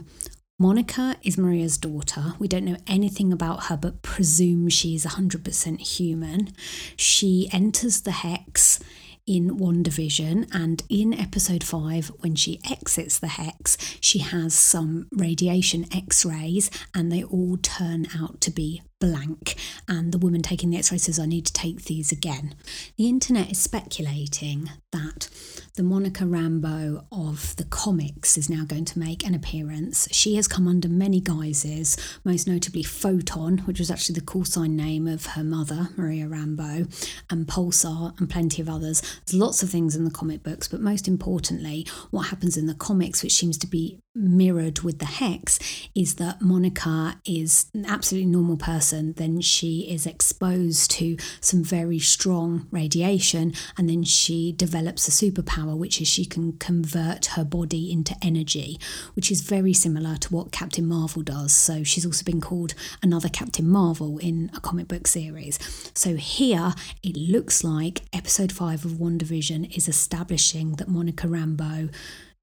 Monica 0.60 1.16
is 1.22 1.38
Maria's 1.38 1.78
daughter. 1.78 2.34
We 2.40 2.48
don't 2.48 2.66
know 2.66 2.78
anything 2.88 3.32
about 3.32 3.66
her, 3.66 3.78
but 3.78 4.02
presume 4.02 4.70
she's 4.70 5.06
100% 5.06 5.80
human. 5.80 6.50
She 6.96 7.48
enters 7.54 8.02
the 8.02 8.10
Hex 8.10 8.80
in 9.28 9.60
WandaVision, 9.60 10.48
and 10.52 10.82
in 10.90 11.14
episode 11.14 11.64
five, 11.64 12.08
when 12.22 12.34
she 12.34 12.60
exits 12.68 13.20
the 13.20 13.28
hex, 13.28 13.78
she 14.00 14.20
has 14.20 14.56
some 14.56 15.08
radiation 15.12 15.86
x 15.94 16.26
rays, 16.26 16.72
and 16.96 17.12
they 17.12 17.24
all 17.24 17.58
turn 17.58 18.08
out 18.18 18.42
to 18.42 18.50
be 18.50 18.82
blank. 19.00 19.56
And 19.88 20.12
the 20.12 20.18
woman 20.18 20.42
taking 20.42 20.70
the 20.70 20.78
x-ray 20.78 20.98
says, 20.98 21.20
I 21.20 21.26
need 21.26 21.46
to 21.46 21.54
take 21.54 21.86
these 21.86 22.12
again. 22.12 22.56
The 22.98 23.08
internet 23.08 23.52
is 23.52 23.60
speculating 23.60 24.70
that 24.92 25.30
the 25.76 25.84
Monica 25.84 26.24
Rambeau 26.24 27.06
of 27.12 27.56
the 27.58 27.64
comics 27.64 28.38
is 28.38 28.50
now 28.50 28.66
going 28.66 28.86
to 28.86 29.00
make 29.00 29.26
an 29.26 29.36
appearance. 29.36 30.08
She 30.12 30.36
has 30.36 30.48
come 30.48 30.68
under 30.68 30.90
many 30.90 31.22
guises, 31.22 31.98
most 32.24 32.48
notably 32.48 32.84
Photon, 32.84 33.60
which 33.60 33.80
was 33.80 33.92
actually 33.92 34.16
the 34.16 34.26
call 34.26 34.44
sign 34.44 34.76
name 34.76 35.08
of 35.08 35.28
her 35.28 35.44
mother, 35.44 35.90
Maria 35.96 36.26
Rambeau, 36.26 36.92
and 37.30 37.48
Pulsar, 37.48 38.18
and 38.20 38.30
plenty 38.30 38.62
of 38.62 38.70
others. 38.70 39.02
There's 39.26 39.40
lots 39.40 39.62
of 39.62 39.70
things 39.70 39.96
in 39.96 40.04
the 40.04 40.12
comic 40.12 40.44
books, 40.44 40.68
but 40.68 40.82
most 40.82 41.08
importantly, 41.08 41.86
what 42.10 42.28
happens 42.28 42.58
in 42.58 42.66
the 42.66 42.74
comics, 42.74 43.22
which 43.22 43.34
seems 43.34 43.58
to 43.60 43.68
be 43.68 44.00
mirrored 44.18 44.80
with 44.80 45.00
the 45.00 45.06
hex 45.06 45.60
is 45.94 46.16
that 46.16 46.42
Monica 46.42 47.20
is 47.26 47.68
an 47.74 47.86
absolutely 47.86 48.30
normal 48.30 48.58
person, 48.58 49.14
then 49.14 49.42
she 49.42 49.82
is 49.90 50.06
exposed 50.06 50.92
to 50.92 51.18
some 51.40 51.64
very 51.64 52.00
strong 52.00 52.68
radiation, 52.72 53.54
and 53.78 53.90
then 53.90 54.04
she 54.04 54.52
develops 54.52 55.08
a 55.08 55.12
superpower, 55.12 55.78
which 55.78 56.02
is 56.02 56.08
she 56.08 56.26
can 56.26 56.54
convert 56.54 57.28
her 57.28 57.46
body 57.46 57.92
into 57.92 58.16
energy, 58.22 58.80
which 59.16 59.32
is 59.32 59.42
very 59.42 59.74
similar 59.74 60.18
to 60.18 60.34
what 60.34 60.52
Captain 60.52 60.86
Marvel 60.86 61.22
does. 61.22 61.54
So 61.54 61.84
she's 61.84 62.06
also 62.06 62.24
been 62.24 62.42
called 62.42 62.74
another 63.04 63.30
Captain 63.30 63.68
Marvel 63.68 64.18
in 64.18 64.50
a 64.56 64.60
comic 64.60 64.88
book 64.88 65.08
series. 65.08 65.60
So 65.94 66.16
here 66.16 66.74
it 67.04 67.16
looks 67.16 67.64
like 67.64 68.02
episode 68.14 68.52
5 68.52 68.86
of 68.86 68.92
WandaVision 68.94 69.76
is 69.76 69.88
establishing 69.88 70.74
that 70.74 70.88
Monica 70.88 71.28
Rambeau 71.28 71.94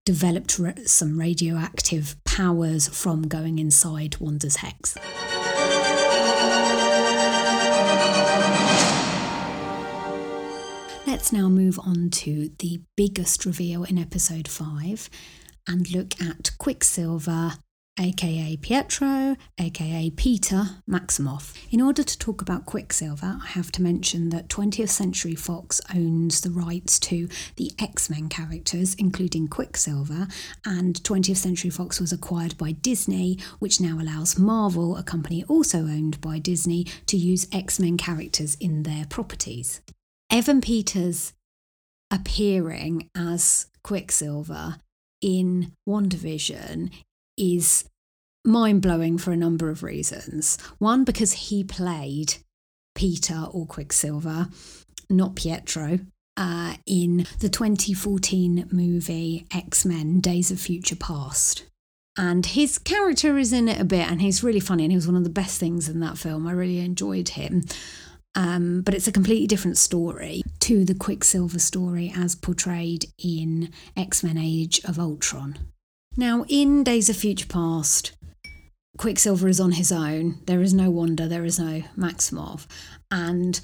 developed 0.05 0.61
some 0.87 1.19
radioactive 1.19 2.17
powers 2.25 2.89
from 2.89 3.23
going 3.23 3.59
inside 3.59 4.17
Wanda's 4.19 4.57
hex. 4.57 4.97
Let's 11.07 11.33
now 11.33 11.49
move 11.49 11.79
on 11.79 12.11
to 12.11 12.51
the 12.59 12.83
biggest 12.97 13.47
reveal 13.47 13.85
in 13.85 13.99
episode 13.99 14.49
5 14.49 15.09
and 15.67 15.91
look 15.91 16.21
at 16.21 16.51
Quicksilver 16.59 17.55
aka 17.99 18.57
Pietro, 18.57 19.37
aka 19.59 20.11
Peter 20.11 20.65
Maximoff. 20.89 21.55
In 21.71 21.81
order 21.81 22.03
to 22.03 22.19
talk 22.19 22.43
about 22.43 22.67
Quicksilver, 22.67 23.39
I 23.43 23.47
have 23.47 23.71
to 23.73 23.83
mention 23.83 24.31
that 24.31 24.49
20th 24.49 24.89
Century 24.89 25.35
Fox 25.35 25.81
owns 25.95 26.41
the 26.41 26.51
rights 26.51 26.99
to 27.01 27.29
the 27.57 27.73
X 27.79 28.11
Men 28.11 28.29
characters, 28.29 28.95
including 28.95 29.49
Quicksilver, 29.49 30.27
and 30.65 30.97
20th 31.03 31.37
Century 31.37 31.71
Fox 31.71 32.01
was 32.01 32.13
acquired 32.13 32.59
by 32.59 32.73
Disney, 32.73 33.39
which 33.59 33.81
now 33.81 33.99
allows 34.01 34.39
Marvel, 34.39 34.97
a 34.97 35.03
company 35.03 35.45
also 35.49 35.81
owned 35.81 36.21
by 36.21 36.39
Disney, 36.39 36.85
to 37.07 37.17
use 37.17 37.49
X 37.53 37.79
Men 37.79 37.97
characters 37.97 38.57
in 38.57 38.83
their 38.83 39.07
properties. 39.07 39.81
Evan 40.31 40.61
Peters 40.61 41.33
appearing 42.11 43.09
as 43.17 43.67
Quicksilver 43.83 44.79
in 45.21 45.73
WandaVision 45.89 46.91
is 47.37 47.85
mind 48.45 48.83
blowing 48.83 49.19
for 49.19 49.33
a 49.33 49.37
number 49.37 49.71
of 49.71 49.83
reasons. 49.83 50.59
One, 50.79 51.05
because 51.05 51.33
he 51.33 51.65
played 51.65 52.37
Peter 52.95 53.47
or 53.51 53.67
Quicksilver, 53.67 54.49
not 55.11 55.35
Pietro, 55.35 56.01
uh, 56.37 56.75
in 56.87 57.27
the 57.41 57.49
2014 57.49 58.69
movie 58.71 59.47
X 59.55 59.85
Men 59.85 60.21
Days 60.21 60.51
of 60.51 60.61
Future 60.61 60.97
Past. 60.97 61.65
And 62.17 62.47
his 62.47 62.79
character 62.79 63.39
is 63.39 63.53
in 63.53 63.69
it 63.69 63.81
a 63.81 63.85
bit, 63.85 64.09
and 64.09 64.21
he's 64.21 64.45
really 64.45 64.61
funny, 64.61 64.85
and 64.85 64.93
he 64.93 64.97
was 64.97 65.09
one 65.09 65.17
of 65.17 65.25
the 65.25 65.31
best 65.31 65.59
things 65.59 65.89
in 65.89 66.01
that 66.01 66.19
film. 66.19 66.47
I 66.47 66.53
really 66.53 66.79
enjoyed 66.79 67.31
him. 67.31 67.65
Um, 68.37 68.83
but 68.83 68.95
it's 68.95 69.07
a 69.07 69.13
completely 69.13 69.47
different 69.47 69.79
story 69.79 70.43
to 70.61 70.85
the 70.85 70.95
Quicksilver 70.95 71.61
story 71.61 72.13
as 72.17 72.35
portrayed 72.35 73.07
in 73.17 73.71
X 73.97 74.25
Men 74.25 74.39
Age 74.39 74.81
of 74.85 74.99
Ultron. 74.99 75.57
Now, 76.17 76.45
in 76.49 76.85
Days 76.85 77.11
of 77.11 77.17
Future 77.17 77.47
Past, 77.47 78.13
Quicksilver 78.99 79.49
is 79.49 79.59
on 79.59 79.73
his 79.73 79.91
own. 79.91 80.39
There 80.47 80.61
is 80.61 80.73
no 80.73 80.89
Wanda, 80.89 81.27
there 81.27 81.45
is 81.45 81.59
no 81.59 81.83
Maximoff. 81.99 82.67
And 83.11 83.61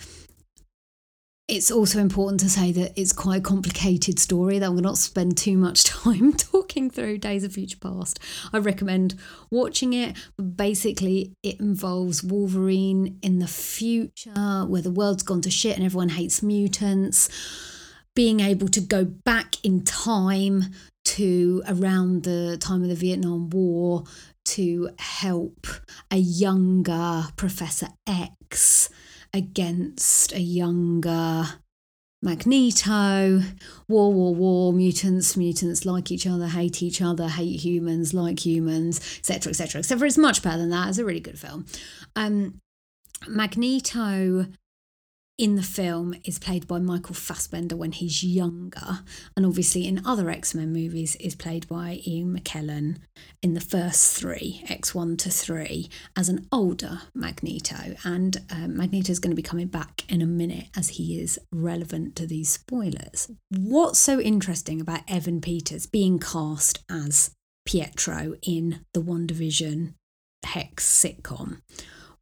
it's 1.47 1.71
also 1.71 2.01
important 2.01 2.41
to 2.41 2.51
say 2.51 2.73
that 2.73 2.93
it's 2.97 3.13
quite 3.13 3.39
a 3.39 3.43
complicated 3.43 4.19
story 4.19 4.59
that 4.59 4.73
to 4.73 4.83
not 4.83 4.99
spend 4.99 5.37
too 5.37 5.57
much 5.57 5.85
time 5.85 6.33
talking 6.33 6.91
through 6.91 7.19
Days 7.19 7.45
of 7.45 7.53
Future 7.53 7.79
Past. 7.79 8.19
I 8.53 8.59
recommend 8.59 9.15
watching 9.51 9.93
it. 9.93 10.17
Basically, 10.57 11.33
it 11.45 11.61
involves 11.61 12.25
Wolverine 12.25 13.21
in 13.23 13.39
the 13.39 13.47
future 13.47 14.65
where 14.67 14.83
the 14.83 14.91
world's 14.91 15.23
gone 15.23 15.41
to 15.43 15.51
shit 15.51 15.77
and 15.77 15.85
everyone 15.85 16.11
hates 16.11 16.43
mutants. 16.43 17.29
Being 18.17 18.41
able 18.41 18.67
to 18.69 18.81
go 18.81 19.05
back 19.05 19.55
in 19.65 19.85
time 19.85 20.65
to 21.05 21.63
around 21.69 22.25
the 22.25 22.57
time 22.59 22.83
of 22.83 22.89
the 22.89 22.95
Vietnam 22.95 23.51
War 23.51 24.05
to 24.47 24.91
help 24.99 25.67
a 26.11 26.17
younger 26.17 27.25
Professor 27.37 27.89
X 28.07 28.91
against 29.33 30.33
a 30.33 30.41
younger 30.41 31.45
Magneto, 32.23 33.41
war, 33.89 34.13
war, 34.13 34.35
war, 34.35 34.73
mutants, 34.75 35.39
mutants 35.39 35.87
like 35.87 36.11
each 36.11 36.27
other, 36.27 36.49
hate 36.49 36.83
each 36.83 37.01
other, 37.01 37.29
hate 37.29 37.61
humans, 37.61 38.13
like 38.13 38.45
humans, 38.45 38.99
etc., 39.21 39.51
etc., 39.51 39.79
etc. 39.79 40.07
It's 40.07 40.19
much 40.19 40.43
better 40.43 40.59
than 40.59 40.71
that. 40.71 40.91
It's 40.91 40.99
a 40.99 41.05
really 41.05 41.21
good 41.21 41.39
film. 41.39 41.65
Um, 42.17 42.61
Magneto 43.27 44.47
in 45.41 45.57
the 45.57 45.63
film 45.63 46.15
is 46.23 46.39
played 46.39 46.69
by 46.69 46.79
Michael 46.79 47.15
Fassbender 47.15 47.75
when 47.75 47.93
he's 47.93 48.23
younger, 48.23 49.01
and 49.35 49.47
obviously 49.47 49.89
in 49.89 50.05
other 50.05 50.29
X 50.29 50.55
Men 50.55 50.71
movies 50.71 51.17
is 51.17 51.35
played 51.35 51.67
by 51.67 52.03
Ian 52.07 52.39
McKellen 52.39 52.99
in 53.41 53.55
the 53.55 53.61
first 53.61 54.15
three, 54.19 54.63
X1 54.67 55.17
to 55.17 55.31
3, 55.31 55.89
as 56.15 56.29
an 56.29 56.47
older 56.53 57.01
Magneto. 57.15 57.97
And 58.05 58.37
um, 58.51 58.77
Magneto 58.77 59.13
is 59.13 59.19
going 59.19 59.31
to 59.31 59.37
be 59.37 59.41
coming 59.41 59.69
back 59.69 60.05
in 60.11 60.21
a 60.21 60.27
minute 60.27 60.67
as 60.77 60.91
he 60.91 61.19
is 61.19 61.39
relevant 61.51 62.17
to 62.17 62.27
these 62.27 62.51
spoilers. 62.51 63.31
What's 63.49 63.99
so 63.99 64.21
interesting 64.21 64.79
about 64.79 65.11
Evan 65.11 65.41
Peters 65.41 65.87
being 65.87 66.19
cast 66.19 66.85
as 66.91 67.31
Pietro 67.65 68.35
in 68.43 68.85
the 68.93 69.01
WandaVision 69.01 69.95
Hex 70.45 70.85
sitcom? 70.87 71.63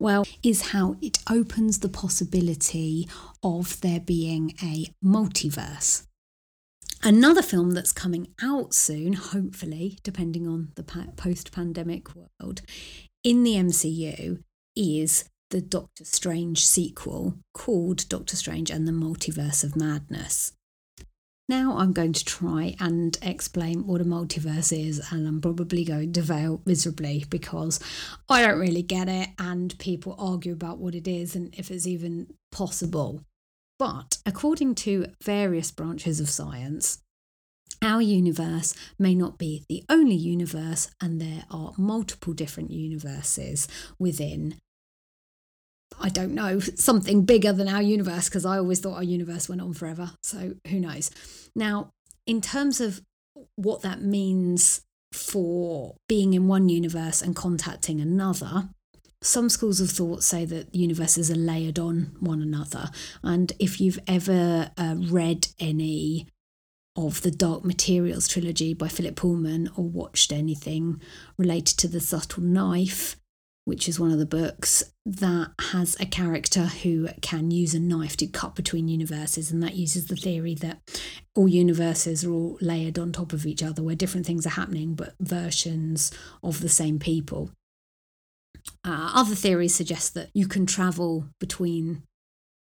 Well, 0.01 0.27
is 0.43 0.71
how 0.71 0.97
it 1.03 1.19
opens 1.29 1.81
the 1.81 1.89
possibility 1.89 3.09
of 3.43 3.81
there 3.81 4.01
being 4.01 4.55
a 4.63 4.87
multiverse. 5.05 6.05
Another 7.03 7.43
film 7.43 7.73
that's 7.73 7.93
coming 7.93 8.29
out 8.43 8.75
soon, 8.75 9.13
hopefully, 9.15 9.99
depending 10.03 10.47
on 10.47 10.73
the 10.75 10.83
post 11.17 11.53
pandemic 11.53 12.09
world, 12.15 12.63
in 13.25 13.43
the 13.43 13.55
MCU 13.55 14.43
is 14.77 15.25
the 15.51 15.61
Doctor 15.61 16.05
Strange 16.05 16.65
sequel 16.65 17.35
called 17.55 18.09
Doctor 18.09 18.37
Strange 18.37 18.71
and 18.71 18.87
the 18.87 18.93
Multiverse 18.93 19.65
of 19.65 19.77
Madness. 19.77 20.53
Now 21.49 21.79
I'm 21.79 21.95
going 21.95 22.13
to 22.13 22.25
try 22.25 22.75
and 22.79 23.17
explain 23.23 23.87
what 23.87 24.03
a 24.03 24.05
multiverse 24.05 24.71
is, 24.71 25.01
and 25.11 25.27
I'm 25.27 25.41
probably 25.41 25.83
going 25.83 26.13
to 26.13 26.23
fail 26.23 26.61
miserably 26.67 27.25
because 27.31 27.81
I 28.29 28.43
don't 28.43 28.59
really 28.59 28.83
get 28.83 29.09
it, 29.09 29.31
and 29.39 29.79
people 29.79 30.15
argue 30.19 30.53
about 30.53 30.79
what 30.79 30.95
it 30.95 31.09
is 31.09 31.35
and 31.35 31.55
if 31.57 31.71
it's 31.71 31.87
even 31.87 32.35
possible. 32.53 33.23
But 33.79 34.19
according 34.27 34.75
to 34.77 35.07
various 35.25 35.71
branches 35.71 36.21
of 36.21 36.29
science, 36.29 36.99
our 37.81 38.03
universe 38.03 38.75
may 38.99 39.15
not 39.15 39.39
be 39.39 39.65
the 39.71 39.85
only 39.89 40.17
universe, 40.17 40.91
and 41.01 41.19
there 41.19 41.45
are 41.51 41.73
multiple 41.79 42.35
different 42.35 42.73
universes 42.73 43.69
within 43.99 44.57
I 46.01 46.09
don't 46.09 46.35
know, 46.35 46.61
something 46.61 47.25
bigger 47.25 47.53
than 47.53 47.69
our 47.69 47.83
universe 47.83 48.29
because 48.29 48.45
I 48.45 48.59
always 48.59 48.81
thought 48.81 48.97
our 48.97 49.05
universe 49.05 49.49
went 49.49 49.61
on 49.61 49.73
forever. 49.75 50.13
So 50.23 50.55
who 50.69 50.81
knows? 50.81 51.11
Now, 51.55 51.91
in 52.27 52.41
terms 52.41 52.81
of 52.81 53.01
what 53.57 53.83
that 53.83 54.03
means 54.03 54.83
for 55.13 55.97
being 56.09 56.35
in 56.35 56.49
one 56.49 56.69
universe 56.69 57.23
and 57.23 57.35
contacting 57.35 58.01
another, 58.01 58.69
some 59.21 59.49
schools 59.49 59.81
of 59.81 59.91
thought 59.91 60.23
say 60.23 60.45
that 60.45 60.75
universes 60.75 61.31
are 61.31 61.37
layered 61.37 61.79
on 61.79 62.17
one 62.21 62.41
another. 62.41 62.91
And 63.23 63.53
if 63.59 63.81
you've 63.81 63.99
ever 64.07 64.71
uh, 64.77 64.95
read 64.99 65.49
any 65.59 66.29
of 66.97 67.23
the 67.23 67.31
Dark 67.31 67.65
Materials 67.65 68.29
trilogy 68.29 68.75
by 68.75 68.89
Philip 68.89 69.17
Pullman 69.17 69.71
or 69.77 69.85
watched 69.85 70.33
anything 70.33 71.01
related 71.37 71.79
to 71.79 71.89
the 71.89 72.01
subtle 72.01 72.43
knife, 72.43 73.17
which 73.69 73.87
is 73.87 74.01
one 74.01 74.11
of 74.11 74.19
the 74.19 74.25
books 74.25 74.83
that 75.05 75.51
has 75.61 75.95
a 76.01 76.07
character 76.07 76.65
who 76.65 77.07
can 77.21 77.51
use 77.51 77.75
a 77.75 77.79
knife 77.79 78.17
to 78.17 78.27
cut 78.27 78.55
between 78.55 78.89
universes. 78.89 79.53
And 79.53 79.63
that 79.63 79.75
uses 79.75 80.07
the 80.07 80.17
theory 80.17 80.55
that 80.55 80.81
all 81.37 81.49
universes 81.49 82.25
are 82.25 82.33
all 82.33 82.57
layered 82.63 82.99
on 82.99 83.13
top 83.13 83.35
of 83.35 83.45
each 83.45 83.63
other, 83.63 83.83
where 83.83 83.95
different 83.95 84.25
things 84.25 84.47
are 84.47 84.57
happening, 84.57 84.95
but 84.95 85.13
versions 85.21 86.11
of 86.43 86.63
the 86.63 86.71
same 86.71 86.99
people. 86.99 87.51
Uh, 88.87 89.13
other 89.15 89.35
theories 89.35 89.75
suggest 89.75 90.15
that 90.15 90.31
you 90.33 90.49
can 90.49 90.65
travel 90.65 91.29
between 91.39 92.05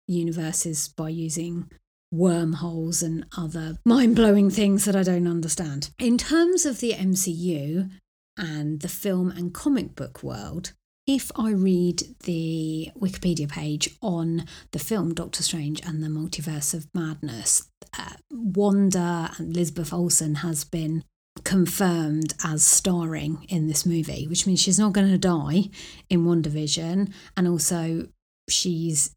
universes 0.08 0.90
by 0.90 1.10
using 1.10 1.72
wormholes 2.12 3.02
and 3.02 3.26
other 3.36 3.80
mind 3.84 4.16
blowing 4.16 4.52
things 4.52 4.86
that 4.86 4.96
I 4.96 5.02
don't 5.02 5.28
understand. 5.28 5.90
In 5.98 6.20
terms 6.20 6.68
of 6.68 6.82
the 6.82 6.94
MCU 6.94 7.90
and 8.38 8.82
the 8.82 8.88
film 8.88 9.32
and 9.32 9.52
comic 9.52 9.96
book 9.96 10.22
world, 10.22 10.74
if 11.06 11.32
I 11.36 11.52
read 11.52 12.04
the 12.24 12.92
Wikipedia 12.98 13.50
page 13.50 13.90
on 14.02 14.46
the 14.72 14.80
film 14.80 15.14
Doctor 15.14 15.44
Strange 15.44 15.82
and 15.86 16.02
the 16.02 16.08
Multiverse 16.08 16.74
of 16.74 16.88
Madness, 16.94 17.70
uh, 17.98 18.14
Wanda 18.32 19.32
and 19.38 19.56
Elizabeth 19.56 19.94
Olsen 19.94 20.36
has 20.36 20.64
been 20.64 21.04
confirmed 21.44 22.34
as 22.44 22.64
starring 22.64 23.46
in 23.50 23.68
this 23.68 23.86
movie, 23.86 24.28
which 24.28 24.48
means 24.48 24.62
she's 24.62 24.80
not 24.80 24.94
going 24.94 25.10
to 25.10 25.18
die 25.18 25.70
in 26.10 26.26
WandaVision, 26.26 27.12
and 27.36 27.48
also 27.48 28.08
she's 28.50 29.14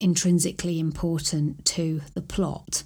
intrinsically 0.00 0.78
important 0.78 1.64
to 1.64 2.00
the 2.14 2.22
plot. 2.22 2.82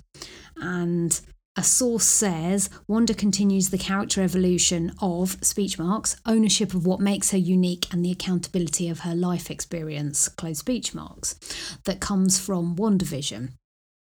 And 0.57 1.21
a 1.57 1.63
source 1.63 2.05
says 2.05 2.69
Wanda 2.89 3.15
continues 3.15 3.71
the 3.71 3.79
character 3.79 4.23
evolution 4.23 4.93
of 5.01 5.39
speech 5.45 5.79
marks, 5.79 6.17
ownership 6.27 6.75
of 6.75 6.87
what 6.87 7.01
makes 7.01 7.31
her 7.31 7.39
unique, 7.39 7.93
and 7.93 8.05
the 8.05 8.11
accountability 8.11 8.89
of 8.89 9.01
her 9.01 9.15
life 9.15 9.51
experience, 9.51 10.29
close 10.29 10.59
speech 10.59 10.95
marks, 10.95 11.37
that 11.85 12.01
comes 12.01 12.41
from 12.41 12.75
WandaVision. 12.75 13.51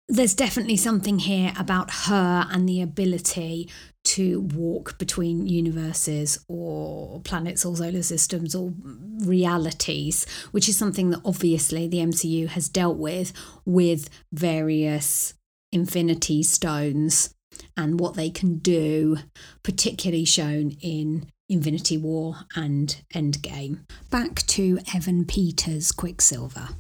There's 0.08 0.34
definitely 0.34 0.76
something 0.76 1.20
here 1.20 1.52
about 1.58 1.90
her 2.06 2.46
and 2.50 2.68
the 2.68 2.82
ability 2.82 3.70
to 4.04 4.40
walk 4.40 4.98
between 4.98 5.46
universes 5.46 6.44
or 6.48 7.20
planets 7.20 7.64
or 7.64 7.76
solar 7.76 8.02
systems 8.02 8.54
or 8.54 8.72
realities, 9.20 10.26
which 10.50 10.68
is 10.68 10.76
something 10.76 11.10
that 11.10 11.20
obviously 11.24 11.86
the 11.86 11.98
MCU 11.98 12.48
has 12.48 12.68
dealt 12.68 12.96
with 12.96 13.32
with 13.64 14.08
various 14.32 15.34
infinity 15.70 16.42
stones 16.42 17.34
and 17.76 18.00
what 18.00 18.14
they 18.14 18.30
can 18.30 18.58
do, 18.58 19.18
particularly 19.62 20.24
shown 20.24 20.72
in 20.80 21.26
Infinity 21.48 21.98
War 21.98 22.36
and 22.56 23.02
Endgame. 23.14 23.80
Back 24.10 24.46
to 24.46 24.78
Evan 24.94 25.24
Peters' 25.24 25.92
Quicksilver. 25.92 26.70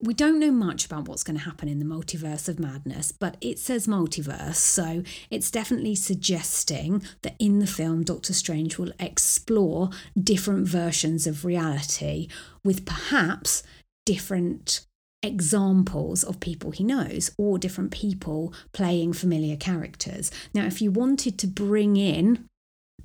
We 0.00 0.12
don't 0.12 0.38
know 0.38 0.50
much 0.50 0.84
about 0.84 1.08
what's 1.08 1.22
going 1.22 1.38
to 1.38 1.44
happen 1.44 1.66
in 1.66 1.78
the 1.78 1.84
multiverse 1.84 2.48
of 2.48 2.60
madness, 2.60 3.10
but 3.10 3.36
it 3.40 3.58
says 3.58 3.86
multiverse, 3.86 4.56
so 4.56 5.02
it's 5.30 5.50
definitely 5.50 5.94
suggesting 5.94 7.02
that 7.22 7.36
in 7.38 7.58
the 7.58 7.66
film, 7.66 8.02
Doctor 8.02 8.34
Strange 8.34 8.76
will 8.76 8.92
explore 9.00 9.90
different 10.20 10.68
versions 10.68 11.26
of 11.26 11.44
reality 11.44 12.28
with 12.62 12.84
perhaps 12.84 13.62
different 14.04 14.84
examples 15.24 16.22
of 16.22 16.40
people 16.40 16.70
he 16.70 16.84
knows 16.84 17.30
or 17.38 17.58
different 17.58 17.90
people 17.90 18.52
playing 18.72 19.12
familiar 19.12 19.56
characters. 19.56 20.30
Now, 20.52 20.66
if 20.66 20.82
you 20.82 20.90
wanted 20.90 21.38
to 21.38 21.46
bring 21.46 21.96
in 21.96 22.46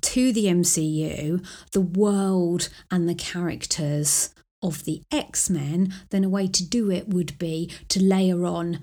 to 0.02 0.32
the 0.32 0.46
MCU 0.46 1.44
the 1.72 1.80
world 1.80 2.68
and 2.90 3.08
the 3.08 3.14
characters 3.14 4.34
of 4.62 4.84
the 4.84 5.02
X 5.10 5.48
Men, 5.48 5.92
then 6.10 6.24
a 6.24 6.28
way 6.28 6.46
to 6.46 6.64
do 6.64 6.90
it 6.90 7.08
would 7.08 7.38
be 7.38 7.70
to 7.88 8.02
layer 8.02 8.44
on 8.44 8.82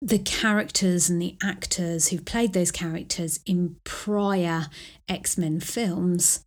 the 0.00 0.18
characters 0.18 1.08
and 1.08 1.22
the 1.22 1.36
actors 1.42 2.08
who've 2.08 2.24
played 2.24 2.52
those 2.52 2.72
characters 2.72 3.38
in 3.46 3.76
prior 3.84 4.66
X 5.08 5.38
Men 5.38 5.60
films 5.60 6.44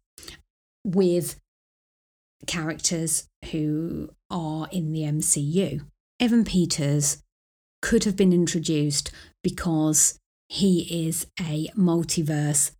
with 0.84 1.40
characters 2.48 3.28
who 3.52 4.10
are 4.30 4.68
in 4.72 4.92
the 4.92 5.02
MCU. 5.02 5.86
Evan 6.20 6.46
Peters 6.46 7.24
could 7.82 8.04
have 8.06 8.16
been 8.16 8.34
introduced 8.34 9.12
because 9.44 10.18
he 10.50 11.08
is 11.08 11.28
a 11.40 11.70
multiverse 11.78 12.72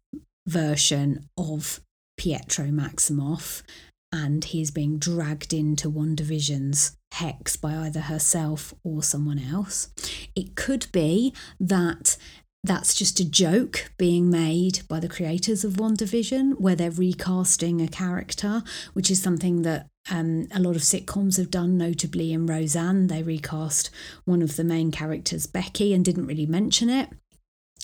version 0.48 1.28
of 1.38 1.82
Pietro 2.18 2.66
Maximoff 2.66 3.64
and 4.12 4.46
he's 4.46 4.72
being 4.72 4.98
dragged 4.98 5.54
into 5.54 5.90
WandaVision's 5.92 6.96
hex 7.12 7.56
by 7.58 7.76
either 7.76 8.02
herself 8.02 8.74
or 8.84 9.04
someone 9.04 9.40
else. 9.40 9.90
It 10.36 10.56
could 10.56 10.88
be 10.92 11.34
that 11.60 12.18
that's 12.66 12.94
just 12.94 13.20
a 13.20 13.30
joke 13.30 13.92
being 13.98 14.30
made 14.30 14.82
by 14.88 15.00
the 15.00 15.10
creators 15.10 15.64
of 15.64 15.74
WandaVision, 15.74 16.60
where 16.60 16.76
they're 16.76 16.92
recasting 16.92 17.82
a 17.82 17.88
character, 17.88 18.64
which 18.94 19.12
is 19.12 19.22
something 19.22 19.62
that 19.62 19.88
um, 20.10 20.48
a 20.52 20.60
lot 20.60 20.76
of 20.76 20.82
sitcoms 20.82 21.38
have 21.38 21.52
done, 21.52 21.78
notably 21.78 22.34
in 22.34 22.46
Roseanne. 22.46 23.08
They 23.08 23.24
recast 23.24 23.90
one 24.26 24.42
of 24.42 24.56
the 24.56 24.64
main 24.64 24.92
characters, 24.92 25.48
Becky, 25.48 25.94
and 25.94 26.04
didn't 26.04 26.28
really 26.28 26.46
mention 26.46 26.90
it. 26.90 27.10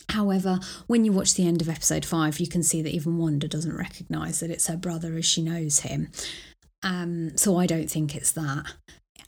However, 0.10 0.60
when 0.88 1.06
you 1.06 1.12
watch 1.12 1.36
the 1.36 1.48
end 1.48 1.62
of 1.62 1.70
episode 1.70 2.04
five, 2.04 2.40
you 2.40 2.48
can 2.48 2.64
see 2.64 2.82
that 2.82 2.94
even 2.94 3.18
Wanda 3.18 3.48
doesn't 3.48 3.78
recognise 3.78 4.40
that 4.40 4.52
it's 4.52 4.68
her 4.68 4.78
brother 4.78 5.16
as 5.16 5.26
she 5.26 5.42
knows 5.42 5.80
him. 5.80 6.10
Um, 6.84 7.38
so 7.38 7.58
I 7.58 7.68
don't 7.68 7.90
think 7.90 8.16
it's 8.16 8.32
that 8.32 8.66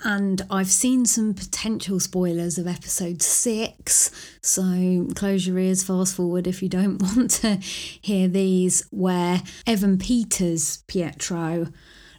and 0.03 0.41
I've 0.49 0.69
seen 0.69 1.05
some 1.05 1.33
potential 1.33 1.99
spoilers 1.99 2.57
of 2.57 2.67
episode 2.67 3.21
six. 3.21 4.11
So 4.41 5.07
close 5.15 5.47
your 5.47 5.57
ears, 5.59 5.83
fast 5.83 6.15
forward 6.15 6.47
if 6.47 6.61
you 6.61 6.69
don't 6.69 7.01
want 7.01 7.31
to 7.31 7.55
hear 7.55 8.27
these, 8.27 8.85
where 8.91 9.41
Evan 9.65 9.97
Peters, 9.97 10.83
Pietro, 10.87 11.67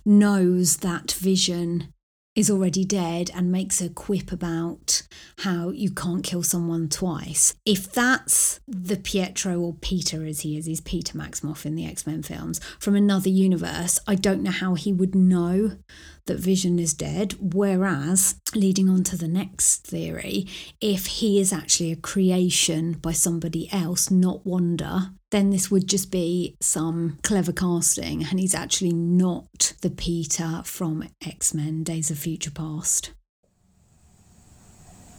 knows 0.05 0.79
that 0.79 1.13
Vision 1.13 1.94
is 2.35 2.51
already 2.51 2.85
dead 2.85 3.31
and 3.35 3.53
makes 3.53 3.81
a 3.81 3.89
quip 3.89 4.33
about 4.33 5.03
how 5.39 5.71
you 5.71 5.91
can't 5.91 6.25
kill 6.25 6.43
someone 6.43 6.89
twice. 6.89 7.55
If 7.65 7.93
that's 7.93 8.61
the 8.67 8.97
Pietro 8.97 9.61
or 9.61 9.75
Peter 9.75 10.25
as 10.25 10.41
he 10.41 10.57
is, 10.57 10.67
he's 10.67 10.81
Peter 10.81 11.17
Maximoff 11.17 11.65
in 11.65 11.75
the 11.75 11.87
X 11.87 12.07
Men 12.07 12.23
films, 12.23 12.61
from 12.79 12.97
another 12.97 13.29
universe, 13.29 13.99
I 14.07 14.17
don't 14.17 14.43
know 14.43 14.51
how 14.51 14.75
he 14.75 14.93
would 14.93 15.15
know 15.15 15.77
that 16.27 16.39
Vision 16.39 16.79
is 16.79 16.95
dead. 16.95 17.35
Whereas, 17.39 18.37
leading 18.55 18.89
on 18.89 19.05
to 19.05 19.17
the 19.17 19.29
next 19.29 19.87
theory, 19.87 20.47
if 20.81 21.07
he 21.07 21.39
is 21.39 21.53
actually 21.53 21.93
a 21.93 21.97
creation 21.97 22.95
by 22.95 23.13
somebody 23.13 23.69
else, 23.73 24.11
not 24.11 24.45
Wanda, 24.47 25.13
then 25.35 25.51
this 25.51 25.69
would 25.69 25.89
just 25.89 26.13
be 26.13 26.57
some 26.61 27.19
clever 27.25 27.51
casting, 27.51 28.23
and 28.23 28.39
he's 28.39 28.55
actually 28.55 28.93
not 28.93 29.73
the 29.83 29.91
Peter 29.91 30.63
from 30.65 31.09
X 31.27 31.53
Men 31.53 31.83
Days 31.83 32.09
of 32.09 32.21
Future 32.21 32.53
Past. 32.53 33.13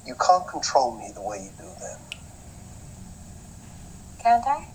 You 0.08 0.16
can't 0.26 0.48
control 0.48 0.98
me 0.98 1.12
the 1.14 1.22
way 1.22 1.44
you 1.44 1.50
do 1.58 1.70
then. 1.82 1.98
Can't 4.24 4.48
I? 4.48 4.66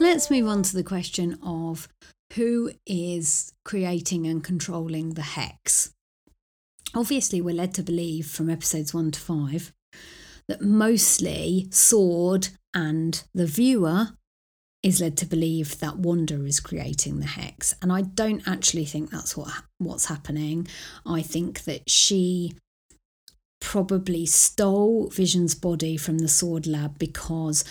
Let's 0.00 0.30
move 0.30 0.46
on 0.46 0.62
to 0.62 0.74
the 0.74 0.82
question 0.82 1.38
of 1.42 1.86
who 2.36 2.70
is 2.86 3.52
creating 3.66 4.26
and 4.26 4.42
controlling 4.42 5.12
the 5.12 5.20
hex. 5.20 5.92
Obviously, 6.94 7.42
we're 7.42 7.54
led 7.54 7.74
to 7.74 7.82
believe 7.82 8.26
from 8.26 8.48
episodes 8.48 8.94
one 8.94 9.10
to 9.10 9.20
five 9.20 9.74
that 10.48 10.62
mostly 10.62 11.68
Sword 11.70 12.48
and 12.76 13.24
the 13.34 13.46
viewer 13.46 14.10
is 14.82 15.00
led 15.00 15.16
to 15.16 15.26
believe 15.26 15.80
that 15.80 15.96
Wanda 15.96 16.44
is 16.44 16.60
creating 16.60 17.18
the 17.18 17.26
hex. 17.26 17.74
And 17.80 17.90
I 17.90 18.02
don't 18.02 18.46
actually 18.46 18.84
think 18.84 19.10
that's 19.10 19.34
what 19.34 19.50
what's 19.78 20.06
happening. 20.06 20.68
I 21.06 21.22
think 21.22 21.64
that 21.64 21.88
she 21.88 22.52
probably 23.62 24.26
stole 24.26 25.08
Vision's 25.08 25.54
body 25.54 25.96
from 25.96 26.18
the 26.18 26.28
sword 26.28 26.66
lab 26.66 26.98
because 26.98 27.64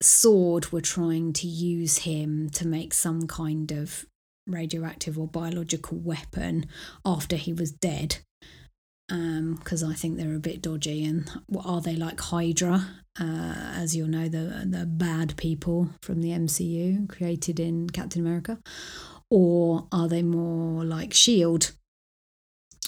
Sword 0.00 0.70
were 0.70 0.80
trying 0.80 1.32
to 1.34 1.48
use 1.48 1.98
him 1.98 2.48
to 2.50 2.68
make 2.68 2.94
some 2.94 3.26
kind 3.26 3.72
of 3.72 4.06
radioactive 4.46 5.18
or 5.18 5.26
biological 5.26 5.98
weapon 5.98 6.66
after 7.04 7.34
he 7.34 7.52
was 7.52 7.72
dead. 7.72 8.18
Because 9.08 9.84
I 9.84 9.94
think 9.94 10.16
they're 10.16 10.34
a 10.34 10.40
bit 10.40 10.62
dodgy, 10.62 11.04
and 11.04 11.30
what 11.46 11.64
are 11.66 11.80
they 11.80 11.94
like 11.96 12.20
Hydra? 12.20 12.86
Uh, 13.18 13.54
as 13.74 13.94
you'll 13.94 14.08
know, 14.08 14.28
the 14.28 14.66
the 14.68 14.84
bad 14.86 15.36
people 15.36 15.90
from 16.02 16.22
the 16.22 16.30
MCU 16.30 17.08
created 17.08 17.60
in 17.60 17.88
Captain 17.90 18.20
America, 18.20 18.58
or 19.30 19.86
are 19.92 20.08
they 20.08 20.22
more 20.22 20.84
like 20.84 21.14
Shield? 21.14 21.72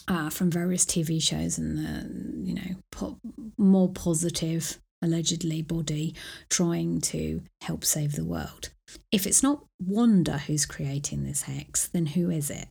Uh, 0.09 0.31
from 0.31 0.51
various 0.51 0.87
TV 0.87 1.23
shows 1.23 1.59
and 1.59 1.77
the 1.77 2.49
you 2.49 2.55
know 2.55 2.77
po- 2.91 3.21
more 3.59 3.91
positive 3.91 4.79
allegedly 5.03 5.63
body 5.63 6.15
trying 6.49 7.01
to 7.01 7.43
help 7.63 7.85
save 7.85 8.13
the 8.13 8.25
world. 8.25 8.71
If 9.13 9.27
it's 9.27 9.43
not 9.43 9.65
Wanda 9.79 10.39
who's 10.39 10.67
creating 10.67 11.25
this 11.25 11.43
hex, 11.43 11.89
then 11.89 12.07
who 12.07 12.31
is 12.31 12.51
it? 12.51 12.69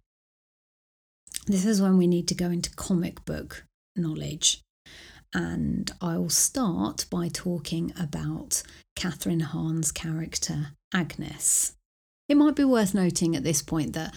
This 1.45 1.65
is 1.65 1.82
when 1.82 1.97
we 1.97 2.07
need 2.07 2.28
to 2.28 2.36
go 2.36 2.47
into 2.49 2.75
comic 2.75 3.23
book 3.25 3.65
knowledge. 3.95 4.61
And 5.34 5.91
I'll 6.01 6.30
start 6.30 7.05
by 7.09 7.28
talking 7.28 7.93
about 7.99 8.63
Kathryn 8.97 9.41
Hahn's 9.41 9.91
character, 9.91 10.73
Agnes. 10.93 11.75
It 12.30 12.36
might 12.36 12.55
be 12.55 12.63
worth 12.63 12.93
noting 12.93 13.36
at 13.36 13.43
this 13.43 13.61
point 13.61 13.93
that 13.93 14.13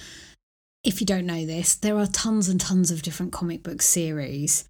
if 0.82 1.00
you 1.00 1.06
don't 1.06 1.26
know 1.26 1.44
this, 1.44 1.74
there 1.74 1.98
are 1.98 2.06
tons 2.06 2.48
and 2.48 2.60
tons 2.60 2.90
of 2.90 3.02
different 3.02 3.32
comic 3.32 3.62
book 3.62 3.82
series 3.82 4.68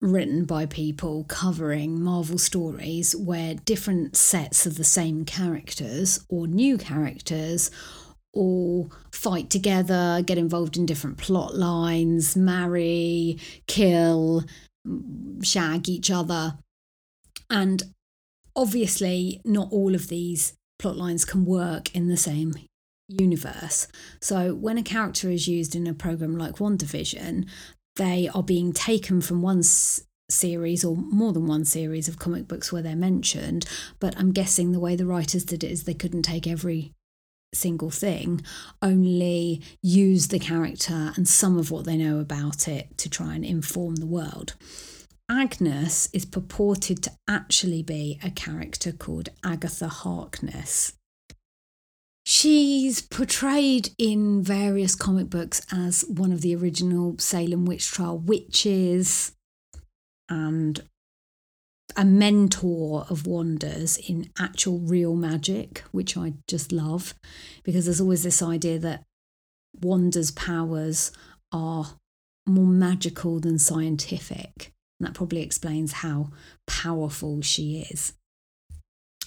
written 0.00 0.44
by 0.44 0.66
people 0.66 1.24
covering 1.24 2.00
Marvel 2.00 2.38
stories 2.38 3.16
where 3.16 3.54
different 3.54 4.14
sets 4.16 4.66
of 4.66 4.76
the 4.76 4.84
same 4.84 5.24
characters 5.24 6.24
or 6.28 6.46
new 6.46 6.78
characters 6.78 7.70
all 8.34 8.92
fight 9.12 9.50
together, 9.50 10.22
get 10.24 10.38
involved 10.38 10.76
in 10.76 10.86
different 10.86 11.18
plot 11.18 11.54
lines, 11.54 12.36
marry, 12.36 13.38
kill, 13.66 14.44
shag 15.42 15.88
each 15.88 16.10
other. 16.10 16.58
And 17.50 17.82
obviously, 18.54 19.40
not 19.44 19.68
all 19.72 19.94
of 19.94 20.08
these 20.08 20.54
plot 20.78 20.96
lines 20.96 21.24
can 21.24 21.44
work 21.44 21.94
in 21.94 22.08
the 22.08 22.16
same 22.16 22.54
universe. 23.08 23.88
So, 24.20 24.54
when 24.54 24.78
a 24.78 24.82
character 24.82 25.30
is 25.30 25.48
used 25.48 25.74
in 25.74 25.86
a 25.86 25.94
program 25.94 26.36
like 26.36 26.56
WandaVision, 26.56 27.48
they 27.96 28.28
are 28.34 28.42
being 28.42 28.72
taken 28.72 29.20
from 29.20 29.42
one 29.42 29.60
s- 29.60 30.02
series 30.30 30.84
or 30.84 30.94
more 30.94 31.32
than 31.32 31.46
one 31.46 31.64
series 31.64 32.06
of 32.06 32.18
comic 32.18 32.46
books 32.46 32.70
where 32.70 32.82
they're 32.82 32.94
mentioned. 32.94 33.64
But 33.98 34.16
I'm 34.18 34.32
guessing 34.32 34.72
the 34.72 34.80
way 34.80 34.94
the 34.94 35.06
writers 35.06 35.44
did 35.44 35.64
it 35.64 35.70
is 35.70 35.84
they 35.84 35.94
couldn't 35.94 36.22
take 36.22 36.46
every 36.46 36.92
single 37.54 37.90
thing, 37.90 38.42
only 38.82 39.62
use 39.82 40.28
the 40.28 40.38
character 40.38 41.12
and 41.16 41.26
some 41.28 41.58
of 41.58 41.70
what 41.70 41.84
they 41.84 41.96
know 41.96 42.20
about 42.20 42.68
it 42.68 42.96
to 42.98 43.10
try 43.10 43.34
and 43.34 43.44
inform 43.44 43.96
the 43.96 44.06
world. 44.06 44.54
Agnes 45.30 46.08
is 46.12 46.24
purported 46.24 47.02
to 47.02 47.12
actually 47.28 47.82
be 47.82 48.18
a 48.22 48.30
character 48.30 48.92
called 48.92 49.28
Agatha 49.44 49.88
Harkness. 49.88 50.94
She's 52.24 53.00
portrayed 53.00 53.90
in 53.98 54.42
various 54.42 54.94
comic 54.94 55.30
books 55.30 55.62
as 55.72 56.04
one 56.08 56.32
of 56.32 56.42
the 56.42 56.54
original 56.54 57.16
Salem 57.18 57.64
witch 57.64 57.90
trial 57.90 58.18
witches 58.18 59.32
and 60.28 60.82
a 61.96 62.04
mentor 62.04 63.06
of 63.08 63.26
Wanda's 63.26 63.96
in 63.96 64.30
actual 64.38 64.78
real 64.78 65.16
magic, 65.16 65.82
which 65.90 66.16
I 66.16 66.34
just 66.46 66.70
love 66.70 67.14
because 67.64 67.86
there's 67.86 68.00
always 68.00 68.22
this 68.22 68.42
idea 68.42 68.78
that 68.78 69.04
Wanda's 69.80 70.30
powers 70.30 71.12
are 71.52 71.98
more 72.46 72.66
magical 72.66 73.40
than 73.40 73.58
scientific. 73.58 74.72
And 74.98 75.06
that 75.06 75.14
probably 75.14 75.42
explains 75.42 75.92
how 75.92 76.30
powerful 76.66 77.42
she 77.42 77.86
is. 77.90 78.14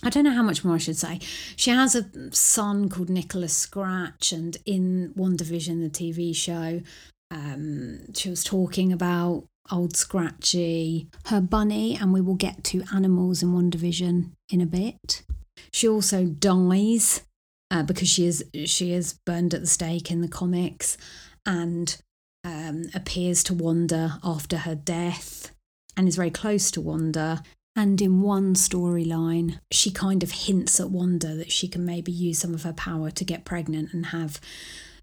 I 0.04 0.10
don't 0.10 0.24
know 0.24 0.34
how 0.34 0.44
much 0.44 0.66
more 0.66 0.76
I 0.76 0.80
should 0.80 0.98
say. 0.98 1.20
She 1.56 1.70
has 1.70 1.96
a 1.96 2.10
son 2.34 2.90
called 2.90 3.10
Nicholas 3.10 3.56
Scratch, 3.56 4.32
and 4.32 4.58
in 4.66 5.14
WandaVision, 5.16 5.82
the 5.82 5.90
TV 5.90 6.36
show, 6.36 6.82
um, 7.30 8.12
she 8.16 8.30
was 8.30 8.44
talking 8.44 8.92
about 8.92 9.46
old 9.72 9.96
Scratchy, 9.96 11.08
her 11.26 11.42
bunny, 11.42 11.96
and 11.96 12.14
we 12.14 12.22
will 12.22 12.36
get 12.36 12.64
to 12.66 12.84
animals 12.94 13.42
in 13.42 13.54
WandaVision 13.54 14.32
in 14.50 14.62
a 14.62 14.66
bit. 14.66 15.24
She 15.72 15.88
also 15.88 16.26
dies 16.26 17.22
uh, 17.70 17.84
because 17.84 18.10
she 18.10 18.26
is 18.26 18.44
she 18.66 18.94
is 18.94 19.20
burned 19.26 19.54
at 19.54 19.62
the 19.62 19.68
stake 19.68 20.12
in 20.12 20.22
the 20.22 20.28
comics, 20.28 20.98
and 21.46 22.02
um, 22.44 22.84
appears 22.94 23.44
to 23.46 23.54
Wanda 23.54 24.20
after 24.24 24.58
her 24.58 24.76
death, 24.76 25.52
and 25.96 26.08
is 26.08 26.16
very 26.16 26.32
close 26.32 26.72
to 26.72 26.82
Wanda. 26.82 27.44
And 27.74 28.02
in 28.02 28.22
one 28.22 28.54
storyline, 28.56 29.60
she 29.72 29.92
kind 29.92 30.24
of 30.24 30.32
hints 30.32 30.82
at 30.82 30.90
Wanda 30.90 31.36
that 31.36 31.54
she 31.54 31.70
can 31.70 31.86
maybe 31.86 32.12
use 32.12 32.40
some 32.40 32.54
of 32.54 32.64
her 32.64 32.74
power 32.74 33.12
to 33.12 33.24
get 33.24 33.46
pregnant 33.46 33.94
and 33.94 34.08
have 34.08 34.42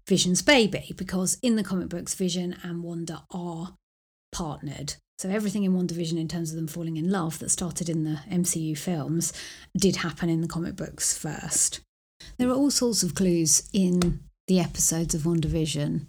Vision's 0.07 0.43
baby, 0.43 0.93
because 0.95 1.39
in 1.41 1.55
the 1.55 1.63
comic 1.63 1.89
books, 1.89 2.13
Vision 2.13 2.55
and 2.61 2.83
Wanda 2.83 3.23
are 3.31 3.73
partnered. 4.31 4.95
So 5.17 5.29
everything 5.29 5.63
in 5.63 5.73
WandaVision 5.73 6.17
in 6.17 6.27
terms 6.27 6.51
of 6.51 6.55
them 6.55 6.67
falling 6.67 6.97
in 6.97 7.11
love 7.11 7.39
that 7.39 7.49
started 7.49 7.89
in 7.89 8.05
the 8.05 8.21
MCU 8.31 8.77
films 8.77 9.33
did 9.77 9.97
happen 9.97 10.29
in 10.29 10.41
the 10.41 10.47
comic 10.47 10.75
books 10.75 11.17
first. 11.17 11.81
There 12.37 12.49
are 12.49 12.55
all 12.55 12.71
sorts 12.71 13.03
of 13.03 13.15
clues 13.15 13.69
in 13.73 14.21
the 14.47 14.59
episodes 14.59 15.13
of 15.13 15.23
WandaVision, 15.23 16.05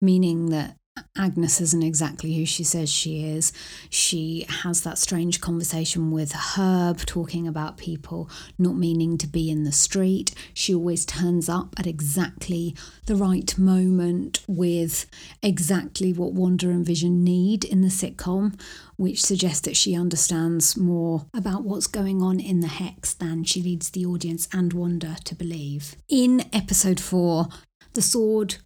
meaning 0.00 0.50
that 0.50 0.76
Agnes 1.16 1.60
isn't 1.60 1.82
exactly 1.82 2.34
who 2.34 2.44
she 2.44 2.64
says 2.64 2.90
she 2.90 3.24
is. 3.24 3.52
She 3.90 4.46
has 4.48 4.82
that 4.82 4.98
strange 4.98 5.40
conversation 5.40 6.10
with 6.10 6.32
Herb, 6.32 6.98
talking 7.06 7.46
about 7.46 7.76
people 7.76 8.28
not 8.58 8.76
meaning 8.76 9.16
to 9.18 9.26
be 9.26 9.50
in 9.50 9.64
the 9.64 9.72
street. 9.72 10.34
She 10.52 10.74
always 10.74 11.04
turns 11.06 11.48
up 11.48 11.74
at 11.78 11.86
exactly 11.86 12.74
the 13.06 13.14
right 13.14 13.56
moment 13.56 14.42
with 14.46 15.06
exactly 15.42 16.12
what 16.12 16.32
Wanda 16.32 16.70
and 16.70 16.84
Vision 16.84 17.22
need 17.22 17.64
in 17.64 17.82
the 17.82 17.88
sitcom, 17.88 18.58
which 18.96 19.22
suggests 19.22 19.60
that 19.62 19.76
she 19.76 19.94
understands 19.94 20.76
more 20.76 21.26
about 21.34 21.62
what's 21.62 21.86
going 21.86 22.22
on 22.22 22.40
in 22.40 22.60
the 22.60 22.68
hex 22.68 23.14
than 23.14 23.44
she 23.44 23.62
leads 23.62 23.90
the 23.90 24.06
audience 24.06 24.48
and 24.52 24.72
Wanda 24.72 25.16
to 25.24 25.34
believe. 25.34 25.94
In 26.08 26.44
episode 26.52 27.00
four, 27.00 27.48
the 27.94 28.02
sword 28.02 28.56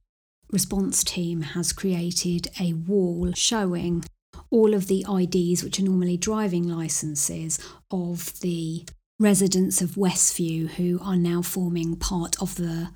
response 0.50 1.02
team 1.02 1.42
has 1.42 1.72
created 1.72 2.48
a 2.60 2.72
wall 2.72 3.32
showing 3.34 4.04
all 4.50 4.74
of 4.74 4.86
the 4.86 5.04
IDs, 5.08 5.62
which 5.62 5.78
are 5.78 5.84
normally 5.84 6.16
driving 6.16 6.68
licenses, 6.68 7.58
of 7.90 8.38
the 8.40 8.86
residents 9.18 9.80
of 9.80 9.92
Westview 9.92 10.68
who 10.70 10.98
are 11.02 11.16
now 11.16 11.42
forming 11.42 11.96
part 11.96 12.40
of 12.40 12.56
the 12.56 12.90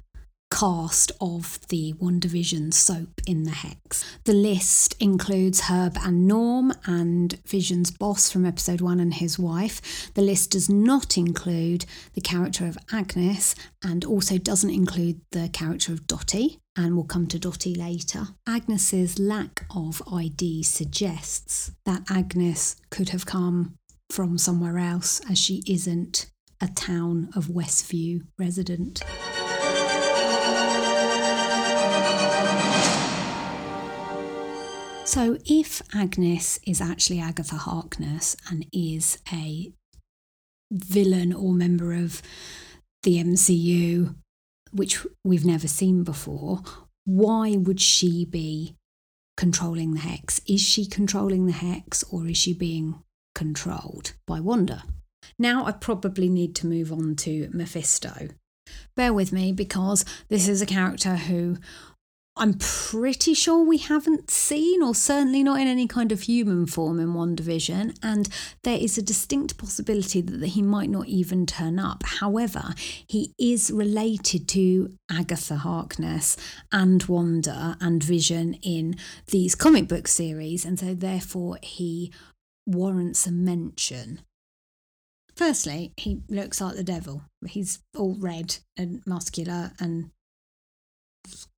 cast 0.51 1.13
of 1.21 1.61
the 1.69 1.93
WandaVision 1.95 2.75
soap 2.75 3.21
in 3.27 3.45
the 3.45 3.51
Hex. 3.51 4.05
The 4.25 4.33
list 4.33 4.95
includes 5.01 5.63
Herb 5.63 5.97
and 6.03 6.27
Norm 6.27 6.73
and 6.85 7.39
Vision's 7.47 7.91
boss 7.91 8.31
from 8.31 8.45
episode 8.45 8.81
one 8.81 9.01
and 9.01 9.15
his 9.15 9.39
wife. 9.39 10.13
The 10.15 10.23
list 10.23 10.51
does 10.51 10.69
not 10.69 11.17
include 11.17 11.87
the 12.15 12.21
character 12.21 12.67
of 12.67 12.79
Agnes 12.93 13.55
and 13.83 14.05
also 14.05 14.39
doesn't 14.39 14.71
include 14.71 15.21
the 15.31 15.49
character 15.53 15.93
of 15.93 16.07
Dottie. 16.07 16.59
And 16.77 16.95
we'll 16.95 17.05
come 17.05 17.27
to 17.29 17.39
Dottie 17.39 17.75
later. 17.75 18.29
Agnes's 18.47 19.19
lack 19.19 19.65
of 19.75 20.03
ID 20.11 20.63
suggests 20.63 21.73
that 21.85 22.03
Agnes 22.11 22.77
could 22.91 23.11
have 23.11 23.27
come 23.27 23.75
from 24.11 24.39
somewhere 24.39 24.79
else 24.79 25.21
as 25.31 25.39
she 25.39 25.63
isn't 25.67 26.31
a 26.61 26.69
town 26.69 27.31
of 27.35 27.47
Westview 27.47 28.23
resident. 28.39 29.03
So, 35.11 35.39
if 35.45 35.83
Agnes 35.93 36.61
is 36.65 36.81
actually 36.81 37.19
Agatha 37.19 37.57
Harkness 37.57 38.37
and 38.49 38.65
is 38.73 39.19
a 39.33 39.73
villain 40.71 41.33
or 41.33 41.53
member 41.53 41.93
of 41.95 42.23
the 43.03 43.17
MCU, 43.17 44.15
which 44.71 45.05
we've 45.25 45.45
never 45.45 45.67
seen 45.67 46.05
before, 46.05 46.63
why 47.07 47.57
would 47.57 47.81
she 47.81 48.25
be 48.25 48.77
controlling 49.37 49.95
the 49.95 49.99
hex? 49.99 50.41
Is 50.47 50.61
she 50.61 50.87
controlling 50.87 51.47
the 51.47 51.55
hex 51.55 52.05
or 52.05 52.29
is 52.29 52.37
she 52.37 52.53
being 52.53 53.03
controlled 53.35 54.13
by 54.29 54.39
Wanda? 54.39 54.85
Now, 55.41 55.67
I 55.67 55.73
probably 55.73 56.29
need 56.29 56.55
to 56.55 56.69
move 56.69 56.93
on 56.93 57.17
to 57.17 57.51
Mephisto. 57.53 58.29
Bear 58.95 59.13
with 59.13 59.33
me 59.33 59.51
because 59.51 60.05
this 60.29 60.47
is 60.47 60.63
a 60.63 60.67
character 60.67 61.17
who 61.17 61.57
I'm 62.37 62.55
pretty 62.55 63.35
sure 63.35 63.63
we 63.63 63.79
haven't 63.79 64.31
seen, 64.31 64.83
or 64.83 64.95
certainly 64.95 65.43
not 65.43 65.61
in 65.61 65.67
any 65.67 65.87
kind 65.87 66.11
of 66.11 66.23
human 66.23 66.65
form 66.67 66.99
in 66.99 67.13
One 67.13 67.37
WandaVision, 67.37 67.99
and 68.03 68.29
there 68.63 68.79
is 68.79 68.97
a 68.97 69.03
distinct 69.03 69.59
possibility 69.59 70.21
that 70.21 70.47
he 70.47 70.63
might 70.63 70.89
not 70.89 71.07
even 71.07 71.45
turn 71.45 71.79
up. 71.79 72.03
However, 72.05 72.75
he 73.07 73.35
is 73.39 73.71
related 73.71 74.49
to 74.49 74.97
Agatha 75.11 75.57
Harkness 75.57 76.37
and 76.73 77.03
Wanda 77.05 77.77
and 77.81 78.03
Vision 78.03 78.55
in 78.63 78.97
these 79.27 79.55
comic 79.55 79.89
book 79.89 80.09
series, 80.09 80.65
and 80.65 80.79
so 80.79 80.95
therefore 80.95 81.59
he 81.63 82.13
warrants 82.67 83.27
a 83.27 83.33
mention. 83.33 84.21
Firstly, 85.35 85.93
he 85.97 86.23
looks 86.29 86.61
like 86.61 86.77
the 86.77 86.85
devil. 86.85 87.23
He's 87.47 87.81
all 87.97 88.15
red 88.19 88.59
and 88.77 89.03
muscular 89.07 89.73
and 89.81 90.11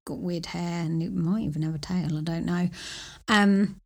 got 0.05 0.19
weird 0.19 0.47
hair 0.47 0.85
and 0.85 1.03
it 1.03 1.13
might 1.13 1.43
even 1.43 1.63
have 1.63 1.75
a 1.75 1.79
tail, 1.79 2.19
I 2.19 2.23
don't 2.23 2.45
know. 2.45 2.69
Um, 3.29 3.81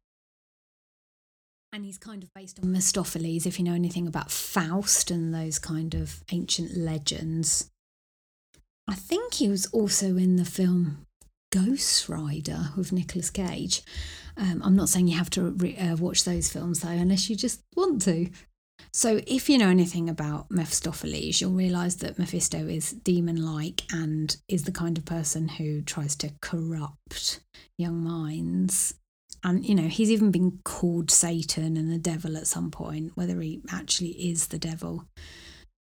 and 1.73 1.85
he's 1.85 1.99
kind 1.99 2.23
of 2.23 2.33
based 2.33 2.59
on 2.59 2.73
Mephistopheles, 2.73 3.45
if 3.45 3.59
you 3.59 3.65
know 3.65 3.75
anything 3.75 4.07
about 4.07 4.31
Faust 4.31 5.11
and 5.11 5.35
those 5.35 5.59
kind 5.59 5.95
of 5.95 6.23
ancient 6.33 6.77
legends. 6.77 7.71
I 8.89 8.95
think 8.95 9.35
he 9.35 9.49
was 9.49 9.67
also 9.67 10.17
in 10.17 10.37
the 10.37 10.45
film 10.45 11.07
Ghost 11.53 12.09
Rider 12.09 12.71
with 12.77 12.93
Nicolas 12.93 13.31
Cage. 13.31 13.83
Um, 14.37 14.63
I'm 14.65 14.77
not 14.77 14.89
saying 14.89 15.09
you 15.09 15.19
have 15.19 15.31
to 15.31 15.51
re- 15.51 15.77
uh, 15.77 15.97
watch 15.97 16.25
those 16.25 16.49
films 16.49 16.81
though, 16.81 16.89
unless 16.89 17.29
you 17.29 17.37
just 17.37 17.63
want 17.75 18.03
to. 18.03 18.31
So, 18.93 19.21
if 19.27 19.49
you 19.49 19.59
know 19.59 19.69
anything 19.69 20.09
about 20.09 20.51
Mephistopheles, 20.51 21.41
you'll 21.41 21.53
realise 21.53 21.97
that 21.97 22.19
Mephisto 22.19 22.67
is 22.67 22.93
demon 22.93 23.45
like 23.45 23.83
and 23.93 24.35
is 24.49 24.65
the 24.65 24.73
kind 24.73 24.97
of 24.97 25.05
person 25.05 25.49
who 25.49 25.83
tries 25.83 26.17
to 26.17 26.33
corrupt 26.41 27.41
young 27.77 28.03
minds. 28.03 28.95
And, 29.45 29.65
you 29.65 29.75
know, 29.75 29.89
he's 29.89 30.11
even 30.11 30.31
been 30.31 30.61
called 30.65 31.11
Satan 31.11 31.77
and 31.77 31.93
the 31.93 31.99
devil 31.99 32.37
at 32.37 32.47
some 32.47 32.71
point. 32.71 33.13
Whether 33.15 33.41
he 33.41 33.61
actually 33.71 34.31
is 34.31 34.49
the 34.49 34.59
devil 34.59 35.05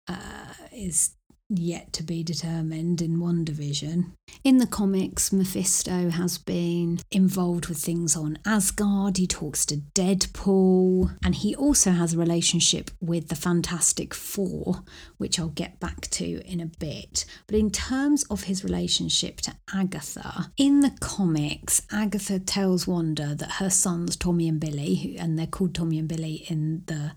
uh, 0.08 0.52
is 0.72 1.15
yet 1.48 1.92
to 1.92 2.02
be 2.02 2.22
determined 2.22 3.00
in 3.00 3.18
WandaVision. 3.18 4.12
In 4.42 4.58
the 4.58 4.66
comics, 4.66 5.32
Mephisto 5.32 6.10
has 6.10 6.38
been 6.38 7.00
involved 7.10 7.66
with 7.66 7.78
things 7.78 8.16
on 8.16 8.38
Asgard, 8.44 9.16
he 9.16 9.26
talks 9.26 9.64
to 9.66 9.76
Deadpool, 9.76 11.16
and 11.24 11.34
he 11.34 11.54
also 11.54 11.92
has 11.92 12.14
a 12.14 12.18
relationship 12.18 12.90
with 13.00 13.28
the 13.28 13.36
Fantastic 13.36 14.14
Four, 14.14 14.82
which 15.18 15.38
I'll 15.38 15.48
get 15.48 15.80
back 15.80 16.02
to 16.12 16.42
in 16.44 16.60
a 16.60 16.66
bit. 16.66 17.24
But 17.46 17.56
in 17.56 17.70
terms 17.70 18.24
of 18.24 18.44
his 18.44 18.64
relationship 18.64 19.40
to 19.42 19.54
Agatha, 19.72 20.50
in 20.56 20.80
the 20.80 20.92
comics, 21.00 21.82
Agatha 21.90 22.38
tells 22.38 22.86
Wanda 22.86 23.34
that 23.34 23.52
her 23.52 23.70
sons, 23.70 24.16
Tommy 24.16 24.48
and 24.48 24.60
Billy, 24.60 25.16
and 25.18 25.38
they're 25.38 25.46
called 25.46 25.74
Tommy 25.74 25.98
and 25.98 26.08
Billy 26.08 26.44
in 26.48 26.82
the 26.86 27.12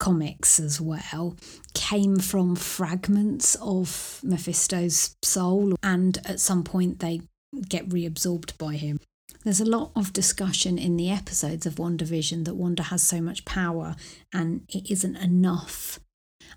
comics 0.00 0.58
as 0.58 0.80
well 0.80 1.36
came 1.74 2.18
from 2.18 2.56
fragments 2.56 3.56
of 3.60 4.20
Mephisto's 4.24 5.14
soul, 5.22 5.76
and 5.82 6.18
at 6.24 6.40
some 6.40 6.64
point 6.64 6.98
they 6.98 7.20
get 7.68 7.88
reabsorbed 7.88 8.58
by 8.58 8.74
him. 8.74 8.98
There's 9.44 9.60
a 9.60 9.64
lot 9.64 9.92
of 9.96 10.12
discussion 10.12 10.78
in 10.78 10.96
the 10.96 11.10
episodes 11.10 11.64
of 11.64 11.76
WandaVision 11.76 12.44
that 12.44 12.56
Wanda 12.56 12.82
has 12.84 13.02
so 13.02 13.20
much 13.20 13.44
power 13.44 13.96
and 14.34 14.62
it 14.68 14.90
isn't 14.90 15.16
enough. 15.16 15.98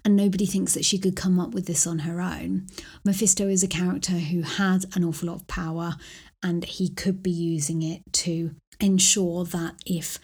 And 0.04 0.16
nobody 0.16 0.46
thinks 0.46 0.74
that 0.74 0.84
she 0.84 0.98
could 0.98 1.16
come 1.16 1.40
up 1.40 1.54
with 1.54 1.66
this 1.66 1.88
on 1.88 2.00
her 2.00 2.20
own. 2.20 2.68
Mephisto 3.06 3.48
is 3.48 3.64
a 3.64 3.68
character 3.68 4.14
who 4.14 4.42
has 4.42 4.86
an 4.96 5.04
awful 5.04 5.30
lot 5.30 5.42
of 5.42 5.48
power 5.48 5.96
and 6.42 6.66
he 6.66 6.90
could 6.90 7.24
be 7.24 7.32
using 7.32 7.82
it 7.84 8.02
to 8.14 8.52
ensure 8.82 9.46
that 9.46 9.76
if 9.86 10.20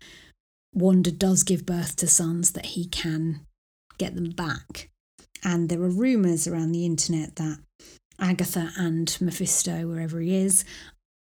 Wanda 0.73 1.11
does 1.11 1.43
give 1.43 1.65
birth 1.65 1.95
to 1.97 2.07
sons 2.07 2.51
that 2.51 2.67
he 2.67 2.85
can 2.85 3.45
get 3.97 4.15
them 4.15 4.31
back. 4.31 4.89
And 5.43 5.69
there 5.69 5.81
are 5.81 5.89
rumours 5.89 6.47
around 6.47 6.71
the 6.71 6.85
internet 6.85 7.35
that 7.37 7.59
Agatha 8.19 8.71
and 8.77 9.15
Mephisto, 9.21 9.87
wherever 9.87 10.19
he 10.19 10.35
is, 10.35 10.65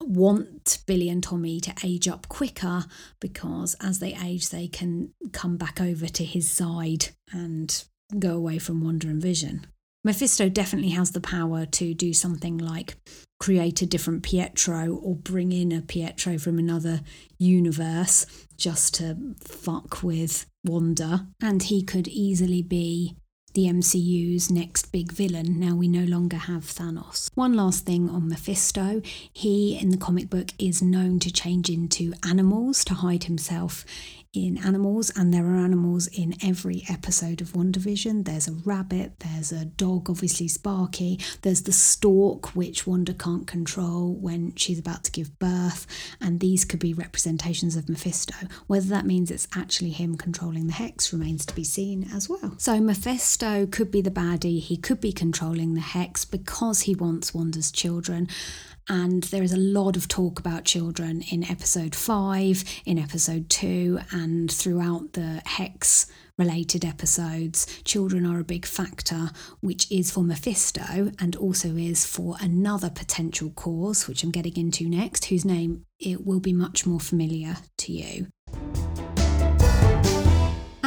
want 0.01 0.78
Billy 0.86 1.09
and 1.09 1.22
Tommy 1.22 1.61
to 1.61 1.74
age 1.82 2.09
up 2.09 2.28
quicker 2.28 2.84
because 3.20 3.76
as 3.80 3.99
they 3.99 4.14
age, 4.14 4.51
they 4.51 4.68
can 4.68 5.12
come 5.32 5.57
back 5.57 5.80
over 5.80 6.07
to 6.07 6.24
his 6.24 6.51
side 6.51 7.09
and 7.32 7.84
go 8.18 8.34
away 8.34 8.59
from 8.59 8.82
Wanda 8.82 9.09
and 9.09 9.22
Vision. 9.22 9.66
Mephisto 10.05 10.48
definitely 10.48 10.90
has 10.90 11.12
the 11.12 11.20
power 11.20 11.64
to 11.64 11.94
do 11.94 12.12
something 12.12 12.59
like 12.59 12.96
create 13.38 13.82
a 13.82 13.86
different 13.86 14.22
Pietro 14.22 14.94
or 14.94 15.16
bring 15.16 15.53
in 15.53 15.72
a 15.72 15.80
Pietro 15.80 16.38
from 16.38 16.59
another 16.59 17.00
universe 17.38 18.26
just 18.57 18.94
to 18.94 19.16
fuck 19.40 20.03
with 20.03 20.46
Wanda. 20.64 21.26
And 21.40 21.62
he 21.62 21.82
could 21.82 22.09
easily 22.09 22.62
be 22.62 23.16
the 23.55 23.66
MCU's 23.66 24.50
next 24.50 24.92
big 24.92 25.12
villain. 25.12 25.61
Now 25.61 25.74
we 25.74 25.86
no 25.86 26.05
longer 26.05 26.36
have 26.36 26.64
Thanos. 26.64 27.28
One 27.34 27.55
last 27.55 27.84
thing 27.84 28.09
on 28.09 28.28
Mephisto. 28.28 29.03
He, 29.32 29.78
in 29.78 29.90
the 29.90 29.98
comic 29.98 30.30
book, 30.30 30.53
is 30.59 30.80
known 30.82 31.18
to 31.20 31.32
change 31.32 31.68
into 31.68 32.14
animals 32.26 32.84
to 32.86 32.94
hide 32.94 33.24
himself 33.24 33.84
in 34.33 34.57
animals, 34.64 35.11
and 35.14 35.33
there 35.33 35.45
are 35.45 35.57
animals 35.57 36.07
in 36.07 36.35
every 36.43 36.85
episode 36.89 37.43
of 37.43 37.53
WandaVision. 37.53 38.24
There's 38.24 38.49
a 38.49 38.53
rabbit, 38.64 39.20
there's 39.20 39.53
a 39.53 39.66
dog, 39.66 40.09
obviously 40.09 40.49
Sparky, 40.49 41.20
there's 41.43 41.62
the 41.62 41.72
stork, 41.72 42.57
which 42.57 42.87
Wanda 42.87 43.12
can't 43.12 43.47
control 43.47 44.14
when 44.14 44.55
she's 44.57 44.78
about 44.78 45.05
to 45.05 45.11
give 45.11 45.39
birth, 45.39 45.87
and 46.18 46.41
these 46.41 46.64
could 46.64 46.80
be 46.80 46.95
representations 46.95 47.76
of 47.76 47.91
Mephisto. 47.91 48.35
Whether 48.68 48.89
that 48.89 49.05
means 49.05 49.30
it's 49.30 49.49
actually 49.55 49.91
him 49.91 50.16
controlling 50.16 50.66
the 50.66 50.72
hex 50.72 51.12
remains 51.12 51.45
to 51.47 51.55
be 51.55 51.64
seen 51.64 52.09
as 52.14 52.28
well. 52.28 52.55
So 52.57 52.80
Mephisto 52.80 53.66
could 53.66 53.91
be 53.91 54.01
the 54.01 54.11
baddie, 54.11 54.61
he 54.61 54.78
could 54.78 55.01
be 55.01 55.12
controlling 55.12 55.74
the 55.74 55.80
hex 55.80 56.24
because 56.24 56.83
he 56.83 56.95
wants 56.95 57.35
Wanda's 57.35 57.70
children. 57.70 58.28
And 58.89 59.22
there 59.24 59.43
is 59.43 59.53
a 59.53 59.59
lot 59.59 59.97
of 59.97 60.09
talk 60.09 60.39
about 60.39 60.64
children 60.64 61.22
in 61.30 61.45
episode 61.45 61.95
five, 61.95 62.64
in 62.85 62.99
episode 62.99 63.49
two, 63.49 64.01
and 64.11 64.51
throughout 64.51 65.12
the 65.12 65.43
Hex 65.47 66.07
related 66.39 66.85
episodes. 66.85 67.66
Children 67.85 68.26
are 68.26 68.41
a 68.41 68.45
big 68.45 68.66
factor, 68.66 69.30
which 69.61 69.91
is 69.91 70.11
for 70.11 70.24
Mephisto 70.24 71.12
and 71.18 71.37
also 71.37 71.76
is 71.76 72.05
for 72.05 72.37
another 72.41 72.91
potential 72.91 73.51
cause, 73.51 74.09
which 74.09 74.22
I'm 74.22 74.30
getting 74.30 74.57
into 74.57 74.89
next, 74.89 75.26
whose 75.26 75.45
name 75.45 75.85
it 76.01 76.26
will 76.26 76.41
be 76.41 76.53
much 76.53 76.87
more 76.87 77.01
familiar 77.01 77.59
to 77.78 77.93
you. 77.93 78.26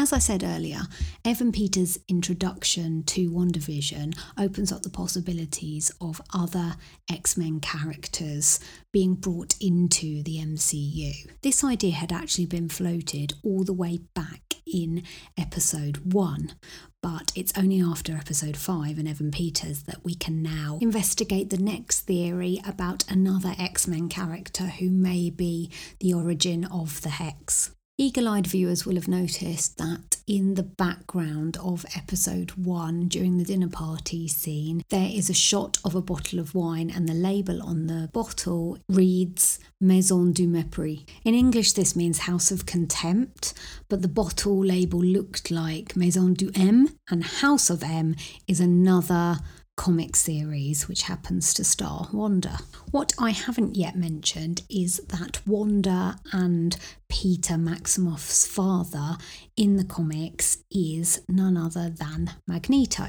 As 0.06 0.14
I 0.14 0.20
said 0.20 0.43
earlier, 0.43 0.82
Evan 1.26 1.51
Peters' 1.51 1.97
introduction 2.08 3.01
to 3.06 3.32
WandaVision 3.32 4.16
opens 4.38 4.72
up 4.72 4.84
the 4.84 4.89
possibilities 4.91 5.91
of 5.99 6.22
other 6.32 6.76
X 7.10 7.36
Men 7.36 7.60
characters 7.60 8.60
being 8.93 9.16
brought 9.16 9.56
into 9.60 10.22
the 10.22 10.38
MCU. 10.38 11.28
This 11.41 11.64
idea 11.64 11.93
had 11.93 12.12
actually 12.12 12.45
been 12.45 12.70
floated 12.70 13.34
all 13.43 13.64
the 13.64 13.74
way 13.74 14.01
back 14.14 14.53
in 14.72 15.01
episode 15.39 16.14
one, 16.14 16.53
but 17.01 17.32
it's 17.36 17.58
only 17.58 17.82
after 17.82 18.14
episode 18.14 18.58
5 18.58 18.99
and 18.99 19.08
Evan 19.08 19.32
Peters 19.32 19.82
that 19.86 20.06
we 20.06 20.14
can 20.14 20.43
now 20.43 20.78
investigate 20.84 21.49
the 21.49 21.58
next 21.58 22.01
theory 22.01 22.62
about 22.64 23.10
another 23.10 23.56
X 23.58 23.88
Men 23.88 24.08
character 24.08 24.66
who 24.66 24.91
may 24.91 25.32
be 25.32 25.72
the 25.99 26.14
origin 26.14 26.64
of 26.66 27.01
the 27.01 27.10
Hex. 27.10 27.72
Eagle 27.98 28.28
eyed 28.28 28.46
viewers 28.46 28.86
will 28.86 28.96
have 28.96 29.08
noticed 29.08 29.78
that 29.78 30.18
in 30.28 30.56
the 30.56 30.64
background 30.64 31.56
of 31.64 31.86
episode 31.96 32.52
one, 32.52 33.08
during 33.08 33.38
the 33.38 33.46
dinner 33.46 33.70
party 33.70 34.28
scene, 34.28 34.84
there 34.89 35.10
is 35.10 35.30
a 35.30 35.34
shot 35.34 35.78
of 35.86 35.96
a 35.96 36.02
bottle 36.02 36.39
of 36.39 36.54
wine, 36.54 36.91
and 36.93 37.08
the 37.08 37.14
label 37.14 37.64
on 37.64 37.88
the 37.88 38.10
bottle 38.12 38.78
reads 38.89 39.60
Maison 39.80 40.34
du 40.34 40.46
Mépris. 40.46 41.08
In 41.24 41.34
English, 41.34 41.72
this 41.72 41.96
means 41.96 42.20
House 42.20 42.52
of 42.52 42.66
Contempt, 42.66 43.54
but 43.88 44.02
the 44.02 44.10
bottle 44.10 44.66
label 44.66 45.00
looked 45.00 45.50
like 45.50 45.96
Maison 45.96 46.34
du 46.34 46.52
M, 46.54 46.89
and 47.10 47.24
House 47.24 47.70
of 47.70 47.82
M 47.82 48.16
is 48.46 48.60
another 48.60 49.38
comic 49.78 50.16
series 50.16 50.88
which 50.88 51.04
happens 51.04 51.54
to 51.54 51.64
star 51.64 52.08
Wanda. 52.14 52.60
What 52.92 53.14
I 53.20 53.32
haven't 53.32 53.76
yet 53.76 53.96
mentioned 53.96 54.64
is 54.70 54.98
that 55.10 55.46
Wanda 55.46 56.18
and 56.32 56.78
Peter 57.10 57.58
Maximoff's 57.58 58.48
father 58.48 59.18
in 59.58 59.78
the 59.78 59.84
comics 59.84 60.58
is 60.72 61.22
none 61.28 61.58
other 61.58 61.90
than 61.90 62.32
Magneto. 62.48 63.08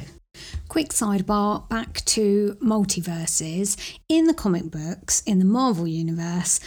Quick 0.68 0.90
sidebar 0.90 1.68
back 1.68 2.04
to 2.06 2.56
multiverses. 2.60 3.76
In 4.08 4.26
the 4.26 4.34
comic 4.34 4.70
books, 4.70 5.22
in 5.22 5.38
the 5.38 5.44
Marvel 5.44 5.86
universe, 5.86 6.60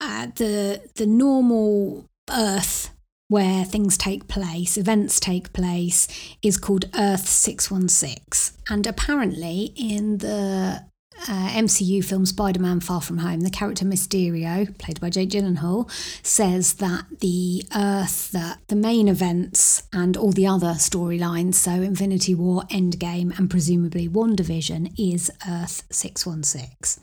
uh, 0.00 0.26
the 0.34 0.82
the 0.96 1.06
normal 1.06 2.08
Earth 2.30 2.90
where 3.32 3.64
things 3.64 3.96
take 3.96 4.28
place, 4.28 4.76
events 4.76 5.18
take 5.18 5.54
place, 5.54 6.06
is 6.42 6.58
called 6.58 6.84
Earth 6.94 7.26
616. 7.26 8.58
And 8.68 8.86
apparently, 8.86 9.72
in 9.74 10.18
the 10.18 10.84
uh, 11.28 11.48
MCU 11.48 12.04
film 12.04 12.26
Spider 12.26 12.60
Man 12.60 12.80
Far 12.80 13.00
From 13.00 13.18
Home, 13.18 13.40
the 13.40 13.48
character 13.48 13.86
Mysterio, 13.86 14.76
played 14.76 15.00
by 15.00 15.08
Jake 15.08 15.30
Gyllenhaal, 15.30 15.90
says 16.22 16.74
that 16.74 17.06
the 17.20 17.64
Earth, 17.74 18.32
that 18.32 18.58
the 18.68 18.76
main 18.76 19.08
events 19.08 19.84
and 19.94 20.14
all 20.14 20.32
the 20.32 20.46
other 20.46 20.74
storylines, 20.74 21.54
so 21.54 21.70
Infinity 21.70 22.34
War, 22.34 22.64
Endgame, 22.64 23.38
and 23.38 23.48
presumably 23.48 24.10
WandaVision, 24.10 24.92
is 24.98 25.30
Earth 25.48 25.84
616. 25.90 27.02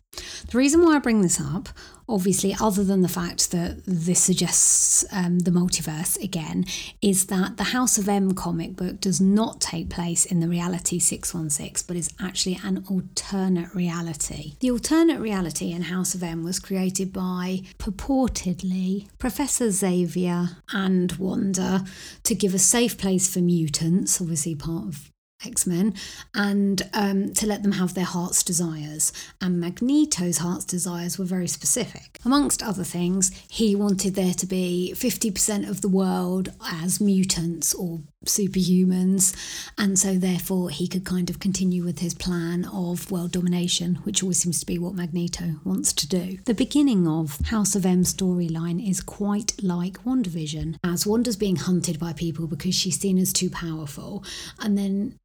The 0.52 0.58
reason 0.58 0.84
why 0.84 0.96
I 0.96 1.00
bring 1.00 1.22
this 1.22 1.42
up, 1.42 1.70
obviously, 2.10 2.56
other 2.60 2.84
than 2.84 3.02
the 3.02 3.08
fact 3.08 3.52
that 3.52 3.84
this 3.86 4.20
suggests 4.20 5.06
um, 5.12 5.40
the 5.40 5.52
multiverse 5.52 6.22
again, 6.22 6.66
is 7.02 7.28
that 7.28 7.58
the 7.58 7.66
House 7.66 7.98
of 7.98 8.10
M 8.10 8.34
comic 8.34 8.76
book 8.76 9.00
does 9.00 9.22
not 9.22 9.62
take 9.62 9.90
place 9.90 10.26
in 10.26 10.40
the 10.40 10.48
reality 10.48 11.00
616, 11.00 11.86
but 11.88 11.96
is 11.96 12.10
actually 12.20 12.60
an 12.64 12.84
alternate 12.90 13.74
reality. 13.74 14.56
The 14.60 14.72
alternate 14.72 15.20
reality 15.20 15.72
in 15.72 15.84
House 15.84 16.16
of 16.16 16.24
M 16.24 16.44
was 16.44 16.60
created 16.60 17.14
by 17.14 17.62
purportedly 17.78 19.08
Professor 19.20 19.72
Xavier 19.72 20.58
and 20.74 21.12
Wanda 21.14 21.86
to 22.24 22.36
give 22.36 22.54
a 22.54 22.60
safe 22.60 22.98
place 22.98 23.32
for 23.32 23.40
mutants, 23.40 24.20
obviously 24.20 24.56
part 24.56 24.88
of 24.88 25.09
X 25.46 25.66
Men, 25.66 25.94
and 26.34 26.82
um, 26.94 27.34
to 27.34 27.48
let 27.48 27.64
them 27.64 27.74
have 27.74 27.94
their 27.94 28.06
heart's 28.06 28.44
desires. 28.44 29.14
And 29.40 29.60
Magneto's 29.60 30.40
heart's 30.40 30.66
desires 30.66 31.18
were 31.18 31.26
very 31.26 31.48
specific. 31.48 32.18
Amongst 32.26 32.62
other 32.62 32.84
things, 32.84 33.32
he 33.48 33.76
wanted 33.76 34.16
there 34.16 34.34
to 34.34 34.46
be 34.46 34.94
50% 34.96 35.70
of 35.70 35.82
the 35.82 35.88
world 35.88 36.50
as 36.62 37.00
mutants 37.00 37.74
or 37.74 38.02
superhumans, 38.26 39.34
and 39.78 39.98
so 39.98 40.16
therefore 40.16 40.70
he 40.70 40.88
could 40.88 41.06
kind 41.06 41.30
of 41.30 41.40
continue 41.40 41.86
with 41.86 42.00
his 42.00 42.14
plan 42.14 42.66
of 42.66 43.10
world 43.10 43.32
domination, 43.32 43.96
which 44.04 44.22
always 44.22 44.40
seems 44.40 44.60
to 44.60 44.66
be 44.66 44.78
what 44.78 44.94
Magneto 44.94 45.56
wants 45.64 45.94
to 45.94 46.08
do. 46.08 46.38
The 46.46 46.54
beginning 46.54 47.08
of 47.08 47.40
House 47.46 47.76
of 47.76 47.86
M 47.86 48.04
storyline 48.04 48.86
is 48.86 49.00
quite 49.02 49.64
like 49.64 50.04
WandaVision, 50.04 50.78
as 50.84 51.08
Wanda's 51.08 51.38
being 51.38 51.56
hunted 51.56 51.98
by 51.98 52.12
people 52.12 52.46
because 52.46 52.76
she's 52.76 53.00
seen 53.00 53.18
as 53.18 53.32
too 53.32 53.50
powerful, 53.50 54.24
and 54.60 54.78
then 54.78 55.18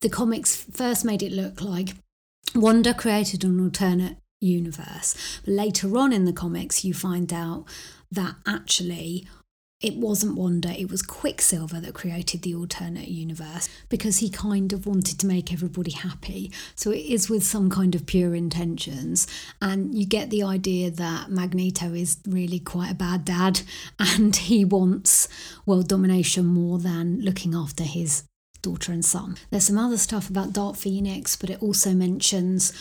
the 0.00 0.08
comics 0.08 0.56
first 0.56 1.04
made 1.04 1.22
it 1.22 1.32
look 1.32 1.60
like 1.60 1.90
Wanda 2.54 2.94
created 2.94 3.44
an 3.44 3.60
alternate 3.60 4.16
universe. 4.40 5.40
But 5.44 5.54
later 5.54 5.96
on 5.96 6.12
in 6.12 6.24
the 6.24 6.32
comics, 6.32 6.84
you 6.84 6.94
find 6.94 7.32
out 7.32 7.64
that 8.10 8.36
actually 8.46 9.26
it 9.80 9.96
wasn't 9.96 10.36
Wanda, 10.36 10.70
it 10.80 10.90
was 10.90 11.02
Quicksilver 11.02 11.78
that 11.78 11.92
created 11.92 12.40
the 12.40 12.54
alternate 12.54 13.08
universe 13.08 13.68
because 13.90 14.18
he 14.18 14.30
kind 14.30 14.72
of 14.72 14.86
wanted 14.86 15.18
to 15.18 15.26
make 15.26 15.52
everybody 15.52 15.90
happy. 15.90 16.50
So 16.74 16.90
it 16.90 17.04
is 17.04 17.28
with 17.28 17.44
some 17.44 17.68
kind 17.68 17.94
of 17.94 18.06
pure 18.06 18.34
intentions. 18.34 19.26
And 19.60 19.94
you 19.94 20.06
get 20.06 20.30
the 20.30 20.42
idea 20.42 20.90
that 20.90 21.30
Magneto 21.30 21.92
is 21.92 22.16
really 22.26 22.60
quite 22.60 22.92
a 22.92 22.94
bad 22.94 23.26
dad 23.26 23.60
and 23.98 24.34
he 24.34 24.64
wants 24.64 25.28
world 25.66 25.88
domination 25.88 26.46
more 26.46 26.78
than 26.78 27.20
looking 27.20 27.54
after 27.54 27.84
his 27.84 28.24
daughter 28.64 28.92
and 28.92 29.04
son. 29.04 29.36
There's 29.50 29.66
some 29.66 29.78
other 29.78 29.96
stuff 29.96 30.28
about 30.28 30.52
Dark 30.52 30.76
Phoenix, 30.76 31.36
but 31.36 31.50
it 31.50 31.62
also 31.62 31.94
mentions 31.94 32.72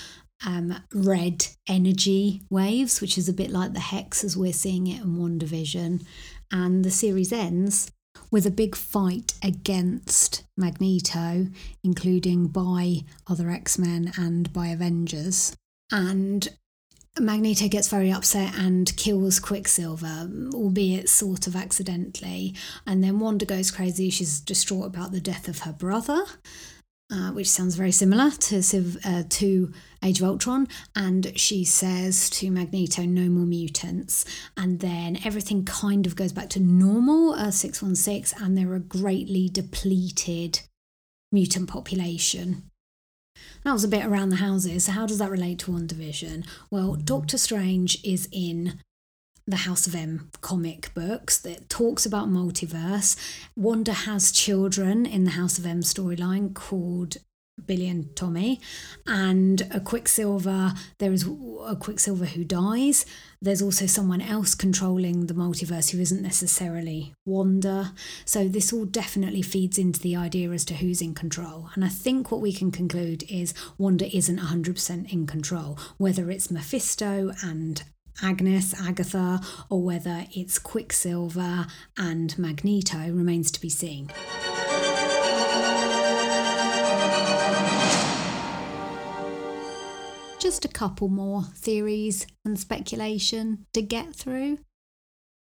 um, 0.45 0.75
red 0.93 1.47
energy 1.67 2.41
waves, 2.49 3.01
which 3.01 3.17
is 3.17 3.29
a 3.29 3.33
bit 3.33 3.51
like 3.51 3.73
the 3.73 3.79
hex 3.79 4.23
as 4.23 4.35
we're 4.35 4.53
seeing 4.53 4.87
it 4.87 5.01
in 5.01 5.17
WandaVision. 5.17 6.05
And 6.51 6.83
the 6.83 6.91
series 6.91 7.31
ends 7.31 7.91
with 8.31 8.45
a 8.45 8.51
big 8.51 8.75
fight 8.75 9.33
against 9.43 10.43
Magneto, 10.57 11.47
including 11.83 12.47
by 12.47 13.01
other 13.27 13.49
X 13.49 13.77
Men 13.77 14.11
and 14.17 14.51
by 14.51 14.67
Avengers. 14.67 15.55
And 15.91 16.47
Magneto 17.19 17.67
gets 17.67 17.89
very 17.89 18.11
upset 18.11 18.55
and 18.57 18.95
kills 18.97 19.39
Quicksilver, 19.39 20.29
albeit 20.53 21.09
sort 21.09 21.45
of 21.45 21.55
accidentally. 21.55 22.55
And 22.87 23.03
then 23.03 23.19
Wanda 23.19 23.45
goes 23.45 23.69
crazy. 23.69 24.09
She's 24.09 24.39
distraught 24.39 24.87
about 24.87 25.11
the 25.11 25.21
death 25.21 25.47
of 25.47 25.59
her 25.59 25.73
brother, 25.73 26.25
uh, 27.11 27.29
which 27.29 27.49
sounds 27.49 27.75
very 27.75 27.91
similar 27.91 28.31
to, 28.31 28.63
uh, 29.05 29.23
to 29.29 29.71
Age 30.03 30.21
of 30.21 30.27
Ultron. 30.27 30.67
And 30.95 31.37
she 31.37 31.63
says 31.63 32.31
to 32.31 32.49
Magneto, 32.49 33.03
no 33.03 33.29
more 33.29 33.45
mutants. 33.45 34.25
And 34.57 34.79
then 34.79 35.19
everything 35.23 35.65
kind 35.65 36.07
of 36.07 36.15
goes 36.15 36.33
back 36.33 36.49
to 36.49 36.59
normal, 36.59 37.33
uh, 37.35 37.51
616, 37.51 38.43
and 38.43 38.57
they're 38.57 38.73
a 38.73 38.79
greatly 38.79 39.49
depleted 39.49 40.61
mutant 41.31 41.69
population. 41.69 42.71
That 43.63 43.73
was 43.73 43.83
a 43.83 43.89
bit 43.89 44.05
around 44.05 44.29
the 44.29 44.37
houses. 44.37 44.85
So, 44.85 44.91
how 44.91 45.05
does 45.05 45.17
that 45.19 45.31
relate 45.31 45.59
to 45.59 45.71
WandaVision? 45.71 46.45
Well, 46.69 46.95
Doctor 46.95 47.37
Strange 47.37 48.03
is 48.03 48.27
in 48.31 48.79
the 49.45 49.57
House 49.57 49.87
of 49.87 49.95
M 49.95 50.29
comic 50.41 50.93
books 50.93 51.37
that 51.39 51.69
talks 51.69 52.05
about 52.05 52.29
multiverse. 52.29 53.17
Wanda 53.55 53.93
has 53.93 54.31
children 54.31 55.05
in 55.05 55.25
the 55.25 55.31
House 55.31 55.57
of 55.57 55.65
M 55.65 55.81
storyline 55.81 56.53
called 56.53 57.17
Billy 57.65 57.87
and 57.87 58.15
Tommy, 58.15 58.59
and 59.05 59.61
a 59.71 59.79
Quicksilver. 59.79 60.73
There 60.97 61.13
is 61.13 61.27
a 61.65 61.75
Quicksilver 61.75 62.25
who 62.25 62.43
dies. 62.43 63.05
There's 63.41 63.61
also 63.61 63.85
someone 63.85 64.21
else 64.21 64.55
controlling 64.55 65.27
the 65.27 65.33
multiverse 65.33 65.91
who 65.91 65.99
isn't 65.99 66.21
necessarily 66.21 67.13
Wanda. 67.25 67.93
So 68.25 68.47
this 68.47 68.73
all 68.73 68.85
definitely 68.85 69.41
feeds 69.41 69.77
into 69.77 69.99
the 69.99 70.15
idea 70.15 70.49
as 70.51 70.65
to 70.65 70.75
who's 70.75 71.01
in 71.01 71.13
control. 71.13 71.69
And 71.75 71.85
I 71.85 71.89
think 71.89 72.31
what 72.31 72.41
we 72.41 72.53
can 72.53 72.71
conclude 72.71 73.23
is 73.29 73.53
Wanda 73.77 74.13
isn't 74.15 74.39
100% 74.39 75.11
in 75.11 75.27
control, 75.27 75.77
whether 75.97 76.31
it's 76.31 76.51
Mephisto 76.51 77.31
and 77.43 77.83
Agnes, 78.21 78.79
Agatha, 78.79 79.41
or 79.69 79.81
whether 79.81 80.25
it's 80.31 80.59
Quicksilver 80.59 81.67
and 81.97 82.37
Magneto 82.37 83.09
remains 83.09 83.51
to 83.51 83.61
be 83.61 83.69
seen. 83.69 84.09
Just 90.43 90.65
a 90.65 90.67
couple 90.67 91.07
more 91.07 91.43
theories 91.55 92.27
and 92.43 92.59
speculation 92.59 93.65
to 93.73 93.81
get 93.81 94.13
through. 94.13 94.57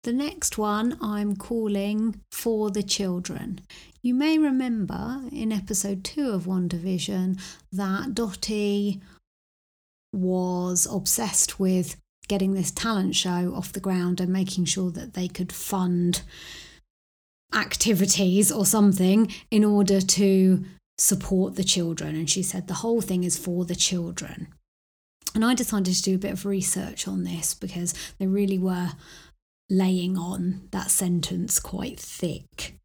The 0.04 0.12
next 0.12 0.56
one 0.56 0.96
I'm 1.02 1.36
calling 1.36 2.22
For 2.32 2.70
the 2.70 2.82
Children. 2.82 3.60
You 4.00 4.14
may 4.14 4.38
remember 4.38 5.20
in 5.30 5.52
episode 5.52 6.02
2 6.02 6.30
of 6.30 6.44
WandaVision 6.44 7.38
that 7.72 8.14
Dottie 8.14 9.02
was 10.14 10.88
obsessed 10.90 11.60
with 11.60 11.96
getting 12.26 12.54
this 12.54 12.70
talent 12.70 13.14
show 13.14 13.52
off 13.54 13.74
the 13.74 13.80
ground 13.80 14.18
and 14.18 14.32
making 14.32 14.64
sure 14.64 14.90
that 14.92 15.12
they 15.12 15.28
could 15.28 15.52
fund 15.52 16.22
activities 17.54 18.50
or 18.50 18.64
something 18.64 19.30
in 19.50 19.62
order 19.62 20.00
to 20.00 20.64
support 20.96 21.56
the 21.56 21.64
children. 21.64 22.16
And 22.16 22.30
she 22.30 22.42
said 22.42 22.66
the 22.66 22.74
whole 22.74 23.02
thing 23.02 23.24
is 23.24 23.36
for 23.36 23.66
the 23.66 23.76
children. 23.76 24.48
And 25.36 25.44
I 25.44 25.52
decided 25.52 25.94
to 25.94 26.02
do 26.02 26.14
a 26.14 26.18
bit 26.18 26.32
of 26.32 26.46
research 26.46 27.06
on 27.06 27.24
this 27.24 27.52
because 27.52 27.92
they 28.18 28.26
really 28.26 28.58
were 28.58 28.92
laying 29.68 30.16
on 30.16 30.68
that 30.70 30.90
sentence 30.90 31.60
quite 31.60 32.00
thick. 32.00 32.78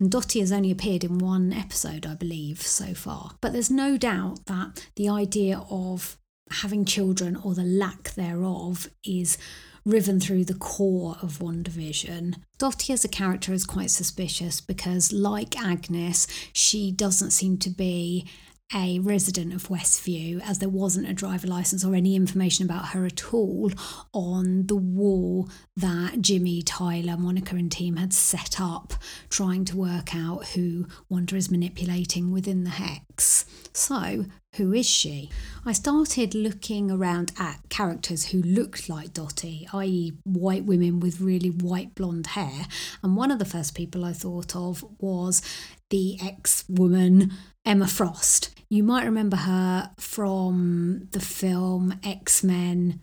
And 0.00 0.10
Dottie 0.10 0.40
has 0.40 0.50
only 0.50 0.70
appeared 0.70 1.04
in 1.04 1.18
one 1.18 1.52
episode, 1.52 2.06
I 2.06 2.14
believe, 2.14 2.62
so 2.62 2.94
far. 2.94 3.32
But 3.42 3.52
there's 3.52 3.70
no 3.70 3.98
doubt 3.98 4.46
that 4.46 4.88
the 4.96 5.10
idea 5.10 5.62
of 5.68 6.16
having 6.50 6.86
children 6.86 7.36
or 7.36 7.54
the 7.54 7.62
lack 7.62 8.14
thereof 8.14 8.88
is 9.04 9.36
riven 9.84 10.18
through 10.18 10.46
the 10.46 10.54
core 10.54 11.18
of 11.20 11.40
WandaVision. 11.40 12.36
Dottie 12.56 12.94
as 12.94 13.04
a 13.04 13.08
character 13.08 13.52
is 13.52 13.66
quite 13.66 13.90
suspicious 13.90 14.62
because, 14.62 15.12
like 15.12 15.60
Agnes, 15.60 16.26
she 16.54 16.90
doesn't 16.90 17.32
seem 17.32 17.58
to 17.58 17.68
be 17.68 18.26
a 18.74 18.98
resident 18.98 19.54
of 19.54 19.68
Westview, 19.68 20.42
as 20.46 20.58
there 20.58 20.68
wasn't 20.68 21.08
a 21.08 21.14
driver 21.14 21.46
license 21.46 21.84
or 21.84 21.94
any 21.94 22.14
information 22.14 22.64
about 22.64 22.88
her 22.88 23.06
at 23.06 23.32
all 23.32 23.72
on 24.12 24.66
the 24.66 24.76
wall 24.76 25.48
that 25.76 26.20
Jimmy, 26.20 26.60
Tyler, 26.62 27.16
Monica, 27.16 27.56
and 27.56 27.72
team 27.72 27.96
had 27.96 28.12
set 28.12 28.60
up, 28.60 28.92
trying 29.30 29.64
to 29.64 29.76
work 29.76 30.14
out 30.14 30.48
who 30.48 30.86
Wanda 31.08 31.36
is 31.36 31.50
manipulating 31.50 32.30
within 32.30 32.64
the 32.64 32.70
hex. 32.70 33.46
So, 33.72 34.26
who 34.56 34.72
is 34.74 34.86
she? 34.86 35.30
I 35.64 35.72
started 35.72 36.34
looking 36.34 36.90
around 36.90 37.32
at 37.38 37.60
characters 37.70 38.26
who 38.26 38.42
looked 38.42 38.88
like 38.88 39.14
Dottie, 39.14 39.68
i.e., 39.72 40.12
white 40.24 40.64
women 40.64 41.00
with 41.00 41.20
really 41.20 41.50
white 41.50 41.94
blonde 41.94 42.28
hair. 42.28 42.66
And 43.02 43.16
one 43.16 43.30
of 43.30 43.38
the 43.38 43.44
first 43.44 43.74
people 43.74 44.04
I 44.04 44.12
thought 44.12 44.56
of 44.56 44.84
was 44.98 45.42
the 45.90 46.18
ex 46.20 46.64
woman 46.68 47.32
Emma 47.64 47.86
Frost. 47.86 48.57
You 48.70 48.82
might 48.82 49.04
remember 49.04 49.36
her 49.36 49.90
from 49.98 51.08
the 51.12 51.20
film 51.20 51.98
X 52.04 52.44
Men 52.44 53.00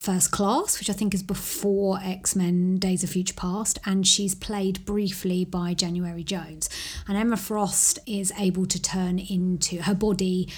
First 0.00 0.30
Class, 0.30 0.78
which 0.78 0.90
I 0.90 0.92
think 0.92 1.14
is 1.14 1.22
before 1.22 1.98
X 2.02 2.36
Men 2.36 2.76
Days 2.76 3.02
of 3.02 3.10
Future 3.10 3.34
Past, 3.34 3.78
and 3.86 4.06
she's 4.06 4.34
played 4.34 4.84
briefly 4.84 5.46
by 5.46 5.72
January 5.72 6.22
Jones. 6.22 6.68
And 7.08 7.16
Emma 7.16 7.38
Frost 7.38 7.98
is 8.06 8.30
able 8.38 8.66
to 8.66 8.80
turn 8.80 9.18
into 9.18 9.82
her 9.82 9.94
body 9.94 10.52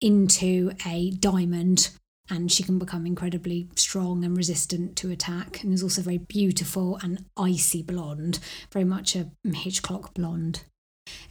into 0.00 0.72
a 0.84 1.10
diamond 1.12 1.90
and 2.30 2.50
she 2.50 2.62
can 2.62 2.78
become 2.78 3.06
incredibly 3.06 3.68
strong 3.74 4.24
and 4.24 4.36
resistant 4.36 4.96
to 4.96 5.10
attack 5.10 5.62
and 5.62 5.72
is 5.72 5.82
also 5.82 6.00
very 6.00 6.18
beautiful 6.18 6.98
and 7.02 7.24
icy 7.36 7.82
blonde 7.82 8.38
very 8.72 8.84
much 8.84 9.14
a 9.14 9.30
hitchcock 9.52 10.14
blonde 10.14 10.62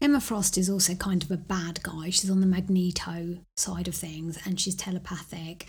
emma 0.02 0.22
frost 0.22 0.58
is 0.58 0.70
also 0.70 0.96
kind 0.96 1.24
of 1.24 1.32
a 1.32 1.38
bad 1.38 1.82
guy. 1.84 2.10
She's 2.10 2.30
on 2.30 2.42
the 2.42 2.48
magneto 2.48 3.40
side 3.58 3.88
of 3.88 3.96
things 3.96 4.40
and 4.46 4.60
she's 4.60 4.76
telepathic. 4.76 5.68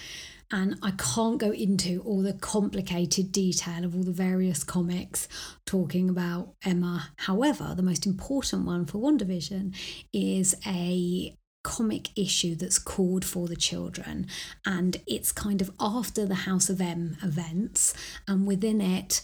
And 0.53 0.77
I 0.83 0.93
can't 0.93 1.39
go 1.39 1.53
into 1.53 2.03
all 2.05 2.23
the 2.23 2.33
complicated 2.33 3.31
detail 3.31 3.85
of 3.85 3.95
all 3.95 4.03
the 4.03 4.11
various 4.11 4.65
comics 4.65 5.29
talking 5.65 6.11
about 6.11 6.55
Emma. 6.65 7.11
However, 7.17 7.75
the 7.77 7.85
most 7.85 8.05
important 8.05 8.67
one 8.67 8.85
for 8.85 8.99
WandaVision 8.99 9.77
is 10.13 10.57
a 10.67 11.37
comic 11.63 12.09
issue 12.19 12.57
that's 12.57 12.79
called 12.79 13.25
for 13.25 13.47
the 13.47 13.55
children. 13.55 14.27
And 14.67 14.97
it's 15.07 15.31
kind 15.31 15.63
of 15.63 15.71
after 15.79 16.27
the 16.27 16.35
house 16.35 16.69
of 16.69 16.81
m 16.81 17.17
events. 17.23 17.95
And 18.27 18.47
within 18.47 18.81
it 18.81 19.21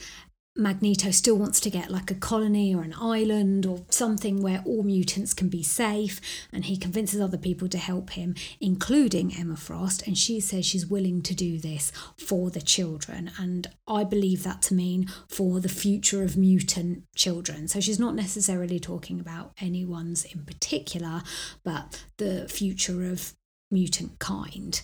Magneto 0.56 1.10
still 1.10 1.36
wants 1.36 1.60
to 1.60 1.70
get 1.70 1.90
like 1.90 2.10
a 2.10 2.14
colony 2.14 2.74
or 2.74 2.82
an 2.82 2.94
island 2.98 3.66
or 3.66 3.84
something 3.90 4.42
where 4.42 4.62
all 4.64 4.82
mutants 4.82 5.34
can 5.34 5.48
be 5.48 5.62
safe, 5.62 6.20
and 6.52 6.64
he 6.64 6.76
convinces 6.76 7.20
other 7.20 7.36
people 7.38 7.68
to 7.68 7.78
help 7.78 8.10
him, 8.10 8.34
including 8.60 9.34
Emma 9.34 9.56
Frost. 9.56 10.06
And 10.06 10.16
she 10.16 10.40
says 10.40 10.64
she's 10.64 10.86
willing 10.86 11.22
to 11.22 11.34
do 11.34 11.58
this 11.58 11.92
for 12.16 12.50
the 12.50 12.62
children. 12.62 13.30
And 13.38 13.66
I 13.86 14.04
believe 14.04 14.44
that 14.44 14.62
to 14.62 14.74
mean 14.74 15.08
for 15.28 15.60
the 15.60 15.68
future 15.68 16.22
of 16.22 16.36
mutant 16.36 17.04
children. 17.14 17.68
So 17.68 17.80
she's 17.80 18.00
not 18.00 18.14
necessarily 18.14 18.80
talking 18.80 19.20
about 19.20 19.52
anyone's 19.60 20.24
in 20.24 20.44
particular, 20.44 21.22
but 21.64 22.04
the 22.16 22.48
future 22.48 23.10
of 23.10 23.34
mutant 23.70 24.18
kind. 24.18 24.80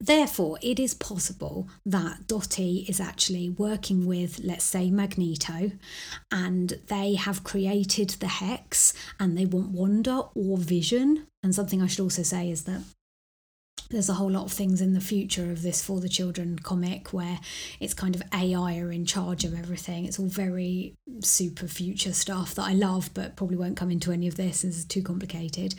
Therefore, 0.00 0.58
it 0.62 0.78
is 0.78 0.94
possible 0.94 1.68
that 1.86 2.26
Dottie 2.26 2.84
is 2.88 3.00
actually 3.00 3.48
working 3.48 4.06
with, 4.06 4.40
let's 4.42 4.64
say, 4.64 4.90
Magneto, 4.90 5.72
and 6.30 6.78
they 6.88 7.14
have 7.14 7.44
created 7.44 8.10
the 8.10 8.28
hex 8.28 8.92
and 9.18 9.36
they 9.36 9.46
want 9.46 9.70
Wanda 9.70 10.28
or 10.34 10.58
Vision. 10.58 11.26
And 11.42 11.54
something 11.54 11.82
I 11.82 11.86
should 11.86 12.02
also 12.02 12.22
say 12.22 12.50
is 12.50 12.64
that 12.64 12.82
there's 13.90 14.08
a 14.08 14.14
whole 14.14 14.30
lot 14.30 14.44
of 14.44 14.52
things 14.52 14.80
in 14.80 14.92
the 14.92 15.00
future 15.00 15.50
of 15.50 15.62
this 15.62 15.82
for 15.82 16.00
the 16.00 16.08
children 16.08 16.58
comic 16.58 17.12
where 17.12 17.38
it's 17.80 17.94
kind 17.94 18.14
of 18.14 18.22
AI 18.32 18.78
are 18.78 18.90
in 18.90 19.06
charge 19.06 19.44
of 19.44 19.56
everything. 19.56 20.04
It's 20.04 20.18
all 20.18 20.26
very 20.26 20.94
super 21.20 21.68
future 21.68 22.12
stuff 22.12 22.54
that 22.54 22.66
I 22.66 22.72
love, 22.72 23.10
but 23.14 23.36
probably 23.36 23.56
won't 23.56 23.76
come 23.76 23.90
into 23.90 24.10
any 24.10 24.26
of 24.26 24.36
this. 24.36 24.64
It's 24.64 24.84
too 24.84 25.02
complicated. 25.02 25.74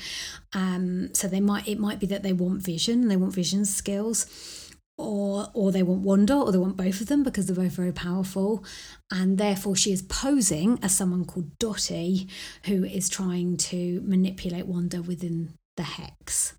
Um, 0.53 1.13
so 1.13 1.27
they 1.27 1.41
might 1.41 1.67
it 1.67 1.79
might 1.79 1.99
be 1.99 2.07
that 2.07 2.23
they 2.23 2.33
want 2.33 2.61
vision, 2.61 3.07
they 3.07 3.17
want 3.17 3.33
vision 3.33 3.65
skills, 3.65 4.71
or 4.97 5.49
or 5.53 5.71
they 5.71 5.83
want 5.83 6.01
Wanda, 6.01 6.35
or 6.35 6.51
they 6.51 6.57
want 6.57 6.77
both 6.77 7.01
of 7.01 7.07
them 7.07 7.23
because 7.23 7.47
they're 7.47 7.55
both 7.55 7.73
very 7.73 7.91
powerful, 7.91 8.63
and 9.11 9.37
therefore 9.37 9.75
she 9.75 9.91
is 9.91 10.01
posing 10.01 10.79
as 10.81 10.95
someone 10.95 11.25
called 11.25 11.57
Dottie, 11.59 12.29
who 12.65 12.85
is 12.85 13.09
trying 13.09 13.57
to 13.57 14.01
manipulate 14.05 14.67
Wanda 14.67 15.01
within 15.01 15.55
the 15.75 15.83
hex. 15.83 16.53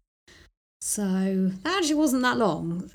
So 0.88 1.50
that 1.64 1.78
actually 1.78 1.96
wasn't 1.96 2.22
that 2.22 2.38
long. 2.38 2.88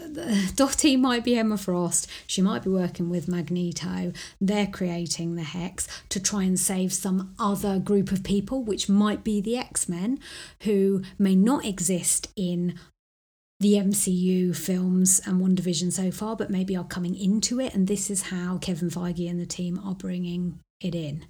Dottie 0.56 0.96
might 0.96 1.26
be 1.26 1.36
Emma 1.36 1.58
Frost. 1.58 2.08
She 2.26 2.42
might 2.42 2.64
be 2.64 2.70
working 2.70 3.10
with 3.10 3.28
Magneto. 3.28 4.14
They're 4.40 4.68
creating 4.68 5.36
the 5.36 5.44
Hex 5.44 5.90
to 6.08 6.22
try 6.22 6.44
and 6.44 6.58
save 6.58 6.94
some 6.94 7.36
other 7.38 7.80
group 7.80 8.14
of 8.14 8.24
people, 8.24 8.64
which 8.64 8.88
might 8.88 9.26
be 9.26 9.42
the 9.42 9.58
X 9.58 9.90
Men, 9.90 10.20
who 10.62 11.04
may 11.20 11.36
not 11.36 11.66
exist 11.66 12.30
in 12.38 12.80
the 13.60 13.74
MCU 13.74 14.56
films 14.56 15.20
and 15.26 15.42
WandaVision 15.42 15.92
so 15.92 16.12
far, 16.12 16.38
but 16.38 16.50
maybe 16.50 16.78
are 16.78 16.86
coming 16.86 17.14
into 17.14 17.60
it. 17.60 17.76
And 17.76 17.90
this 17.90 18.10
is 18.10 18.22
how 18.22 18.58
Kevin 18.58 18.90
Feige 18.90 19.30
and 19.30 19.38
the 19.38 19.46
team 19.46 19.78
are 19.84 19.96
bringing 19.96 20.62
it 20.80 20.96
in. 20.96 21.26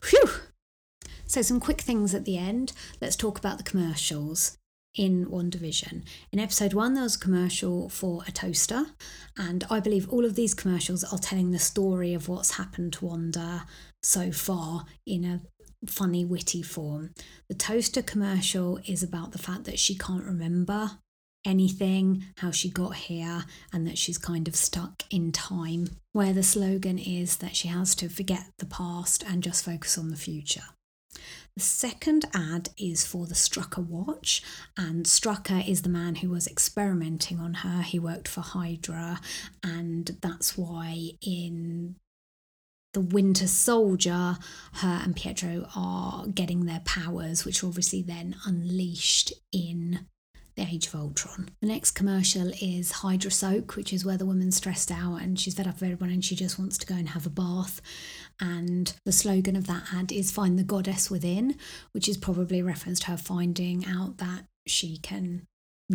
Phew! 0.00 0.28
So, 1.26 1.42
some 1.42 1.58
quick 1.58 1.80
things 1.80 2.14
at 2.14 2.24
the 2.24 2.38
end. 2.38 2.72
Let's 3.00 3.16
talk 3.16 3.36
about 3.36 3.58
the 3.58 3.64
commercials 3.64 4.57
in 4.98 5.26
WandaVision. 5.26 6.02
In 6.32 6.40
episode 6.40 6.74
one, 6.74 6.94
there 6.94 7.04
was 7.04 7.14
a 7.14 7.20
commercial 7.20 7.88
for 7.88 8.22
a 8.26 8.32
toaster, 8.32 8.86
and 9.38 9.64
I 9.70 9.78
believe 9.80 10.08
all 10.08 10.24
of 10.24 10.34
these 10.34 10.54
commercials 10.54 11.04
are 11.04 11.18
telling 11.18 11.52
the 11.52 11.58
story 11.58 12.12
of 12.12 12.28
what's 12.28 12.56
happened 12.56 12.94
to 12.94 13.06
Wanda 13.06 13.64
so 14.02 14.32
far 14.32 14.86
in 15.06 15.24
a 15.24 15.40
funny, 15.86 16.24
witty 16.24 16.62
form. 16.62 17.14
The 17.48 17.54
toaster 17.54 18.02
commercial 18.02 18.80
is 18.86 19.04
about 19.04 19.30
the 19.30 19.38
fact 19.38 19.64
that 19.64 19.78
she 19.78 19.96
can't 19.96 20.24
remember 20.24 20.98
anything, 21.46 22.24
how 22.38 22.50
she 22.50 22.68
got 22.68 22.96
here, 22.96 23.44
and 23.72 23.86
that 23.86 23.96
she's 23.96 24.18
kind 24.18 24.48
of 24.48 24.56
stuck 24.56 25.04
in 25.10 25.30
time, 25.30 25.88
where 26.12 26.32
the 26.32 26.42
slogan 26.42 26.98
is 26.98 27.36
that 27.36 27.54
she 27.54 27.68
has 27.68 27.94
to 27.94 28.08
forget 28.08 28.46
the 28.58 28.66
past 28.66 29.22
and 29.22 29.44
just 29.44 29.64
focus 29.64 29.96
on 29.96 30.08
the 30.08 30.16
future. 30.16 30.64
The 31.58 31.64
second 31.64 32.24
ad 32.32 32.68
is 32.78 33.04
for 33.04 33.26
the 33.26 33.34
Strucker 33.34 33.84
watch, 33.84 34.44
and 34.76 35.04
Strucker 35.04 35.68
is 35.68 35.82
the 35.82 35.88
man 35.88 36.14
who 36.14 36.30
was 36.30 36.46
experimenting 36.46 37.40
on 37.40 37.52
her. 37.52 37.82
He 37.82 37.98
worked 37.98 38.28
for 38.28 38.42
Hydra, 38.42 39.20
and 39.64 40.16
that's 40.22 40.56
why 40.56 41.14
in 41.20 41.96
the 42.94 43.00
Winter 43.00 43.48
Soldier, 43.48 44.38
her 44.74 45.00
and 45.02 45.16
Pietro 45.16 45.66
are 45.74 46.28
getting 46.28 46.66
their 46.66 46.82
powers, 46.84 47.44
which 47.44 47.64
are 47.64 47.66
obviously 47.66 48.02
then 48.02 48.36
unleashed 48.46 49.32
in 49.50 50.06
the 50.58 50.66
Age 50.66 50.88
of 50.88 50.96
Ultron. 50.96 51.48
The 51.60 51.68
next 51.68 51.92
commercial 51.92 52.52
is 52.60 52.90
Hydra 52.90 53.30
Soak, 53.30 53.76
which 53.76 53.92
is 53.92 54.04
where 54.04 54.16
the 54.16 54.26
woman's 54.26 54.56
stressed 54.56 54.90
out 54.90 55.16
and 55.22 55.38
she's 55.38 55.54
fed 55.54 55.68
up 55.68 55.74
with 55.74 55.84
everyone 55.84 56.12
and 56.12 56.24
she 56.24 56.34
just 56.34 56.58
wants 56.58 56.76
to 56.78 56.86
go 56.86 56.96
and 56.96 57.10
have 57.10 57.26
a 57.26 57.30
bath. 57.30 57.80
And 58.40 58.92
the 59.04 59.12
slogan 59.12 59.56
of 59.56 59.66
that 59.66 59.84
ad 59.92 60.12
is 60.12 60.30
Find 60.30 60.58
the 60.58 60.64
Goddess 60.64 61.10
Within, 61.10 61.56
which 61.92 62.08
is 62.08 62.16
probably 62.16 62.60
a 62.60 62.64
reference 62.64 63.00
to 63.00 63.06
her 63.06 63.16
finding 63.16 63.84
out 63.84 64.18
that 64.18 64.46
she 64.66 64.98
can 64.98 65.46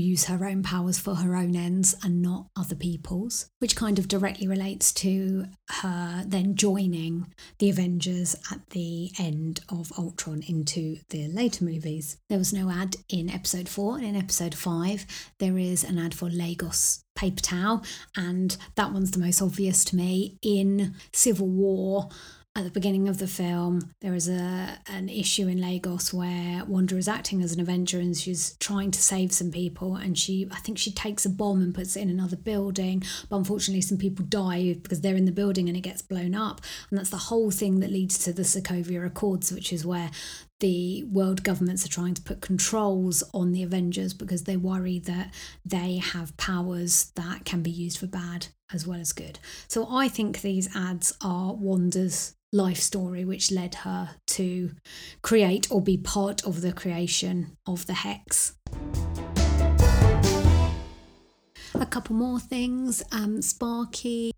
use 0.01 0.25
her 0.25 0.45
own 0.45 0.63
powers 0.63 0.97
for 0.97 1.15
her 1.15 1.35
own 1.35 1.55
ends 1.55 1.95
and 2.03 2.21
not 2.21 2.47
other 2.55 2.75
people's, 2.75 3.49
which 3.59 3.75
kind 3.75 3.99
of 3.99 4.07
directly 4.07 4.47
relates 4.47 4.91
to 4.91 5.45
her 5.69 6.23
then 6.25 6.55
joining 6.55 7.27
the 7.59 7.69
Avengers 7.69 8.35
at 8.51 8.69
the 8.71 9.11
end 9.19 9.59
of 9.69 9.91
Ultron 9.97 10.41
into 10.47 10.97
the 11.09 11.27
later 11.27 11.63
movies. 11.63 12.17
There 12.29 12.39
was 12.39 12.53
no 12.53 12.71
ad 12.71 12.95
in 13.09 13.29
episode 13.29 13.69
4, 13.69 13.97
and 13.97 14.05
in 14.05 14.15
episode 14.15 14.55
5, 14.55 15.05
there 15.39 15.57
is 15.57 15.83
an 15.83 15.99
ad 15.99 16.13
for 16.13 16.29
Lagos 16.29 17.03
paper 17.15 17.41
towel, 17.41 17.83
and 18.17 18.57
that 18.75 18.91
one's 18.91 19.11
the 19.11 19.19
most 19.19 19.41
obvious 19.41 19.85
to 19.85 19.95
me. 19.95 20.37
In 20.41 20.95
Civil 21.11 21.47
War, 21.47 22.09
at 22.55 22.63
the 22.63 22.69
beginning 22.69 23.09
of 23.09 23.17
the 23.17 23.25
film, 23.25 23.93
there 24.01 24.13
is 24.13 24.29
a 24.29 24.77
an 24.87 25.09
issue 25.09 25.47
in 25.47 25.59
Lagos 25.59 26.13
where 26.13 26.63
Wanda 26.65 26.97
is 26.97 27.07
acting 27.07 27.41
as 27.41 27.51
an 27.51 27.59
Avenger 27.59 27.99
and 27.99 28.15
she's 28.15 28.55
trying 28.59 28.91
to 28.91 29.01
save 29.01 29.31
some 29.31 29.51
people. 29.51 29.95
And 29.95 30.15
she, 30.17 30.47
I 30.51 30.59
think, 30.59 30.77
she 30.77 30.91
takes 30.91 31.25
a 31.25 31.29
bomb 31.29 31.63
and 31.63 31.73
puts 31.73 31.95
it 31.95 32.01
in 32.01 32.11
another 32.11 32.35
building. 32.35 33.01
But 33.27 33.37
unfortunately, 33.37 33.81
some 33.81 33.97
people 33.97 34.23
die 34.25 34.73
because 34.73 35.01
they're 35.01 35.15
in 35.15 35.25
the 35.25 35.31
building 35.31 35.67
and 35.67 35.75
it 35.75 35.81
gets 35.81 36.03
blown 36.03 36.35
up. 36.35 36.61
And 36.91 36.99
that's 36.99 37.09
the 37.09 37.17
whole 37.17 37.49
thing 37.49 37.79
that 37.79 37.91
leads 37.91 38.19
to 38.19 38.33
the 38.33 38.43
Sokovia 38.43 39.03
Accords, 39.03 39.51
which 39.51 39.73
is 39.73 39.83
where 39.83 40.11
the 40.59 41.03
world 41.05 41.43
governments 41.43 41.83
are 41.83 41.89
trying 41.89 42.13
to 42.13 42.21
put 42.21 42.39
controls 42.39 43.23
on 43.33 43.51
the 43.51 43.63
Avengers 43.63 44.13
because 44.13 44.43
they 44.43 44.57
worry 44.57 44.99
that 44.99 45.33
they 45.65 45.97
have 45.97 46.37
powers 46.37 47.11
that 47.15 47.45
can 47.45 47.63
be 47.63 47.71
used 47.71 47.97
for 47.97 48.07
bad 48.07 48.47
as 48.71 48.85
well 48.87 48.99
as 48.99 49.11
good. 49.11 49.39
So 49.67 49.87
I 49.89 50.07
think 50.07 50.41
these 50.41 50.73
ads 50.75 51.13
are 51.21 51.53
Wanda's 51.53 52.35
life 52.53 52.77
story 52.77 53.25
which 53.25 53.51
led 53.51 53.75
her 53.75 54.11
to 54.27 54.71
create 55.21 55.67
or 55.71 55.81
be 55.81 55.97
part 55.97 56.45
of 56.45 56.61
the 56.61 56.71
creation 56.71 57.57
of 57.65 57.87
the 57.87 57.93
hex. 57.93 58.53
A 61.73 61.85
couple 61.87 62.15
more 62.15 62.39
things. 62.39 63.03
Um, 63.11 63.41
Sparky 63.41 64.31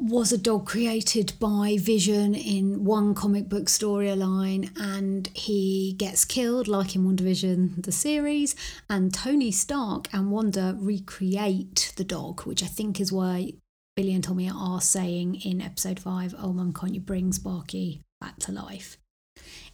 was 0.00 0.32
a 0.32 0.38
dog 0.38 0.66
created 0.66 1.32
by 1.40 1.76
Vision 1.80 2.34
in 2.34 2.84
one 2.84 3.14
comic 3.14 3.48
book 3.48 3.64
storyline, 3.66 4.70
and 4.78 5.28
he 5.34 5.94
gets 5.98 6.24
killed, 6.24 6.68
like 6.68 6.94
in 6.94 7.04
WandaVision, 7.04 7.84
the 7.84 7.92
series. 7.92 8.54
And 8.88 9.12
Tony 9.12 9.50
Stark 9.50 10.08
and 10.12 10.30
Wanda 10.30 10.76
recreate 10.78 11.92
the 11.96 12.04
dog, 12.04 12.42
which 12.42 12.62
I 12.62 12.66
think 12.66 13.00
is 13.00 13.12
why 13.12 13.54
Billy 13.98 14.14
and 14.14 14.22
Tommy 14.22 14.48
are 14.48 14.80
saying 14.80 15.40
in 15.44 15.60
episode 15.60 15.98
five, 15.98 16.32
Oh, 16.38 16.52
mum, 16.52 16.72
can't 16.72 16.94
you 16.94 17.00
bring 17.00 17.32
Sparky 17.32 18.04
back 18.20 18.36
to 18.38 18.52
life? 18.52 18.96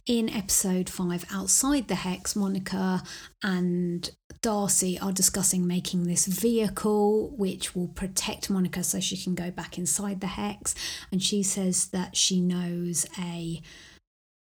In 0.07 0.31
episode 0.31 0.89
five, 0.89 1.25
Outside 1.31 1.87
the 1.87 1.93
Hex, 1.93 2.35
Monica 2.35 3.03
and 3.43 4.09
Darcy 4.41 4.97
are 4.97 5.11
discussing 5.11 5.67
making 5.67 6.05
this 6.05 6.25
vehicle 6.25 7.35
which 7.37 7.75
will 7.75 7.89
protect 7.89 8.49
Monica 8.49 8.83
so 8.83 8.99
she 8.99 9.15
can 9.15 9.35
go 9.35 9.51
back 9.51 9.77
inside 9.77 10.21
the 10.21 10.27
hex. 10.27 10.73
And 11.11 11.21
she 11.21 11.43
says 11.43 11.89
that 11.89 12.17
she 12.17 12.41
knows 12.41 13.05
a 13.19 13.61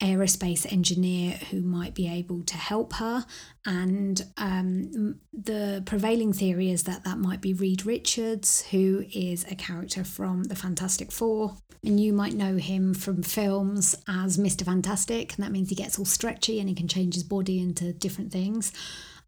aerospace 0.03 0.71
engineer 0.71 1.39
who 1.49 1.61
might 1.61 1.95
be 1.95 2.07
able 2.07 2.43
to 2.43 2.57
help 2.57 2.93
her. 2.93 3.25
And 3.65 4.21
um, 4.37 5.19
the 5.31 5.81
prevailing 5.85 6.33
theory 6.33 6.69
is 6.69 6.83
that 6.83 7.05
that 7.05 7.17
might 7.17 7.41
be 7.41 7.53
Reed 7.53 7.85
Richards, 7.85 8.63
who 8.71 9.05
is 9.13 9.45
a 9.49 9.55
character 9.55 10.03
from 10.03 10.43
the 10.43 10.55
Fantastic 10.55 11.11
Four. 11.11 11.55
And 11.85 11.99
you 11.99 12.13
might 12.13 12.33
know 12.33 12.57
him 12.57 12.93
from 12.93 13.23
films 13.23 13.95
as 14.07 14.37
Mr. 14.37 14.63
Fantastic, 14.63 15.35
and 15.35 15.43
that 15.43 15.51
means 15.51 15.69
he 15.69 15.75
gets 15.75 15.99
all 15.99 16.05
stretchy 16.05 16.59
and 16.59 16.69
he 16.69 16.75
can 16.75 16.87
change 16.87 17.13
his 17.13 17.23
body 17.23 17.59
into 17.59 17.91
different 17.91 18.31
things. 18.31 18.71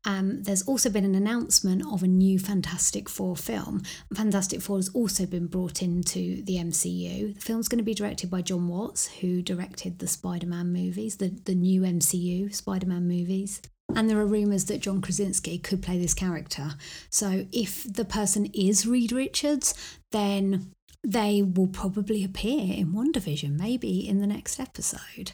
Um, 0.06 0.44
there's 0.44 0.62
also 0.64 0.90
been 0.90 1.04
an 1.04 1.16
announcement 1.16 1.84
of 1.92 2.04
a 2.04 2.08
new 2.08 2.38
Fantastic 2.38 3.10
Four 3.10 3.36
film. 3.36 3.82
Fantastic 4.14 4.62
Four 4.62 4.78
has 4.78 4.90
also 4.90 5.26
been 5.26 5.48
brought 5.48 5.82
into 5.82 6.44
the 6.44 6.58
MCU. 6.58 7.34
The 7.34 7.42
film's 7.42 7.68
going 7.68 7.80
to 7.80 7.84
be 7.84 7.96
directed 7.96 8.30
by 8.30 8.42
John 8.42 8.68
Watts, 8.68 9.08
who 9.08 9.42
directed 9.42 10.00
the 10.00 10.08
Spider 10.08 10.48
Man 10.48 10.72
movies, 10.72 11.18
the, 11.18 11.30
the 11.46 11.56
new 11.56 11.82
MCU 11.82 12.54
Spider 12.54 12.86
Man 12.86 13.08
movies. 13.08 13.62
And 13.96 14.10
there 14.10 14.20
are 14.20 14.26
rumours 14.26 14.66
that 14.66 14.82
John 14.82 15.02
Krasinski 15.02 15.58
could 15.58 15.82
play 15.82 15.98
this 15.98 16.14
character. 16.14 16.72
So 17.10 17.46
if 17.52 17.84
the 17.92 18.06
person 18.06 18.46
is 18.54 18.86
Reed 18.86 19.12
Richards, 19.12 19.74
then 20.12 20.72
they 21.04 21.42
will 21.44 21.68
probably 21.68 22.24
appear 22.24 22.76
in 22.76 22.94
WandaVision, 22.94 23.52
maybe 23.52 24.08
in 24.08 24.20
the 24.20 24.28
next 24.28 24.60
episode. 24.60 25.34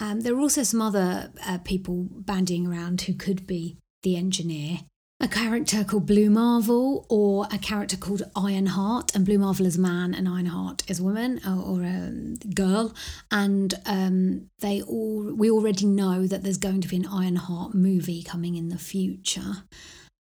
Um, 0.00 0.20
there 0.20 0.34
are 0.34 0.40
also 0.40 0.64
some 0.64 0.82
other 0.82 1.30
uh, 1.46 1.58
people 1.58 2.08
bandying 2.10 2.66
around 2.66 3.02
who 3.02 3.14
could 3.14 3.46
be 3.46 3.76
the 4.04 4.16
engineer, 4.16 4.78
a 5.20 5.26
character 5.26 5.84
called 5.84 6.06
Blue 6.06 6.30
Marvel, 6.30 7.06
or 7.08 7.46
a 7.50 7.58
character 7.58 7.96
called 7.96 8.22
Ironheart. 8.36 9.14
And 9.14 9.24
Blue 9.24 9.38
Marvel 9.38 9.66
is 9.66 9.76
a 9.76 9.80
man, 9.80 10.14
and 10.14 10.28
Ironheart 10.28 10.88
is 10.88 11.00
a 11.00 11.04
woman 11.04 11.40
or, 11.46 11.60
or 11.60 11.82
a 11.82 12.12
girl. 12.54 12.94
And 13.30 13.74
um, 13.86 14.50
they 14.60 14.82
all 14.82 15.34
we 15.34 15.50
already 15.50 15.86
know 15.86 16.26
that 16.26 16.42
there's 16.42 16.58
going 16.58 16.80
to 16.82 16.88
be 16.88 16.96
an 16.96 17.06
Ironheart 17.06 17.74
movie 17.74 18.22
coming 18.22 18.54
in 18.54 18.68
the 18.68 18.78
future. 18.78 19.64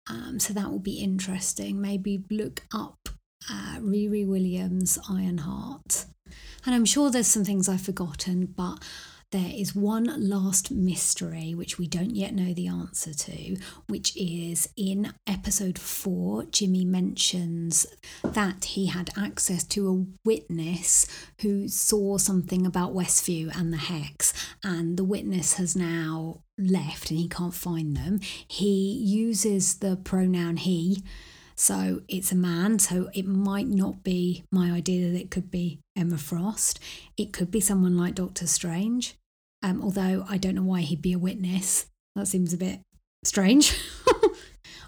Um, 0.09 0.39
so 0.39 0.53
that 0.53 0.71
will 0.71 0.79
be 0.79 0.99
interesting. 0.99 1.81
Maybe 1.81 2.23
look 2.29 2.63
up 2.73 3.09
uh, 3.49 3.77
Riri 3.79 4.25
Williams 4.25 4.97
Ironheart. 5.09 6.05
And 6.65 6.73
I'm 6.73 6.85
sure 6.85 7.11
there's 7.11 7.27
some 7.27 7.43
things 7.45 7.69
I've 7.69 7.81
forgotten, 7.81 8.45
but 8.45 8.79
there 9.31 9.51
is 9.53 9.75
one 9.75 10.05
last 10.29 10.71
mystery 10.71 11.53
which 11.53 11.77
we 11.77 11.87
don't 11.87 12.15
yet 12.15 12.33
know 12.33 12.53
the 12.53 12.67
answer 12.67 13.13
to, 13.13 13.57
which 13.87 14.15
is 14.15 14.69
in 14.77 15.13
episode 15.27 15.77
four, 15.77 16.43
Jimmy 16.45 16.85
mentions 16.85 17.85
that 18.23 18.65
he 18.65 18.87
had 18.87 19.09
access 19.17 19.63
to 19.65 19.89
a 19.89 20.05
witness 20.27 21.05
who 21.41 21.67
saw 21.67 22.17
something 22.17 22.65
about 22.65 22.93
Westview 22.93 23.55
and 23.57 23.73
the 23.73 23.77
hex, 23.77 24.33
and 24.63 24.97
the 24.97 25.03
witness 25.03 25.53
has 25.55 25.75
now 25.75 26.41
left 26.57 27.09
and 27.09 27.19
he 27.19 27.27
can't 27.27 27.53
find 27.53 27.95
them. 27.97 28.19
He 28.47 28.93
uses 28.93 29.79
the 29.79 29.97
pronoun 29.97 30.57
he. 30.57 31.03
So 31.55 32.01
it's 32.07 32.31
a 32.31 32.35
man, 32.35 32.79
so 32.79 33.09
it 33.13 33.25
might 33.25 33.67
not 33.67 34.03
be 34.03 34.43
my 34.51 34.71
idea 34.71 35.09
that 35.09 35.19
it 35.19 35.31
could 35.31 35.49
be 35.49 35.79
Emma 35.95 36.17
Frost. 36.17 36.79
It 37.17 37.31
could 37.31 37.49
be 37.49 37.61
someone 37.61 37.97
like 37.97 38.15
Doctor 38.15 38.45
Strange 38.45 39.15
um, 39.65 39.81
although 39.81 40.23
I 40.29 40.37
don't 40.37 40.53
know 40.53 40.61
why 40.61 40.81
he'd 40.81 41.01
be 41.01 41.13
a 41.13 41.17
witness. 41.17 41.87
That 42.15 42.27
seems 42.27 42.53
a 42.53 42.57
bit 42.57 42.81
strange. 43.23 43.75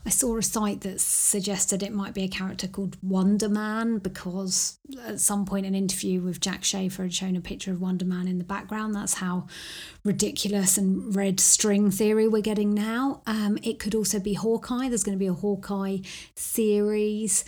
I 0.07 0.09
saw 0.09 0.37
a 0.37 0.41
site 0.41 0.81
that 0.81 1.01
suggested 1.01 1.83
it 1.83 1.91
might 1.91 2.13
be 2.13 2.23
a 2.23 2.29
character 2.29 2.65
called 2.69 2.95
Wonder 3.03 3.49
Man 3.49 3.97
because 3.97 4.79
at 5.05 5.19
some 5.19 5.45
point 5.45 5.65
an 5.65 5.75
interview 5.75 6.21
with 6.21 6.39
Jac 6.39 6.63
Schaeffer 6.63 7.03
had 7.03 7.13
shown 7.13 7.35
a 7.35 7.41
picture 7.41 7.73
of 7.73 7.81
Wonder 7.81 8.05
Man 8.05 8.25
in 8.25 8.37
the 8.37 8.45
background. 8.45 8.95
That's 8.95 9.15
how 9.15 9.47
ridiculous 10.05 10.77
and 10.77 11.13
red 11.13 11.41
string 11.41 11.91
theory 11.91 12.25
we're 12.25 12.41
getting 12.41 12.73
now. 12.73 13.21
Um, 13.27 13.57
it 13.63 13.79
could 13.79 13.93
also 13.93 14.17
be 14.17 14.35
Hawkeye. 14.35 14.87
There's 14.87 15.03
going 15.03 15.17
to 15.17 15.19
be 15.19 15.27
a 15.27 15.33
Hawkeye 15.33 15.97
series 16.37 17.43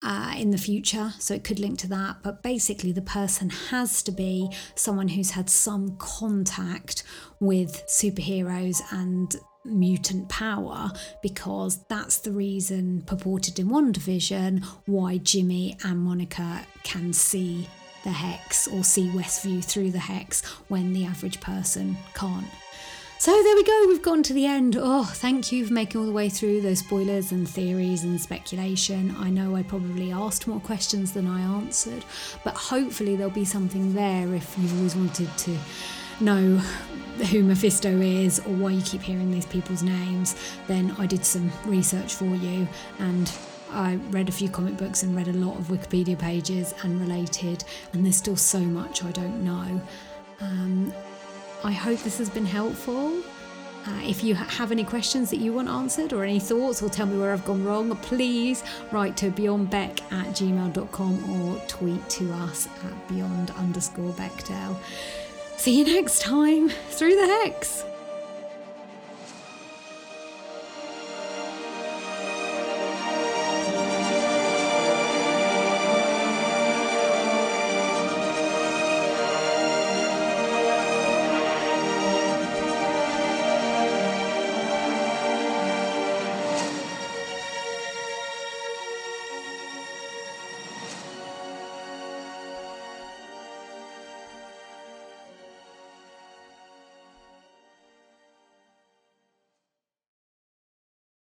uh, 0.00 0.34
in 0.38 0.52
the 0.52 0.58
future, 0.58 1.14
so 1.18 1.34
it 1.34 1.42
could 1.42 1.58
link 1.58 1.80
to 1.80 1.88
that. 1.88 2.18
But 2.22 2.44
basically, 2.44 2.92
the 2.92 3.02
person 3.02 3.50
has 3.50 4.04
to 4.04 4.12
be 4.12 4.50
someone 4.76 5.08
who's 5.08 5.32
had 5.32 5.50
some 5.50 5.96
contact 5.96 7.02
with 7.40 7.82
superheroes 7.88 8.82
and 8.92 9.34
mutant 9.64 10.28
power 10.28 10.90
because 11.22 11.78
that's 11.88 12.18
the 12.18 12.32
reason 12.32 13.02
purported 13.02 13.58
in 13.58 13.68
WandaVision 13.68 14.64
why 14.86 15.18
Jimmy 15.18 15.76
and 15.84 16.00
Monica 16.00 16.66
can 16.82 17.12
see 17.12 17.68
the 18.04 18.10
hex 18.10 18.68
or 18.68 18.84
see 18.84 19.08
Westview 19.08 19.64
through 19.64 19.90
the 19.90 19.98
hex 19.98 20.44
when 20.68 20.92
the 20.92 21.06
average 21.06 21.40
person 21.40 21.96
can't. 22.14 22.46
So 23.18 23.30
there 23.30 23.56
we 23.56 23.64
go, 23.64 23.84
we've 23.88 24.02
gone 24.02 24.22
to 24.24 24.34
the 24.34 24.44
end. 24.44 24.76
Oh, 24.78 25.04
thank 25.04 25.50
you 25.50 25.66
for 25.66 25.72
making 25.72 25.98
all 25.98 26.06
the 26.06 26.12
way 26.12 26.28
through 26.28 26.60
those 26.60 26.80
spoilers 26.80 27.32
and 27.32 27.48
theories 27.48 28.04
and 28.04 28.20
speculation. 28.20 29.14
I 29.18 29.30
know 29.30 29.56
I 29.56 29.62
probably 29.62 30.12
asked 30.12 30.46
more 30.46 30.60
questions 30.60 31.12
than 31.12 31.26
I 31.26 31.40
answered, 31.40 32.04
but 32.44 32.54
hopefully 32.54 33.16
there'll 33.16 33.32
be 33.32 33.46
something 33.46 33.94
there 33.94 34.34
if 34.34 34.54
you've 34.58 34.76
always 34.76 34.94
wanted 34.94 35.30
to 35.38 35.56
know 36.20 36.56
who 37.30 37.42
Mephisto 37.42 38.00
is 38.00 38.40
or 38.40 38.54
why 38.54 38.70
you 38.70 38.82
keep 38.82 39.02
hearing 39.02 39.30
these 39.30 39.46
people's 39.46 39.82
names. 39.82 40.36
Then 40.66 40.94
I 40.98 41.06
did 41.06 41.24
some 41.24 41.50
research 41.66 42.14
for 42.14 42.24
you 42.24 42.66
and 42.98 43.30
I 43.74 43.96
read 44.10 44.28
a 44.28 44.32
few 44.32 44.48
comic 44.48 44.76
books 44.76 45.02
and 45.02 45.16
read 45.16 45.28
a 45.28 45.32
lot 45.32 45.58
of 45.58 45.66
Wikipedia 45.66 46.16
pages 46.16 46.74
and 46.82 47.00
related, 47.00 47.64
and 47.92 48.04
there's 48.04 48.16
still 48.16 48.36
so 48.36 48.60
much 48.60 49.04
I 49.04 49.10
don't 49.10 49.44
know. 49.44 49.82
Um, 50.40 50.94
I 51.64 51.72
hope 51.72 51.98
this 52.00 52.18
has 52.18 52.30
been 52.30 52.46
helpful. 52.46 53.20
Uh, 53.86 54.00
if 54.02 54.24
you 54.24 54.34
have 54.34 54.72
any 54.72 54.84
questions 54.84 55.28
that 55.28 55.38
you 55.38 55.52
want 55.52 55.68
answered 55.68 56.12
or 56.12 56.24
any 56.24 56.38
thoughts 56.38 56.82
or 56.82 56.88
tell 56.88 57.04
me 57.04 57.18
where 57.18 57.32
I've 57.32 57.44
gone 57.44 57.64
wrong, 57.64 57.94
please 57.96 58.62
write 58.92 59.16
to 59.18 59.30
beyondbeck 59.30 60.00
at 60.12 60.28
gmail.com 60.28 61.30
or 61.30 61.58
tweet 61.66 62.08
to 62.10 62.32
us 62.32 62.66
at 62.66 63.08
beyond 63.08 63.50
underscore 63.50 64.12
Bechdel. 64.12 64.76
See 65.56 65.78
you 65.78 65.84
next 65.84 66.20
time 66.20 66.68
through 66.68 67.16
the 67.16 67.26
hex. 67.26 67.84